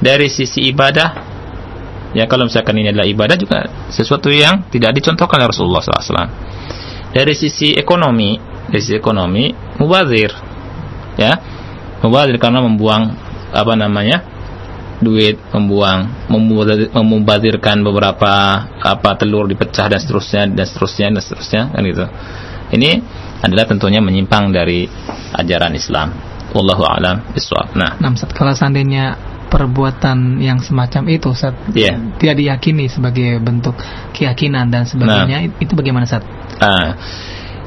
Dari 0.00 0.30
sisi 0.32 0.72
ibadah 0.72 1.28
ya 2.16 2.24
kalau 2.24 2.48
misalkan 2.48 2.80
ini 2.80 2.88
adalah 2.88 3.04
ibadah 3.04 3.36
juga 3.36 3.68
sesuatu 3.92 4.32
yang 4.32 4.64
tidak 4.72 4.96
dicontohkan 4.96 5.44
oleh 5.44 5.52
Rasulullah 5.52 5.84
SAW 5.84 6.47
dari 7.12 7.34
sisi 7.34 7.74
ekonomi 7.74 8.36
dari 8.68 8.80
sisi 8.84 8.96
ekonomi 8.96 9.52
mubazir 9.80 10.32
ya. 11.16 11.32
Mubazir 11.98 12.36
karena 12.38 12.62
membuang 12.62 13.10
apa 13.50 13.72
namanya 13.74 14.22
duit 14.98 15.38
membuang 15.54 16.30
memubazirkan 16.94 17.86
beberapa 17.86 18.30
apa 18.82 19.10
telur 19.14 19.46
dipecah 19.46 19.86
dan 19.86 19.98
seterusnya 20.02 20.50
dan 20.50 20.66
seterusnya 20.66 21.06
dan 21.14 21.22
seterusnya 21.22 21.62
kan 21.70 21.82
gitu. 21.86 22.06
Ini 22.68 22.90
adalah 23.40 23.64
tentunya 23.64 24.02
menyimpang 24.02 24.50
dari 24.52 24.84
ajaran 25.32 25.72
Islam. 25.78 26.12
Wallahu 26.52 26.84
alam 26.84 27.28
bisawab 27.32 27.76
nah. 27.76 27.96
Nah 28.00 28.10
kalau 28.34 28.52
seandainya 28.56 29.16
perbuatan 29.48 30.38
yang 30.38 30.60
semacam 30.60 31.08
itu 31.08 31.32
Ustaz 31.32 31.56
yeah. 31.72 31.96
tidak 32.20 32.36
diyakini 32.38 32.86
sebagai 32.86 33.40
bentuk 33.40 33.74
keyakinan 34.12 34.68
dan 34.68 34.84
sebagainya 34.84 35.48
nah. 35.48 35.60
itu 35.60 35.72
bagaimana 35.72 36.04
Ustaz? 36.04 36.24
Uh, 36.60 36.92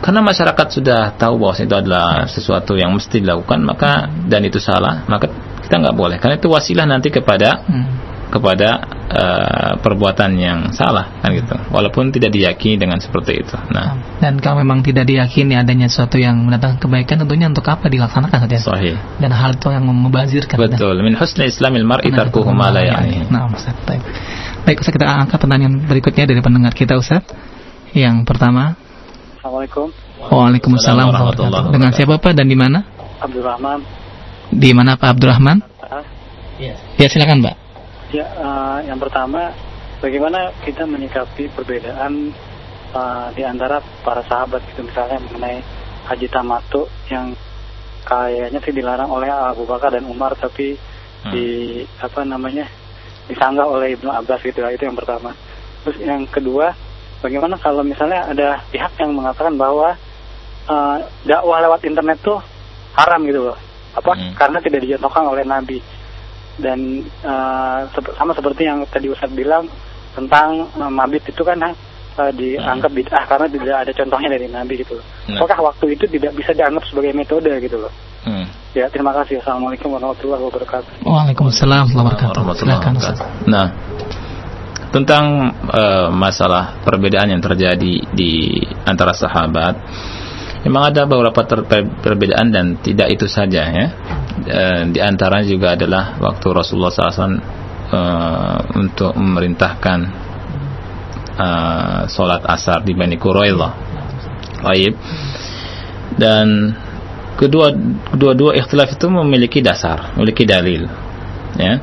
karena 0.02 0.22
masyarakat 0.26 0.68
sudah 0.82 1.14
tahu 1.14 1.42
bahwa 1.42 1.54
itu 1.58 1.76
adalah 1.78 2.26
sesuatu 2.26 2.74
yang 2.74 2.94
mesti 2.94 3.22
dilakukan 3.22 3.62
maka 3.62 4.10
dan 4.26 4.42
itu 4.46 4.58
salah 4.58 5.06
maka 5.06 5.30
kita 5.62 5.76
nggak 5.78 5.98
boleh 5.98 6.18
karena 6.18 6.42
itu 6.42 6.50
wasilah 6.50 6.86
nanti 6.90 7.14
kepada 7.14 7.66
hmm 7.66 8.11
kepada 8.32 8.80
uh, 9.12 9.72
perbuatan 9.84 10.32
yang 10.40 10.60
salah 10.72 11.20
kan 11.20 11.36
gitu 11.36 11.52
walaupun 11.70 12.16
tidak 12.16 12.32
diyakini 12.32 12.80
dengan 12.80 12.98
seperti 13.04 13.44
itu 13.44 13.56
nah 13.70 14.00
dan 14.24 14.40
kalau 14.40 14.64
memang 14.64 14.80
tidak 14.80 15.04
diyakini 15.04 15.60
adanya 15.60 15.92
sesuatu 15.92 16.16
yang 16.16 16.40
mendatangkan 16.48 16.80
kebaikan 16.80 17.28
tentunya 17.28 17.52
untuk 17.52 17.68
apa 17.68 17.92
dilaksanakan 17.92 18.48
saja 18.48 18.58
Sahih. 18.64 18.96
dan 19.20 19.36
hal 19.36 19.60
itu 19.60 19.68
yang 19.68 19.84
membazirkan 19.84 20.56
betul 20.56 20.96
min 21.04 21.20
husni 21.20 21.52
islamil 21.52 21.84
mar'i 21.84 22.10
tarkuhu 22.10 22.56
ma 22.56 22.72
la 22.72 22.88
ya'ni 22.88 23.28
nah 23.28 23.52
Ustaz 23.52 23.76
baik 23.84 24.02
baik 24.64 24.80
Ustaz 24.80 24.96
kita 24.96 25.06
angkat 25.06 25.38
pertanyaan 25.44 25.84
berikutnya 25.84 26.24
dari 26.24 26.40
pendengar 26.40 26.72
kita 26.72 26.96
Ustaz 26.96 27.28
yang 27.92 28.24
pertama 28.24 28.80
Assalamualaikum. 29.42 29.90
Waalaikumsalam 30.22 31.06
warahmatullahi 31.10 31.50
wabarakatuh. 31.50 31.74
Dengan 31.74 31.92
siapa 31.98 32.22
Pak 32.22 32.34
dan 32.38 32.46
di 32.46 32.54
mana? 32.54 32.86
Abdurrahman. 33.18 33.82
Di 34.54 34.70
mana 34.70 34.94
Pak 34.94 35.18
Abdurrahman? 35.18 35.66
Ah, 35.82 36.06
Ya 37.02 37.08
silakan 37.10 37.42
Pak. 37.42 37.56
Ya, 38.12 38.28
eh, 38.28 38.80
yang 38.92 39.00
pertama, 39.00 39.56
bagaimana 40.04 40.52
kita 40.68 40.84
menyikapi 40.84 41.48
perbedaan 41.56 42.36
eh, 42.92 43.28
di 43.36 43.44
antara 43.48 43.80
para 44.04 44.20
sahabat 44.28 44.60
gitu 44.72 44.84
misalnya 44.84 45.20
mengenai 45.24 45.64
haji 46.12 46.28
tamatu 46.28 46.92
yang 47.08 47.32
kayaknya 48.04 48.60
sih 48.60 48.74
dilarang 48.76 49.08
oleh 49.08 49.30
Abu 49.30 49.64
Bakar 49.64 49.94
dan 49.96 50.10
Umar 50.10 50.34
tapi 50.36 50.76
di 51.22 51.78
apa 52.02 52.26
namanya 52.26 52.66
disanggah 53.30 53.70
oleh 53.70 53.94
Ibnu 53.94 54.10
Abbas 54.10 54.42
gitu 54.42 54.66
ya, 54.66 54.74
itu 54.74 54.84
yang 54.90 54.98
pertama. 54.98 55.38
Terus 55.86 55.98
yang 56.02 56.26
kedua, 56.26 56.74
bagaimana 57.22 57.56
kalau 57.62 57.86
misalnya 57.86 58.26
ada 58.28 58.60
pihak 58.74 58.98
yang 58.98 59.14
mengatakan 59.14 59.54
bahwa 59.56 59.94
eh, 60.66 60.98
dakwah 61.30 61.62
lewat 61.62 61.86
internet 61.86 62.18
tuh 62.26 62.42
haram 62.98 63.22
gitu 63.24 63.54
loh. 63.54 63.58
Apa? 63.96 64.18
Karena 64.36 64.58
tidak 64.64 64.82
dicontohkan 64.84 65.24
oleh 65.30 65.44
Nabi. 65.46 65.78
Dan 66.62 67.02
eh, 67.04 67.80
sep- 67.92 68.14
sama 68.16 68.32
seperti 68.38 68.70
yang 68.70 68.86
tadi 68.88 69.10
Ustadz 69.10 69.34
bilang 69.34 69.66
tentang 70.14 70.70
eh, 70.78 70.92
mabit 70.92 71.26
itu 71.26 71.42
kan 71.42 71.58
eh, 71.66 72.32
dianggap 72.38 72.92
bid'ah 72.94 73.24
karena 73.26 73.48
tidak 73.50 73.78
ada 73.82 73.92
contohnya 73.98 74.30
dari 74.38 74.48
Nabi 74.48 74.74
gitu 74.80 75.02
loh. 75.02 75.06
Nah. 75.34 75.42
Apakah 75.42 75.74
waktu 75.74 75.98
itu 75.98 76.06
tidak 76.06 76.38
bisa 76.38 76.54
dianggap 76.54 76.86
sebagai 76.86 77.12
metode 77.18 77.50
gitu 77.60 77.82
loh? 77.82 77.92
Hmm. 78.22 78.46
Ya, 78.72 78.88
terima 78.88 79.12
kasih. 79.12 79.44
Assalamualaikum 79.44 79.92
warahmatullahi 79.92 80.44
wabarakatuh. 80.48 81.04
Waalaikumsalam 81.04 81.92
warahmatullahi 81.92 82.80
wabarakatuh. 82.80 83.50
Nah, 83.50 83.68
tentang 84.92 85.26
eh, 85.72 86.08
masalah 86.14 86.80
perbedaan 86.86 87.32
yang 87.32 87.42
terjadi 87.44 87.94
di 88.12 88.62
antara 88.86 89.12
sahabat, 89.12 89.76
memang 90.66 90.94
ada 90.94 91.10
beberapa 91.10 91.42
ter- 91.46 91.66
per- 91.66 91.92
perbedaan 92.02 92.54
dan 92.54 92.66
tidak 92.82 93.10
itu 93.14 93.26
saja 93.26 93.62
ya. 93.66 93.86
Eh, 94.42 94.82
di 94.94 95.00
antaranya 95.02 95.46
juga 95.46 95.74
adalah 95.78 96.18
waktu 96.22 96.48
Rasulullah 96.54 96.94
SAW 96.94 97.38
eh, 97.92 98.60
untuk 98.78 99.14
memerintahkan 99.18 100.00
eh, 101.38 102.02
sholat 102.10 102.46
asar 102.46 102.86
di 102.86 102.94
Bani 102.94 103.18
Quraidah. 103.18 103.74
Baik. 104.62 104.94
Dan 106.16 106.78
kedua 107.40 107.74
kedua-dua 108.14 108.54
ikhtilaf 108.54 108.94
itu 108.94 109.08
memiliki 109.10 109.60
dasar, 109.66 110.14
memiliki 110.14 110.46
dalil. 110.46 110.86
Ya. 111.58 111.82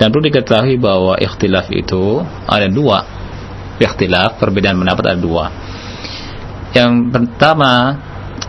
Dan 0.00 0.08
perlu 0.10 0.32
diketahui 0.32 0.80
bahwa 0.80 1.14
ikhtilaf 1.20 1.68
itu 1.70 2.24
ada 2.48 2.66
dua. 2.66 3.04
Ikhtilaf, 3.80 4.40
perbedaan 4.40 4.80
pendapat 4.80 5.12
ada 5.12 5.20
dua. 5.20 5.44
Yang 6.70 6.92
pertama 7.10 7.98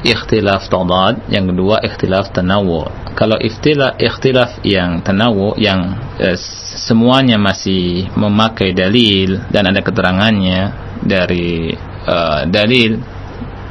ikhtilaf 0.02 0.70
tadad, 0.70 1.26
yang 1.30 1.50
kedua 1.50 1.82
ikhtilaf 1.82 2.34
tanawu. 2.34 2.86
Kalau 3.18 3.38
ikhtilaf 3.38 3.98
ikhtilaf 3.98 4.62
yang 4.66 5.02
tanawu 5.06 5.58
yang 5.58 5.98
eh, 6.18 6.38
semuanya 6.78 7.38
masih 7.38 8.10
memakai 8.18 8.74
dalil 8.74 9.42
dan 9.50 9.70
ada 9.70 9.82
keterangannya 9.82 10.62
dari 11.02 11.74
eh, 12.06 12.42
dalil, 12.50 12.98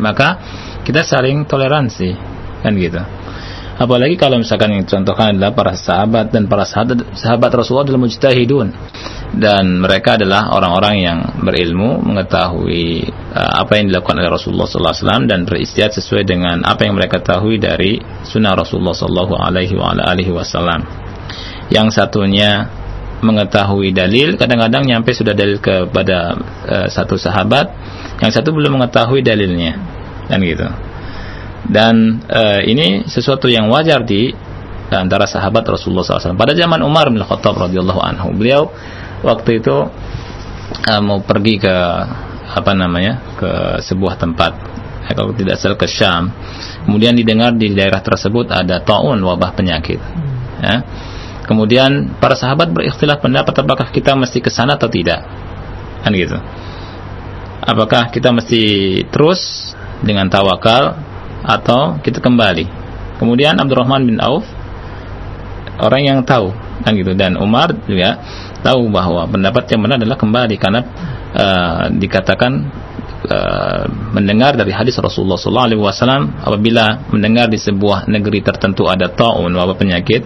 maka 0.03 0.29
kita 0.83 1.03
saling 1.07 1.47
toleransi 1.47 2.11
kan 2.63 2.73
gitu. 2.77 3.03
Apalagi 3.81 4.21
kalau 4.21 4.37
misalkan 4.37 4.77
yang 4.77 4.85
contohkan 4.85 5.33
adalah 5.33 5.57
para 5.57 5.73
sahabat 5.73 6.29
dan 6.29 6.45
para 6.53 6.69
sahabat, 6.69 7.17
sahabat 7.17 7.49
Rasulullah 7.49 7.89
adalah 7.89 8.05
mujtahidun. 8.05 8.69
Dan 9.41 9.81
mereka 9.81 10.21
adalah 10.21 10.53
orang-orang 10.53 10.95
yang 11.01 11.19
berilmu 11.41 12.05
mengetahui 12.05 13.09
uh, 13.33 13.63
apa 13.65 13.81
yang 13.81 13.89
dilakukan 13.89 14.21
oleh 14.21 14.29
Rasulullah 14.29 14.69
SAW 14.69 15.25
dan 15.25 15.49
beristihad 15.49 15.97
sesuai 15.97 16.29
dengan 16.29 16.61
apa 16.61 16.85
yang 16.85 16.99
mereka 16.99 17.25
ketahui 17.25 17.57
dari 17.57 17.97
sunnah 18.27 18.53
Rasulullah 18.53 18.93
SAW 18.93 19.33
Alaihi 19.41 20.29
Wasallam. 20.29 20.85
Yang 21.73 21.97
satunya 21.97 22.69
mengetahui 23.25 23.97
dalil, 23.97 24.37
kadang-kadang 24.37 24.85
nyampe 24.85 25.17
sudah 25.17 25.33
dalil 25.33 25.57
kepada 25.57 26.37
uh, 26.69 26.89
satu 26.93 27.17
sahabat, 27.17 27.73
yang 28.21 28.29
satu 28.29 28.53
belum 28.53 28.77
mengetahui 28.77 29.25
dalilnya, 29.25 29.79
kan 30.29 30.43
gitu 30.45 30.90
dan 31.71 32.19
eh, 32.27 32.67
ini 32.67 33.07
sesuatu 33.07 33.47
yang 33.47 33.71
wajar 33.71 34.03
di 34.03 34.35
antara 34.91 35.23
sahabat 35.31 35.63
Rasulullah 35.71 36.03
SAW. 36.03 36.35
Pada 36.35 36.51
zaman 36.59 36.83
Umar 36.83 37.15
bin 37.15 37.23
Khattab 37.23 37.55
radhiyallahu 37.55 38.03
anhu, 38.03 38.35
beliau 38.35 38.75
waktu 39.23 39.63
itu 39.63 39.87
eh, 40.91 41.01
mau 41.01 41.23
pergi 41.23 41.63
ke 41.63 41.77
apa 42.51 42.75
namanya 42.75 43.39
ke 43.39 43.51
sebuah 43.87 44.19
tempat, 44.19 44.53
eh, 45.07 45.15
kalau 45.15 45.31
tidak 45.31 45.63
salah 45.63 45.79
ke 45.79 45.87
Syam. 45.87 46.35
Kemudian 46.91 47.15
didengar 47.15 47.55
di 47.55 47.71
daerah 47.71 48.03
tersebut 48.03 48.51
ada 48.51 48.83
taun 48.83 49.23
wabah 49.23 49.55
penyakit. 49.55 50.03
Ya. 50.61 50.83
Kemudian 51.47 52.19
para 52.19 52.35
sahabat 52.35 52.71
berikhtilaf 52.75 53.23
pendapat 53.23 53.55
apakah 53.55 53.95
kita 53.95 54.19
mesti 54.19 54.43
ke 54.43 54.51
sana 54.51 54.75
atau 54.75 54.91
tidak, 54.91 55.23
kan 56.03 56.11
gitu. 56.15 56.39
Apakah 57.63 58.11
kita 58.11 58.35
mesti 58.35 58.63
terus 59.11 59.71
dengan 60.01 60.31
tawakal 60.31 61.10
atau 61.45 61.99
kita 62.01 62.21
kembali. 62.21 62.67
Kemudian 63.21 63.61
Abdurrahman 63.61 64.09
bin 64.09 64.17
Auf 64.21 64.45
orang 65.81 66.03
yang 66.05 66.19
tahu. 66.25 66.53
Kan 66.81 66.97
gitu. 66.97 67.13
Dan 67.13 67.37
Umar 67.37 67.77
juga 67.85 68.17
tahu 68.65 68.89
bahwa 68.89 69.29
pendapat 69.29 69.69
yang 69.73 69.81
benar 69.85 69.97
adalah 70.01 70.17
kembali. 70.17 70.57
Karena 70.57 70.81
uh, 71.37 71.85
dikatakan 71.93 72.53
uh, 73.29 73.85
mendengar 74.17 74.57
dari 74.57 74.73
hadis 74.73 74.97
Rasulullah 74.97 75.37
SAW 75.37 76.41
apabila 76.41 77.13
mendengar 77.13 77.53
di 77.53 77.61
sebuah 77.61 78.09
negeri 78.09 78.41
tertentu 78.41 78.89
ada 78.89 79.13
taun 79.13 79.53
wabah 79.53 79.77
penyakit 79.77 80.25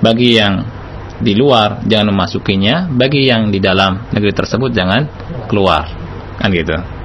bagi 0.00 0.40
yang 0.40 0.64
di 1.20 1.36
luar 1.36 1.84
jangan 1.84 2.16
memasukinya. 2.16 2.88
Bagi 2.88 3.28
yang 3.28 3.52
di 3.52 3.60
dalam 3.60 4.08
negeri 4.08 4.32
tersebut 4.32 4.72
jangan 4.72 5.04
keluar. 5.52 5.84
Kan 6.40 6.48
gitu 6.56 7.01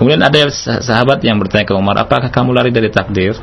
Kemudian 0.00 0.24
ada 0.24 0.48
sahabat 0.80 1.20
yang 1.20 1.36
bertanya 1.36 1.68
ke 1.68 1.76
Umar, 1.76 1.92
apakah 2.00 2.32
kamu 2.32 2.56
lari 2.56 2.72
dari 2.72 2.88
takdir? 2.88 3.36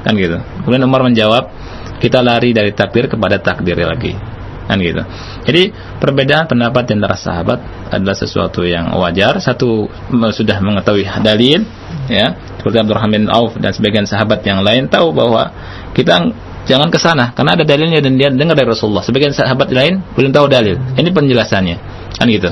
Kan 0.00 0.16
gitu. 0.16 0.40
Kemudian 0.64 0.88
Umar 0.88 1.04
menjawab, 1.04 1.52
kita 2.00 2.24
lari 2.24 2.56
dari 2.56 2.72
takdir 2.72 3.04
kepada 3.04 3.36
takdir 3.36 3.76
lagi. 3.76 4.16
Kan 4.64 4.80
gitu. 4.80 5.04
Jadi 5.44 5.68
perbedaan 6.00 6.48
pendapat 6.48 6.88
di 6.88 6.96
antara 6.96 7.20
sahabat 7.20 7.92
adalah 7.92 8.16
sesuatu 8.16 8.64
yang 8.64 8.96
wajar. 8.96 9.44
Satu 9.44 9.92
sudah 10.32 10.56
mengetahui 10.64 11.04
dalil, 11.20 11.68
ya, 12.08 12.32
seperti 12.56 12.80
Abdurrahman 12.80 13.12
bin 13.12 13.24
Auf 13.28 13.60
dan 13.60 13.76
sebagian 13.76 14.08
sahabat 14.08 14.40
yang 14.40 14.64
lain 14.64 14.88
tahu 14.88 15.12
bahwa 15.12 15.52
kita 15.92 16.32
jangan 16.64 16.88
ke 16.88 16.96
sana 16.96 17.36
karena 17.36 17.60
ada 17.60 17.64
dalilnya 17.68 18.00
dan 18.00 18.16
dia 18.16 18.32
dengar 18.32 18.56
dari 18.56 18.72
Rasulullah. 18.72 19.04
Sebagian 19.04 19.36
sahabat 19.36 19.68
lain 19.68 20.00
belum 20.16 20.32
tahu 20.32 20.48
dalil. 20.48 20.80
Ini 20.96 21.12
penjelasannya. 21.12 21.76
Kan 22.16 22.24
gitu. 22.32 22.48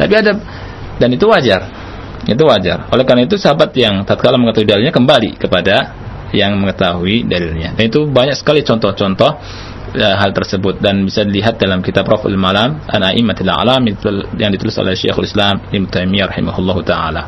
Tapi 0.00 0.12
ada 0.16 0.32
dan 0.96 1.08
itu 1.12 1.28
wajar 1.28 1.79
itu 2.36 2.44
wajar. 2.46 2.86
Oleh 2.94 3.02
karena 3.02 3.26
itu 3.26 3.34
sahabat 3.34 3.74
yang 3.74 4.06
tatkala 4.06 4.38
mengetahui 4.38 4.68
dalilnya 4.68 4.94
kembali 4.94 5.40
kepada 5.40 5.76
yang 6.30 6.54
mengetahui 6.58 7.26
dalilnya. 7.26 7.74
Dan 7.74 7.90
itu 7.90 8.06
banyak 8.06 8.38
sekali 8.38 8.62
contoh-contoh 8.62 9.30
ya, 9.94 10.14
hal 10.18 10.30
tersebut 10.30 10.78
dan 10.78 11.02
bisa 11.02 11.26
dilihat 11.26 11.58
dalam 11.58 11.82
kitab 11.82 12.06
Raful 12.06 12.34
Malam 12.38 12.78
an 12.86 13.02
A'immatil 13.02 13.50
A'lam 13.50 13.82
yang 14.38 14.50
ditulis 14.54 14.78
oleh 14.78 14.94
Syekhul 14.94 15.26
Islam 15.26 15.66
Ibnu 15.70 15.90
Taimiyah 15.90 16.30
rahimahullah 16.30 16.76
taala. 16.86 17.22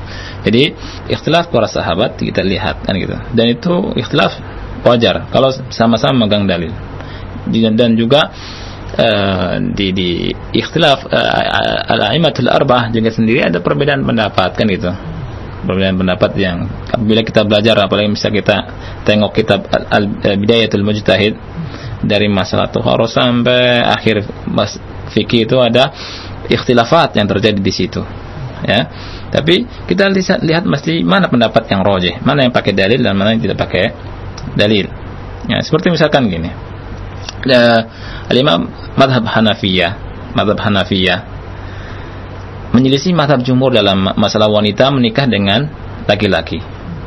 Jadi 0.46 0.70
ikhtilaf 1.10 1.50
para 1.50 1.66
sahabat 1.66 2.18
kita 2.18 2.46
lihat 2.46 2.86
kan 2.86 2.94
gitu. 2.94 3.18
Dan 3.34 3.46
itu 3.58 3.74
ikhtilaf 3.98 4.38
wajar 4.86 5.26
kalau 5.34 5.50
sama-sama 5.70 6.26
megang 6.26 6.46
dalil. 6.46 6.70
Dan 7.50 7.98
juga 7.98 8.30
di 9.72 9.86
di 9.96 10.08
ikhtilaf 10.52 11.08
uh, 11.08 11.92
al-aimatul 11.96 12.52
arba'ah 12.52 12.92
juga 12.92 13.08
sendiri 13.08 13.40
ada 13.40 13.64
perbedaan 13.64 14.04
pendapat 14.04 14.52
kan 14.52 14.66
gitu. 14.68 14.92
Perbedaan 15.62 15.94
pendapat 15.94 16.34
yang 16.36 16.66
apabila 16.90 17.22
kita 17.22 17.46
belajar 17.46 17.78
apalagi 17.78 18.10
misalnya 18.10 18.36
kita 18.42 18.56
tengok 19.06 19.30
kitab 19.32 19.60
al-bidayatul 19.70 20.82
mujtahid 20.82 21.38
dari 22.02 22.26
masalah 22.26 22.68
tuharoh 22.68 23.06
sampai 23.06 23.78
akhir 23.80 24.26
mas 24.50 24.76
fikih 25.14 25.46
itu 25.46 25.56
ada 25.62 25.94
ikhtilafat 26.50 27.14
yang 27.16 27.30
terjadi 27.30 27.60
di 27.62 27.72
situ. 27.72 28.02
Ya. 28.62 28.86
Tapi 29.32 29.66
kita 29.88 30.06
lihat, 30.12 30.40
lihat 30.44 30.64
mesti 30.68 31.02
mana 31.02 31.26
pendapat 31.26 31.66
yang 31.72 31.80
rojeh, 31.82 32.20
mana 32.22 32.44
yang 32.46 32.52
pakai 32.54 32.76
dalil 32.76 33.00
dan 33.00 33.16
mana 33.16 33.32
yang 33.34 33.42
tidak 33.42 33.58
pakai 33.64 33.90
dalil. 34.54 34.86
Ya, 35.48 35.58
seperti 35.64 35.90
misalkan 35.90 36.28
gini. 36.28 36.71
Al-Imam 38.30 38.70
Madhab 38.94 39.24
Hanafiyah 39.26 39.92
Madhab 40.32 40.58
Hanafiyah 40.62 41.32
menyelisih 42.72 43.12
madhab 43.12 43.44
jumhur 43.44 43.70
dalam 43.70 44.16
masalah 44.16 44.48
wanita 44.48 44.88
menikah 44.88 45.28
dengan 45.28 45.68
laki-laki. 46.08 46.58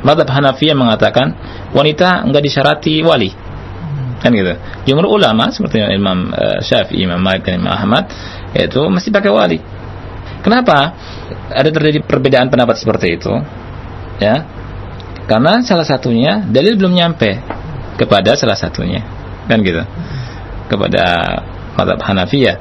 Madhab 0.05 0.29
Hanafiyah 0.29 0.77
mengatakan 0.77 1.33
wanita 1.73 2.21
enggak 2.21 2.45
disyarati 2.45 3.01
wali. 3.01 3.33
Kan 4.21 4.31
gitu. 4.31 4.53
Jumhur 4.85 5.17
ulama 5.17 5.49
seperti 5.49 5.81
Imam 5.81 6.29
uh, 6.29 6.61
Syafi'i, 6.61 7.09
Imam 7.09 7.17
Malik 7.17 7.49
dan 7.49 7.61
Imam 7.61 7.73
Ahmad 7.73 8.13
itu 8.53 8.81
mesti 8.85 9.09
pakai 9.09 9.31
wali. 9.33 9.59
Kenapa 10.45 10.93
ada 11.49 11.69
terjadi 11.73 12.05
perbedaan 12.05 12.53
pendapat 12.53 12.77
seperti 12.77 13.17
itu? 13.17 13.33
Ya. 14.21 14.45
Karena 15.25 15.65
salah 15.65 15.89
satunya 15.89 16.45
dalil 16.45 16.77
belum 16.77 16.93
nyampe 16.93 17.41
kepada 17.97 18.37
salah 18.37 18.53
satunya. 18.53 19.01
Kan 19.45 19.61
gitu. 19.61 19.81
Kepada 20.65 21.03
mazhab 21.77 21.99
Hanafiyah 22.01 22.57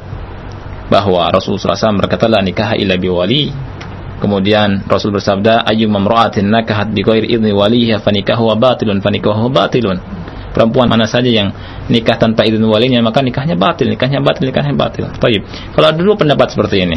bahwa 0.93 1.33
Rasulullah 1.33 1.77
SAW 1.77 1.97
berkata 2.05 2.29
la 2.29 2.45
nikah 2.45 2.77
illa 2.77 3.01
biwali 3.01 3.49
Kemudian 4.25 4.89
Rasul 4.89 5.13
bersabda 5.13 5.69
ayu 5.69 5.85
mamra'atin 5.91 6.49
nakahat 6.49 6.97
bi 6.97 7.05
ghairi 7.05 7.29
idzni 7.29 7.53
waliha 7.53 8.01
fanikahu 8.01 8.49
batilun 8.57 9.05
fanikahu 9.05 9.53
batilun. 9.53 10.01
Perempuan 10.57 10.89
mana 10.89 11.05
saja 11.05 11.29
yang 11.29 11.53
nikah 11.93 12.17
tanpa 12.17 12.49
izin 12.49 12.65
walinya 12.65 13.05
maka 13.05 13.21
nikahnya 13.21 13.53
batil, 13.53 13.91
nikahnya 13.93 14.25
batil, 14.25 14.49
nikahnya 14.49 14.73
batil. 14.73 15.13
Baik. 15.21 15.45
Kalau 15.77 15.93
dulu 15.93 16.25
pendapat 16.25 16.57
seperti 16.57 16.89
ini. 16.89 16.97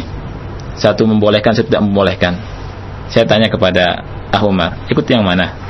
Satu 0.78 1.04
membolehkan, 1.04 1.52
satu 1.52 1.68
tidak 1.68 1.84
membolehkan. 1.84 2.38
Saya 3.12 3.28
tanya 3.28 3.52
kepada 3.52 4.00
Ahumar, 4.32 4.88
ikut 4.88 5.04
yang 5.10 5.20
mana? 5.20 5.67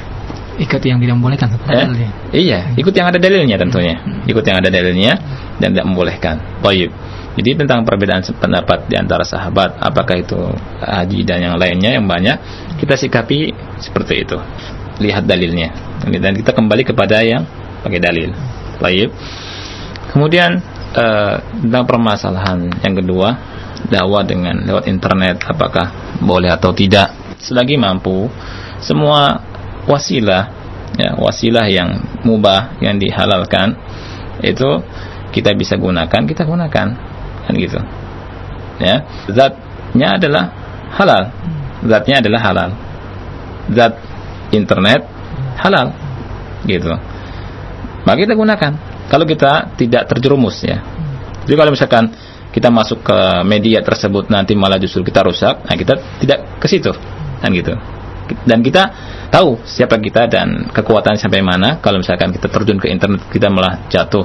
Ikut 0.58 0.82
yang 0.82 0.98
tidak 0.98 1.14
membolehkan 1.22 1.54
eh? 1.54 2.10
Iya, 2.34 2.74
ikut 2.74 2.90
yang 2.90 3.06
ada 3.14 3.18
dalilnya 3.22 3.54
tentunya. 3.54 3.94
Ikut 4.26 4.42
yang 4.42 4.58
ada 4.58 4.68
dalilnya 4.68 5.12
dan 5.62 5.70
tidak 5.70 5.86
membolehkan. 5.86 6.36
Baik. 6.58 6.90
Jadi 7.38 7.54
tentang 7.54 7.86
perbedaan 7.86 8.26
pendapat 8.26 8.90
di 8.90 8.98
antara 8.98 9.22
sahabat, 9.22 9.78
apakah 9.78 10.18
itu 10.18 10.50
haji 10.82 11.22
dan 11.22 11.38
yang 11.38 11.54
lainnya 11.54 11.94
yang 11.94 12.10
banyak, 12.10 12.34
kita 12.82 12.98
sikapi 12.98 13.54
seperti 13.78 14.26
itu. 14.26 14.34
Lihat 14.98 15.30
dalilnya. 15.30 15.70
Dan 16.02 16.34
kita 16.34 16.50
kembali 16.50 16.82
kepada 16.82 17.22
yang 17.22 17.46
pakai 17.86 18.02
dalil. 18.02 18.34
Baik. 18.82 19.14
Kemudian 20.10 20.58
uh, 20.98 21.38
tentang 21.62 21.86
permasalahan 21.86 22.66
yang 22.82 22.98
kedua, 22.98 23.28
dakwah 23.86 24.26
dengan 24.26 24.66
lewat 24.66 24.90
internet 24.90 25.38
apakah 25.46 26.18
boleh 26.18 26.50
atau 26.50 26.74
tidak. 26.74 27.14
Selagi 27.38 27.78
mampu, 27.78 28.26
semua 28.82 29.38
wasilah 29.88 30.52
ya, 31.00 31.16
wasilah 31.16 31.66
yang 31.66 31.98
mubah 32.22 32.78
yang 32.84 33.00
dihalalkan 33.00 33.74
itu 34.44 34.84
kita 35.32 35.56
bisa 35.56 35.74
gunakan, 35.80 36.22
kita 36.28 36.44
gunakan 36.44 36.88
kan 37.48 37.52
gitu. 37.56 37.80
Ya 38.78 39.02
zatnya 39.32 40.20
adalah 40.20 40.44
halal. 40.94 41.22
Zatnya 41.82 42.22
adalah 42.22 42.40
halal. 42.44 42.70
Zat 43.72 43.94
internet 44.54 45.02
halal 45.58 45.96
gitu. 46.68 46.92
Maka 48.06 48.18
kita 48.20 48.34
gunakan. 48.38 48.72
Kalau 49.08 49.24
kita 49.24 49.72
tidak 49.80 50.04
terjerumus 50.06 50.60
ya. 50.62 50.84
Jadi 51.48 51.56
kalau 51.56 51.72
misalkan 51.72 52.12
kita 52.52 52.72
masuk 52.72 53.04
ke 53.04 53.18
media 53.44 53.84
tersebut 53.84 54.32
nanti 54.32 54.56
malah 54.56 54.80
justru 54.80 55.04
kita 55.04 55.20
rusak 55.20 55.62
nah 55.68 55.76
kita 55.76 55.94
tidak 56.18 56.58
ke 56.58 56.66
situ 56.66 56.90
kan 57.38 57.50
gitu 57.52 57.76
dan 58.44 58.60
kita 58.60 58.82
tahu 59.32 59.60
siapa 59.64 59.96
kita 60.00 60.28
dan 60.28 60.68
kekuatan 60.72 61.16
sampai 61.16 61.40
mana 61.40 61.80
kalau 61.80 62.00
misalkan 62.00 62.32
kita 62.32 62.48
terjun 62.48 62.78
ke 62.80 62.92
internet 62.92 63.24
kita 63.32 63.48
malah 63.48 63.88
jatuh 63.88 64.24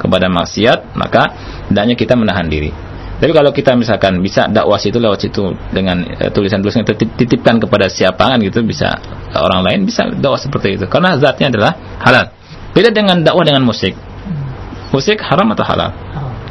kepada 0.00 0.32
maksiat, 0.32 0.96
maka 0.96 1.28
hendaknya 1.68 1.92
kita 1.92 2.16
menahan 2.16 2.48
diri. 2.48 2.72
Tapi 3.20 3.36
kalau 3.36 3.52
kita 3.52 3.76
misalkan 3.76 4.16
bisa 4.24 4.48
dakwah 4.48 4.80
itu 4.80 4.96
lewat 4.96 5.28
situ 5.28 5.52
dengan 5.76 6.00
tulisan-tulisan 6.32 6.88
yang 6.88 6.96
titipkan 7.20 7.60
kepada 7.60 7.92
siapa 7.92 8.32
kan 8.32 8.40
gitu 8.40 8.64
bisa 8.64 8.96
orang 9.36 9.60
lain 9.60 9.84
bisa 9.84 10.08
dakwah 10.08 10.40
seperti 10.40 10.80
itu 10.80 10.88
karena 10.88 11.20
zatnya 11.20 11.52
adalah 11.52 11.72
halal. 12.00 12.32
Beda 12.72 12.88
dengan 12.88 13.20
dakwah 13.20 13.44
dengan 13.44 13.60
musik. 13.60 13.92
Musik 14.88 15.20
haram 15.20 15.52
atau 15.52 15.68
halal? 15.68 15.92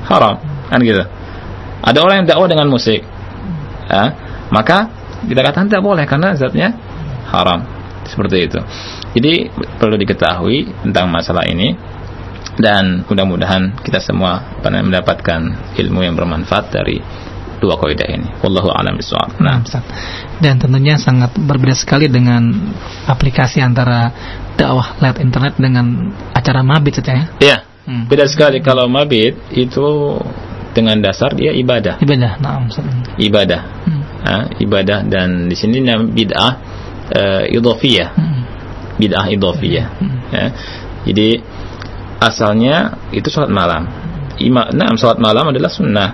Haram. 0.05 0.37
Kan 0.69 0.79
gitu. 0.85 1.01
Ada 1.81 1.97
orang 2.05 2.15
yang 2.21 2.27
dakwah 2.29 2.45
dengan 2.45 2.69
musik. 2.69 3.01
Ya, 3.89 4.13
maka 4.53 4.93
kita 5.25 5.41
katakan 5.41 5.73
tidak 5.73 5.81
boleh 5.81 6.05
karena 6.05 6.37
zatnya 6.37 6.77
haram. 7.29 7.61
Seperti 8.09 8.37
itu. 8.49 8.59
Jadi 9.13 9.33
perlu 9.77 9.93
diketahui 9.93 10.65
tentang 10.81 11.13
masalah 11.13 11.45
ini 11.45 11.77
dan 12.57 13.07
mudah-mudahan 13.07 13.79
kita 13.85 14.01
semua 14.03 14.59
pernah 14.59 14.83
mendapatkan 14.83 15.73
ilmu 15.77 16.03
yang 16.03 16.17
bermanfaat 16.17 16.73
dari 16.73 16.97
dua 17.59 17.75
kaidah 17.79 18.07
ini. 18.07 18.27
Wallahu 18.43 18.71
a'lam 18.71 18.95
bishawab. 18.95 19.37
Nah, 19.43 19.61
dan 20.39 20.55
tentunya 20.57 20.95
sangat 20.95 21.35
berbeda 21.35 21.75
sekali 21.75 22.07
dengan 22.07 22.73
aplikasi 23.05 23.59
antara 23.59 24.11
dakwah 24.55 24.95
lewat 25.03 25.19
internet 25.19 25.53
dengan 25.59 26.15
acara 26.31 26.63
mabit 26.63 27.03
saja 27.03 27.13
ya. 27.13 27.25
Iya. 27.39 27.57
Hmm. 27.89 28.03
Beda 28.05 28.25
sekali 28.29 28.63
kalau 28.63 28.87
mabit 28.87 29.39
itu 29.55 30.19
dengan 30.71 30.99
dasar 31.03 31.33
dia 31.35 31.51
ibadah. 31.51 31.99
Ibadah, 31.99 32.31
nah, 32.39 32.63
Ibadah. 33.19 33.61
Hmm. 33.87 34.01
Nah, 34.19 34.43
ibadah 34.59 34.99
dan 35.07 35.47
di 35.47 35.55
sini 35.55 35.79
bid'ah 36.11 36.68
uh, 37.13 37.43
idhofiyah. 37.49 38.09
Bid'ah 38.99 39.25
idhofiyah. 39.31 39.87
Ya. 40.29 40.45
Jadi 41.07 41.41
asalnya 42.19 42.99
itu 43.15 43.31
sholat 43.31 43.49
malam. 43.49 43.87
Ima, 44.39 44.71
nah, 44.71 44.91
sholat 44.95 45.19
malam 45.19 45.51
adalah 45.51 45.71
sunnah. 45.71 46.09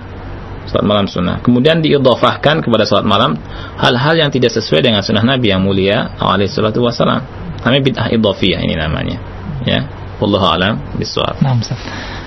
Sholat 0.66 0.86
malam 0.86 1.06
sunnah. 1.06 1.42
Kemudian 1.42 1.82
diidofahkan 1.82 2.62
kepada 2.62 2.86
sholat 2.86 3.06
malam 3.06 3.38
hal-hal 3.78 4.14
yang 4.18 4.30
tidak 4.30 4.54
sesuai 4.54 4.82
dengan 4.82 5.02
sunnah 5.02 5.22
Nabi 5.22 5.50
yang 5.50 5.62
mulia 5.62 6.14
alaihi 6.18 6.50
salatu 6.50 6.82
wassalam. 6.82 7.22
Namanya 7.62 7.82
bid'ah 7.82 8.06
idofiyah 8.14 8.60
ini 8.62 8.74
namanya. 8.78 9.18
Ya. 9.66 9.86
Wallahu 10.16 10.46
alam 10.48 10.80
bisawab. 10.96 11.44
Nah, 11.44 11.60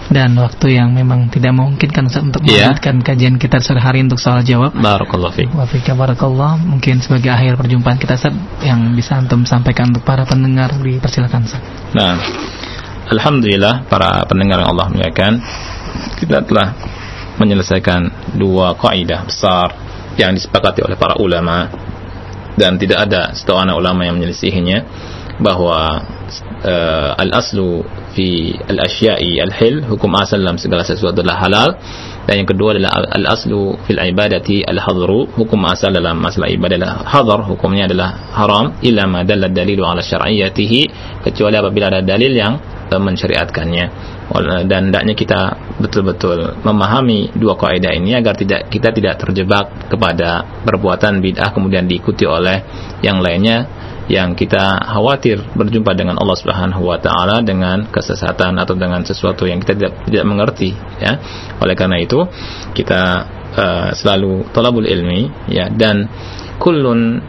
dan 0.10 0.34
waktu 0.42 0.74
yang 0.74 0.90
memang 0.92 1.30
tidak 1.30 1.54
memungkinkan 1.54 2.10
untuk 2.10 2.42
yeah. 2.44 2.74
melanjutkan 2.74 3.06
kajian 3.06 3.36
kita 3.38 3.62
sore 3.62 3.78
hari 3.78 4.02
untuk 4.02 4.18
soal 4.18 4.42
jawab. 4.42 4.74
Barakallahu 4.74 5.34
fiik. 5.38 5.50
Wa 5.54 5.70
fika 5.70 5.94
barakallah. 5.94 6.58
Mungkin 6.58 6.98
sebagai 7.06 7.30
akhir 7.30 7.62
perjumpaan 7.62 8.02
kita 8.02 8.18
Ustaz 8.18 8.34
yang 8.66 8.90
bisa 8.98 9.22
antum 9.22 9.46
sampaikan 9.46 9.94
untuk 9.94 10.02
para 10.02 10.26
pendengar 10.26 10.74
dipersilakan 10.82 11.46
Ustaz. 11.46 11.62
Nah, 11.94 12.18
Alhamdulillah 13.10 13.86
para 13.90 14.26
pendengar 14.26 14.66
yang 14.66 14.70
Allah 14.74 14.90
muliakan 14.90 15.34
kita 16.22 16.46
telah 16.46 16.78
menyelesaikan 17.42 18.34
dua 18.38 18.78
kaidah 18.78 19.26
besar 19.26 19.74
yang 20.20 20.36
disepakati 20.36 20.84
oleh 20.84 21.00
para 21.00 21.16
ulama 21.18 21.70
dan 22.60 22.76
tidak 22.76 23.08
ada 23.08 23.32
setahu 23.32 23.56
anak 23.56 23.80
ulama 23.80 24.04
yang 24.04 24.20
menyelisihinya 24.20 24.84
bahwa 25.40 26.04
uh, 26.68 27.12
al-aslu 27.16 27.84
fi 28.14 28.54
al-asya'i 28.68 29.40
al-hil 29.40 29.88
hukum 29.88 30.12
asal 30.20 30.44
dalam 30.44 30.60
segala 30.60 30.84
sesuatu 30.84 31.24
adalah 31.24 31.40
halal. 31.40 31.70
Dan 32.28 32.46
yang 32.46 32.50
kedua 32.52 32.78
adalah 32.78 33.10
al-aslu 33.16 33.80
fil 33.88 33.98
ibadati 33.98 34.62
al-hadru 34.62 35.26
hukum 35.34 35.66
asal 35.66 35.90
dalam 35.90 36.20
masalah 36.22 36.52
ibadah 36.52 36.78
adalah 36.78 36.96
hadar 37.08 37.40
hukumnya 37.48 37.90
adalah 37.90 38.10
haram. 38.36 38.78
Illa 38.86 39.08
ma 39.10 39.26
dalla 39.26 39.50
dalilu 39.50 39.82
ala 39.88 40.04
syar'iyyatihi 40.04 40.82
kecuali 41.26 41.56
apabila 41.58 41.90
ada 41.90 42.04
dalil 42.06 42.36
yang 42.36 42.54
mensyariatkannya. 42.92 43.86
Dan 44.70 44.94
hendaknya 44.94 45.18
kita 45.18 45.58
betul-betul 45.82 46.62
memahami 46.62 47.34
dua 47.34 47.58
kaidah 47.58 47.98
ini 47.98 48.14
agar 48.14 48.38
tidak 48.38 48.70
kita 48.70 48.94
tidak 48.94 49.18
terjebak 49.18 49.90
kepada 49.90 50.62
perbuatan 50.62 51.18
bid'ah 51.18 51.50
kemudian 51.50 51.90
diikuti 51.90 52.30
oleh 52.30 52.62
yang 53.02 53.26
lainnya 53.26 53.66
yang 54.10 54.34
kita 54.34 54.90
khawatir 54.90 55.38
berjumpa 55.54 55.94
dengan 55.94 56.18
Allah 56.18 56.34
Subhanahu 56.34 56.82
wa 56.82 56.98
taala 56.98 57.46
dengan 57.46 57.86
kesesatan 57.94 58.58
atau 58.58 58.74
dengan 58.74 59.06
sesuatu 59.06 59.46
yang 59.46 59.62
kita 59.62 59.78
tidak 59.78 59.94
tidak 60.10 60.26
mengerti 60.26 60.74
ya. 60.98 61.14
Oleh 61.62 61.78
karena 61.78 62.02
itu 62.02 62.26
kita 62.74 63.02
uh, 63.54 63.90
selalu 63.94 64.50
talabul 64.50 64.90
ilmi 64.90 65.54
ya 65.54 65.70
dan 65.70 66.10
kullun 66.58 67.22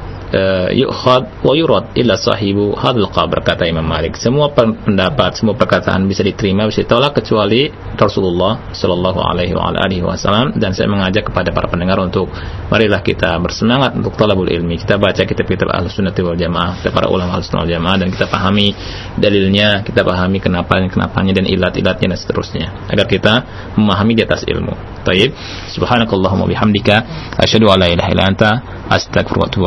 yu'khad 0.71 1.43
wa 1.43 1.53
yurad 1.59 1.91
sahibu 2.21 2.75
qabr 3.11 3.39
kata 3.43 3.67
Imam 3.67 3.83
Malik. 3.83 4.15
Semua 4.15 4.53
pendapat, 4.55 5.41
semua 5.41 5.59
perkataan 5.59 6.07
bisa 6.07 6.23
diterima, 6.23 6.69
bisa 6.69 6.87
ditolak 6.87 7.19
kecuali 7.19 7.71
Rasulullah 7.99 8.71
sallallahu 8.71 9.21
alaihi 9.21 10.05
wasallam 10.05 10.55
dan 10.57 10.71
saya 10.77 10.87
mengajak 10.87 11.33
kepada 11.33 11.51
para 11.51 11.67
pendengar 11.67 11.99
untuk 11.99 12.31
marilah 12.71 13.03
kita 13.03 13.35
bersemangat 13.43 13.97
untuk 13.99 14.15
talabul 14.15 14.47
ilmi. 14.47 14.79
Kita 14.79 15.01
baca 15.01 15.23
kitab-kitab 15.25 15.71
Ahlussunnah 15.71 16.15
wal 16.15 16.39
Jamaah, 16.39 16.79
kita 16.79 16.91
para 16.95 17.11
ulama 17.11 17.41
Ahlussunnah 17.41 17.67
wal 17.67 17.73
Jamaah 17.73 17.97
dan 17.99 18.09
kita 18.15 18.27
pahami 18.31 18.75
dalilnya, 19.19 19.83
kita 19.83 20.07
pahami 20.07 20.39
kenapa 20.39 20.79
dan 20.79 20.89
kenapanya 20.93 21.33
dan 21.43 21.47
ilat-ilatnya 21.51 22.15
dan 22.15 22.19
seterusnya 22.19 22.67
agar 22.91 23.07
kita 23.11 23.35
memahami 23.75 24.15
di 24.15 24.23
atas 24.23 24.47
ilmu. 24.47 24.75
Taib. 25.01 25.33
Subhanakallahumma 25.73 26.45
bihamdika 26.45 26.97
asyhadu 27.41 27.73
an 27.73 27.81
la 27.81 27.89
ilaha 27.89 28.09
illa 28.13 28.25
anta 28.29 28.51
astaghfiruka 28.91 29.41
wa 29.41 29.49
atubu. 29.49 29.67